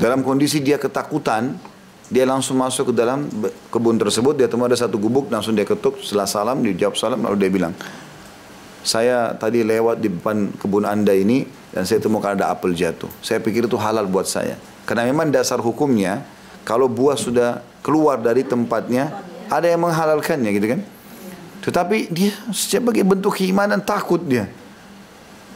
Dalam 0.00 0.24
kondisi 0.24 0.64
dia 0.64 0.80
ketakutan, 0.80 1.60
dia 2.08 2.24
langsung 2.24 2.56
masuk 2.56 2.90
ke 2.90 2.94
dalam 2.96 3.28
kebun 3.68 4.00
tersebut, 4.00 4.32
dia 4.32 4.48
temu 4.48 4.64
ada 4.64 4.80
satu 4.80 4.96
gubuk, 4.96 5.28
langsung 5.28 5.52
dia 5.52 5.68
ketuk, 5.68 6.00
setelah 6.00 6.24
salam, 6.24 6.64
dia 6.64 6.72
jawab 6.72 6.96
salam, 6.96 7.20
lalu 7.20 7.36
dia 7.36 7.50
bilang, 7.52 7.76
saya 8.80 9.36
tadi 9.36 9.60
lewat 9.60 10.00
di 10.00 10.08
depan 10.08 10.56
kebun 10.56 10.88
anda 10.88 11.12
ini 11.12 11.44
dan 11.68 11.84
saya 11.84 12.00
temukan 12.00 12.32
ada 12.32 12.48
apel 12.48 12.72
jatuh. 12.72 13.12
Saya 13.20 13.36
pikir 13.44 13.68
itu 13.68 13.76
halal 13.76 14.08
buat 14.08 14.24
saya. 14.24 14.56
Karena 14.88 15.04
memang 15.04 15.28
dasar 15.28 15.60
hukumnya 15.60 16.24
kalau 16.64 16.88
buah 16.88 17.14
sudah 17.20 17.60
keluar 17.84 18.16
dari 18.16 18.40
tempatnya 18.40 19.20
ada 19.52 19.68
yang 19.68 19.84
menghalalkannya 19.84 20.50
gitu 20.56 20.66
kan. 20.76 20.80
Tetapi 21.60 22.08
dia 22.08 22.32
sebagai 22.50 23.04
bentuk 23.04 23.36
keimanan 23.36 23.84
takut 23.84 24.20
dia. 24.24 24.48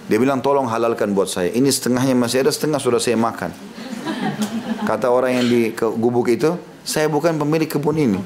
Dia 0.05 0.21
bilang 0.21 0.45
tolong 0.45 0.69
halalkan 0.69 1.17
buat 1.17 1.33
saya. 1.33 1.49
Ini 1.49 1.65
setengahnya 1.73 2.13
masih 2.13 2.45
ada, 2.45 2.53
setengah 2.53 2.77
sudah 2.77 3.01
saya 3.01 3.17
makan. 3.17 3.49
Kata 4.85 5.09
orang 5.09 5.41
yang 5.41 5.47
di 5.49 5.61
gubuk 5.73 6.29
itu, 6.29 6.61
saya 6.85 7.09
bukan 7.09 7.41
pemilik 7.41 7.65
kebun 7.65 7.97
ini. 7.97 8.21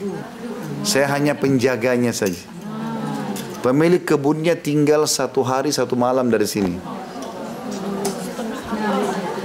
Saya 0.82 1.06
hanya 1.14 1.38
penjaganya 1.38 2.10
saja. 2.10 2.42
Pemilik 3.62 4.02
kebunnya 4.02 4.58
tinggal 4.58 5.06
satu 5.06 5.46
hari 5.46 5.70
satu 5.70 5.94
malam 5.94 6.26
dari 6.26 6.50
sini. 6.50 6.74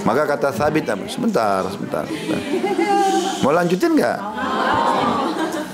Maka 0.03 0.25
kata 0.25 0.49
Thabit, 0.51 0.89
sebentar, 1.07 1.63
sebentar. 1.69 2.03
sebentar. 2.09 2.41
Mau 3.45 3.53
lanjutin 3.53 3.93
nggak? 3.93 4.19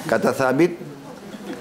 Kata 0.06 0.30
Thabit, 0.36 0.89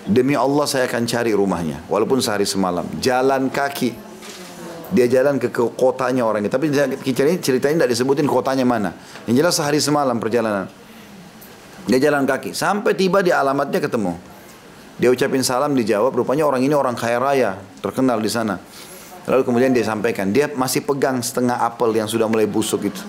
demi 0.09 0.33
Allah 0.33 0.65
saya 0.65 0.89
akan 0.89 1.05
cari 1.05 1.37
rumahnya, 1.37 1.85
walaupun 1.87 2.19
sehari 2.25 2.49
semalam. 2.49 2.89
Jalan 2.99 3.53
kaki. 3.53 4.09
Dia 4.89 5.05
jalan 5.05 5.37
ke, 5.37 5.53
ke 5.53 5.61
kotanya 5.77 6.25
orang 6.25 6.49
ini. 6.49 6.49
Tapi 6.49 6.73
ceritanya 7.45 7.85
tidak 7.85 7.91
disebutin 7.93 8.25
kotanya 8.25 8.65
mana. 8.65 8.97
Yang 9.29 9.45
jelas 9.45 9.55
sehari 9.61 9.79
semalam 9.85 10.17
perjalanan. 10.17 10.65
Dia 11.85 12.01
jalan 12.01 12.25
kaki. 12.25 12.57
Sampai 12.57 12.97
tiba 12.97 13.21
di 13.21 13.29
alamatnya 13.29 13.85
ketemu. 13.85 14.17
Dia 14.97 15.13
ucapin 15.13 15.45
salam 15.47 15.77
dijawab, 15.77 16.11
rupanya 16.11 16.49
orang 16.49 16.65
ini 16.65 16.73
orang 16.75 16.97
kaya 16.97 17.21
raya, 17.23 17.61
terkenal 17.85 18.19
di 18.19 18.33
sana. 18.33 18.59
Lalu 19.29 19.45
kemudian 19.45 19.71
dia 19.77 19.85
sampaikan, 19.85 20.33
dia 20.33 20.49
masih 20.57 20.83
pegang 20.83 21.21
setengah 21.21 21.61
apel 21.61 21.93
yang 21.93 22.09
sudah 22.09 22.25
mulai 22.27 22.49
busuk 22.49 22.89
itu. 22.89 23.05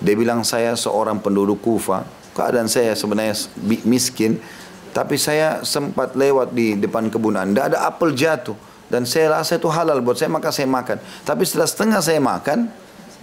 Dia 0.00 0.14
bilang 0.16 0.46
saya 0.46 0.72
seorang 0.78 1.20
penduduk 1.20 1.60
Kufa, 1.60 2.06
keadaan 2.32 2.70
saya 2.70 2.96
sebenarnya 2.96 3.34
miskin, 3.84 4.40
tapi 4.90 5.14
saya 5.14 5.62
sempat 5.62 6.18
lewat 6.18 6.50
di 6.50 6.74
depan 6.74 7.06
kebun 7.10 7.38
anda, 7.38 7.70
ada 7.70 7.86
apel 7.86 8.14
jatuh. 8.14 8.58
Dan 8.90 9.06
saya 9.06 9.38
rasa 9.38 9.54
itu 9.54 9.70
halal 9.70 10.02
buat 10.02 10.18
saya, 10.18 10.26
maka 10.34 10.50
saya 10.50 10.66
makan. 10.66 10.98
Tapi 11.22 11.46
setelah 11.46 11.70
setengah 11.70 12.00
saya 12.02 12.18
makan, 12.18 12.66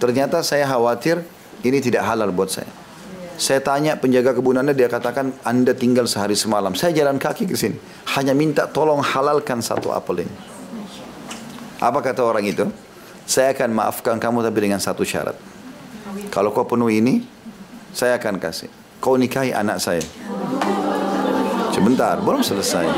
ternyata 0.00 0.40
saya 0.40 0.64
khawatir 0.64 1.20
ini 1.60 1.78
tidak 1.84 2.08
halal 2.08 2.32
buat 2.32 2.48
saya. 2.48 2.72
Saya 3.38 3.62
tanya 3.62 3.94
penjaga 3.94 4.34
kebun 4.34 4.58
Anda, 4.58 4.74
dia 4.74 4.90
katakan 4.90 5.30
Anda 5.46 5.70
tinggal 5.76 6.10
sehari 6.10 6.34
semalam. 6.34 6.74
Saya 6.74 6.90
jalan 6.90 7.20
kaki 7.20 7.46
ke 7.46 7.54
sini. 7.54 7.78
Hanya 8.16 8.34
minta 8.34 8.66
tolong 8.66 8.98
halalkan 8.98 9.62
satu 9.62 9.94
apel 9.94 10.26
ini. 10.26 10.34
Apa 11.78 12.02
kata 12.02 12.26
orang 12.26 12.48
itu? 12.48 12.66
Saya 13.28 13.54
akan 13.54 13.76
maafkan 13.76 14.16
kamu 14.18 14.42
tapi 14.42 14.58
dengan 14.58 14.82
satu 14.82 15.06
syarat. 15.06 15.38
Kalau 16.34 16.50
kau 16.50 16.66
penuh 16.66 16.90
ini, 16.90 17.22
saya 17.94 18.18
akan 18.18 18.42
kasih. 18.42 18.72
Kau 18.98 19.14
nikahi 19.14 19.54
anak 19.54 19.78
saya. 19.78 20.02
Sebentar, 21.78 22.18
belum 22.18 22.42
selesai. 22.42 22.90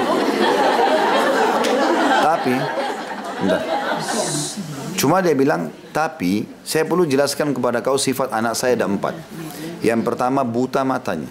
Tapi, 2.24 2.54
enggak. 3.44 3.62
Cuma 4.96 5.20
dia 5.20 5.36
bilang, 5.36 5.68
tapi 5.92 6.48
saya 6.64 6.88
perlu 6.88 7.04
jelaskan 7.04 7.52
kepada 7.52 7.84
kau 7.84 8.00
sifat 8.00 8.32
anak 8.32 8.56
saya 8.56 8.80
ada 8.80 8.88
empat. 8.88 9.20
Yang 9.84 10.00
pertama 10.00 10.48
buta 10.48 10.80
matanya, 10.80 11.28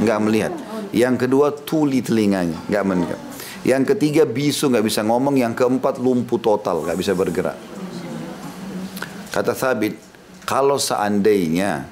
nggak 0.00 0.20
melihat. 0.24 0.56
Yang 0.96 1.28
kedua 1.28 1.52
tuli 1.52 2.00
telinganya, 2.00 2.56
nggak 2.72 2.84
melihat. 2.88 3.20
Yang 3.60 3.92
ketiga 3.92 4.24
bisu 4.24 4.72
nggak 4.72 4.84
bisa 4.88 5.04
ngomong. 5.04 5.36
Yang 5.36 5.60
keempat 5.60 6.00
lumpuh 6.00 6.40
total, 6.40 6.80
nggak 6.88 6.96
bisa 6.96 7.12
bergerak. 7.12 7.60
Kata 9.36 9.52
Thabit, 9.52 10.00
kalau 10.48 10.80
seandainya 10.80 11.84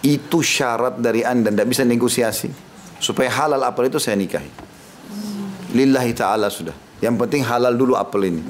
itu 0.00 0.40
syarat 0.40 0.96
dari 0.96 1.20
anda, 1.20 1.52
tidak 1.52 1.68
bisa 1.68 1.84
negosiasi. 1.84 2.71
Supaya 3.02 3.26
halal 3.34 3.66
apel 3.66 3.90
itu 3.90 3.98
saya 3.98 4.14
nikahi. 4.14 4.46
Lillahi 5.74 6.14
ta'ala 6.14 6.46
sudah. 6.46 6.74
Yang 7.02 7.18
penting 7.26 7.42
halal 7.42 7.74
dulu 7.74 7.98
apel 7.98 8.30
ini. 8.30 8.42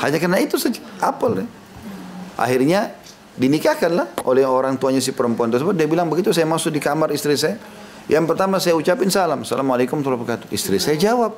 Hanya 0.00 0.16
karena 0.16 0.40
itu 0.40 0.56
saja, 0.56 0.80
apel. 1.04 1.44
Ya. 1.44 1.46
Akhirnya 2.40 2.96
Dinikahkanlah 3.40 4.20
oleh 4.28 4.44
orang 4.44 4.76
tuanya 4.76 5.00
si 5.00 5.16
perempuan 5.16 5.48
tersebut. 5.48 5.72
Dia 5.72 5.88
bilang 5.88 6.12
begitu 6.12 6.28
saya 6.28 6.44
masuk 6.44 6.76
di 6.76 6.80
kamar 6.82 7.08
istri 7.14 7.40
saya. 7.40 7.56
Yang 8.04 8.36
pertama 8.36 8.60
saya 8.60 8.76
ucapin 8.76 9.08
salam. 9.08 9.48
Assalamualaikum 9.48 10.04
warahmatullahi 10.04 10.44
wabarakatuh. 10.44 10.52
Istri 10.52 10.76
saya 10.76 10.96
jawab. 11.00 11.32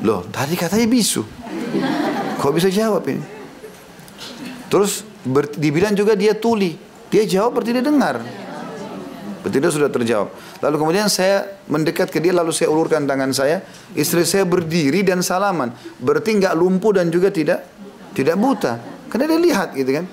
Loh 0.00 0.24
tadi 0.32 0.56
katanya 0.56 0.88
bisu. 0.88 1.20
Kok 2.40 2.52
bisa 2.56 2.72
jawab 2.72 3.04
ini? 3.12 3.20
Terus 4.72 5.04
ber, 5.20 5.52
dibilang 5.52 5.92
juga 5.92 6.16
dia 6.16 6.32
tuli. 6.32 6.80
Dia 7.12 7.28
jawab 7.28 7.60
berarti 7.60 7.76
dia 7.76 7.84
dengar. 7.84 8.24
Dia 9.48 9.72
sudah 9.72 9.88
terjawab. 9.88 10.28
Lalu 10.60 10.76
kemudian 10.76 11.08
saya 11.08 11.64
mendekat 11.64 12.12
ke 12.12 12.20
dia 12.20 12.36
lalu 12.36 12.52
saya 12.52 12.68
ulurkan 12.68 13.08
tangan 13.08 13.32
saya. 13.32 13.64
Istri 13.96 14.28
saya 14.28 14.44
berdiri 14.44 15.00
dan 15.00 15.24
salaman. 15.24 15.72
Berarti 15.96 16.36
nggak 16.36 16.52
lumpuh 16.52 17.00
dan 17.00 17.08
juga 17.08 17.32
tidak 17.32 17.64
tidak 18.12 18.36
buta. 18.36 18.76
Karena 19.08 19.24
dia 19.32 19.40
lihat 19.40 19.68
gitu 19.72 19.90
kan. 19.96 20.04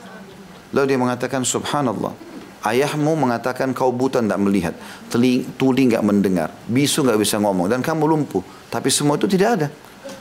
Lalu 0.71 0.85
dia 0.87 0.99
mengatakan 0.99 1.43
subhanallah. 1.43 2.15
Ayahmu 2.63 3.19
mengatakan 3.19 3.75
kau 3.75 3.91
buta 3.91 4.23
tidak 4.23 4.39
melihat. 4.39 4.73
Teling, 5.11 5.43
tuli 5.59 5.91
nggak 5.91 6.03
mendengar. 6.03 6.49
Bisu 6.67 7.03
nggak 7.03 7.19
bisa 7.19 7.35
ngomong. 7.39 7.67
Dan 7.67 7.83
kamu 7.83 8.07
lumpuh. 8.07 8.43
Tapi 8.71 8.87
semua 8.87 9.19
itu 9.19 9.27
tidak 9.27 9.49
ada. 9.59 9.67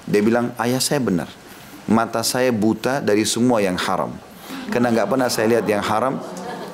Dia 0.07 0.23
bilang 0.23 0.51
ayah 0.59 0.83
saya 0.83 0.99
benar. 0.99 1.31
Mata 1.87 2.27
saya 2.27 2.51
buta 2.51 2.99
dari 2.99 3.23
semua 3.23 3.63
yang 3.63 3.79
haram. 3.79 4.11
Karena 4.71 4.91
nggak 4.91 5.07
pernah 5.07 5.31
saya 5.31 5.47
lihat 5.59 5.65
yang 5.71 5.83
haram. 5.83 6.19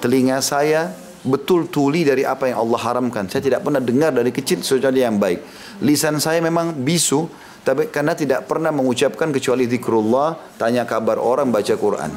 Telinga 0.00 0.40
saya 0.40 0.92
betul 1.22 1.70
tuli 1.70 2.02
dari 2.02 2.26
apa 2.26 2.50
yang 2.50 2.66
Allah 2.66 2.80
haramkan. 2.82 3.30
Saya 3.30 3.42
tidak 3.42 3.62
pernah 3.62 3.78
dengar 3.78 4.10
dari 4.10 4.34
kecil 4.34 4.62
sesuatu 4.62 4.94
yang 4.94 5.18
baik. 5.18 5.42
Lisan 5.82 6.18
saya 6.18 6.42
memang 6.42 6.74
bisu, 6.82 7.30
tapi 7.62 7.90
karena 7.94 8.18
tidak 8.18 8.50
pernah 8.50 8.74
mengucapkan 8.74 9.30
kecuali 9.30 9.70
zikrullah, 9.70 10.58
tanya 10.58 10.82
kabar 10.82 11.18
orang, 11.22 11.54
baca 11.54 11.74
Quran. 11.78 12.10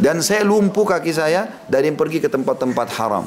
Dan 0.00 0.24
saya 0.24 0.42
lumpuh 0.42 0.88
kaki 0.88 1.12
saya 1.14 1.64
dari 1.68 1.92
pergi 1.94 2.18
ke 2.18 2.28
tempat-tempat 2.32 2.88
haram. 2.98 3.24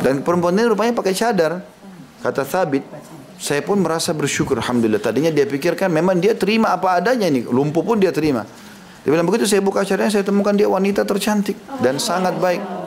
Dan 0.00 0.24
perempuan 0.24 0.56
ini 0.56 0.64
rupanya 0.70 0.96
pakai 0.96 1.12
cadar. 1.12 1.60
Kata 2.24 2.44
Thabit, 2.44 2.84
saya 3.36 3.60
pun 3.60 3.80
merasa 3.80 4.16
bersyukur 4.16 4.56
Alhamdulillah. 4.56 5.00
Tadinya 5.00 5.28
dia 5.28 5.44
pikirkan 5.44 5.92
memang 5.92 6.16
dia 6.16 6.32
terima 6.32 6.72
apa 6.72 6.96
adanya 7.00 7.28
ini. 7.28 7.44
Lumpuh 7.44 7.84
pun 7.84 8.00
dia 8.00 8.12
terima. 8.12 8.48
Dia 9.00 9.10
bilang 9.16 9.24
begitu 9.24 9.48
saya 9.48 9.64
buka 9.64 9.80
cadarnya 9.80 10.12
saya 10.12 10.24
temukan 10.24 10.52
dia 10.52 10.68
wanita 10.68 11.08
tercantik 11.08 11.56
dan 11.80 11.96
sangat 11.96 12.36
baik. 12.36 12.79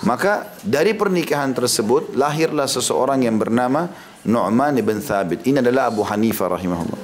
Maka 0.00 0.56
dari 0.64 0.96
pernikahan 0.96 1.52
tersebut 1.52 2.16
lahirlah 2.16 2.64
seseorang 2.64 3.20
yang 3.20 3.36
bernama 3.36 3.92
Nu'man 4.24 4.76
ibn 4.80 4.96
Thabit. 5.00 5.44
Ini 5.44 5.60
adalah 5.60 5.92
Abu 5.92 6.00
Hanifah 6.04 6.56
rahimahullah. 6.56 7.00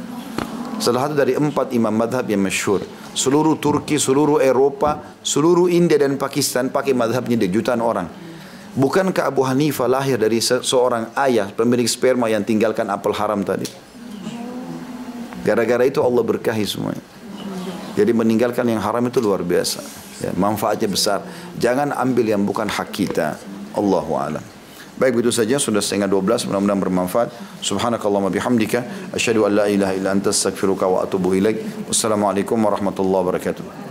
Salah 0.80 1.08
satu 1.08 1.16
dari 1.16 1.36
empat 1.36 1.72
imam 1.72 1.92
madhab 1.92 2.24
yang 2.28 2.40
masyhur. 2.40 2.84
Seluruh 3.16 3.56
Turki, 3.56 3.96
seluruh 3.96 4.44
Eropa, 4.44 5.16
seluruh 5.24 5.72
India 5.72 5.96
dan 5.96 6.20
Pakistan 6.20 6.68
pakai 6.68 6.92
madhabnya 6.92 7.40
di 7.40 7.48
jutaan 7.48 7.80
orang. 7.80 8.08
Bukankah 8.76 9.32
Abu 9.32 9.40
Hanifah 9.40 9.88
lahir 9.88 10.20
dari 10.20 10.36
seorang 10.44 11.16
ayah 11.16 11.48
pemilik 11.48 11.88
sperma 11.88 12.28
yang 12.28 12.44
tinggalkan 12.44 12.84
apel 12.92 13.16
haram 13.16 13.40
tadi? 13.40 13.64
Gara-gara 15.40 15.84
itu 15.88 16.04
Allah 16.04 16.20
berkahi 16.20 16.64
semuanya. 16.68 17.00
Jadi 17.96 18.12
meninggalkan 18.12 18.68
yang 18.68 18.84
haram 18.84 19.00
itu 19.08 19.16
luar 19.24 19.40
biasa. 19.40 20.05
Ya, 20.20 20.32
manfaatnya 20.32 20.88
besar. 20.88 21.20
Jangan 21.60 21.92
ambil 21.92 22.32
yang 22.32 22.42
bukan 22.44 22.68
hak 22.68 22.88
kita. 22.92 23.36
Allahu 23.76 24.16
a'lam. 24.16 24.44
Baik 24.96 25.20
begitu 25.20 25.28
saja 25.28 25.60
sudah 25.60 25.84
setengah 25.84 26.08
12 26.08 26.48
mudah-mudahan 26.48 26.80
bermanfaat. 26.80 27.28
Subhanakallahumma 27.60 28.32
bihamdika 28.32 29.12
asyhadu 29.12 29.44
an 29.44 29.52
la 29.52 29.66
ilaha 29.68 29.92
illa 29.92 30.16
anta 30.16 30.32
astaghfiruka 30.32 30.88
wa 30.88 31.04
atubu 31.04 31.36
ilaik. 31.36 31.88
Wassalamualaikum 31.92 32.56
warahmatullahi 32.56 33.22
wabarakatuh. 33.28 33.85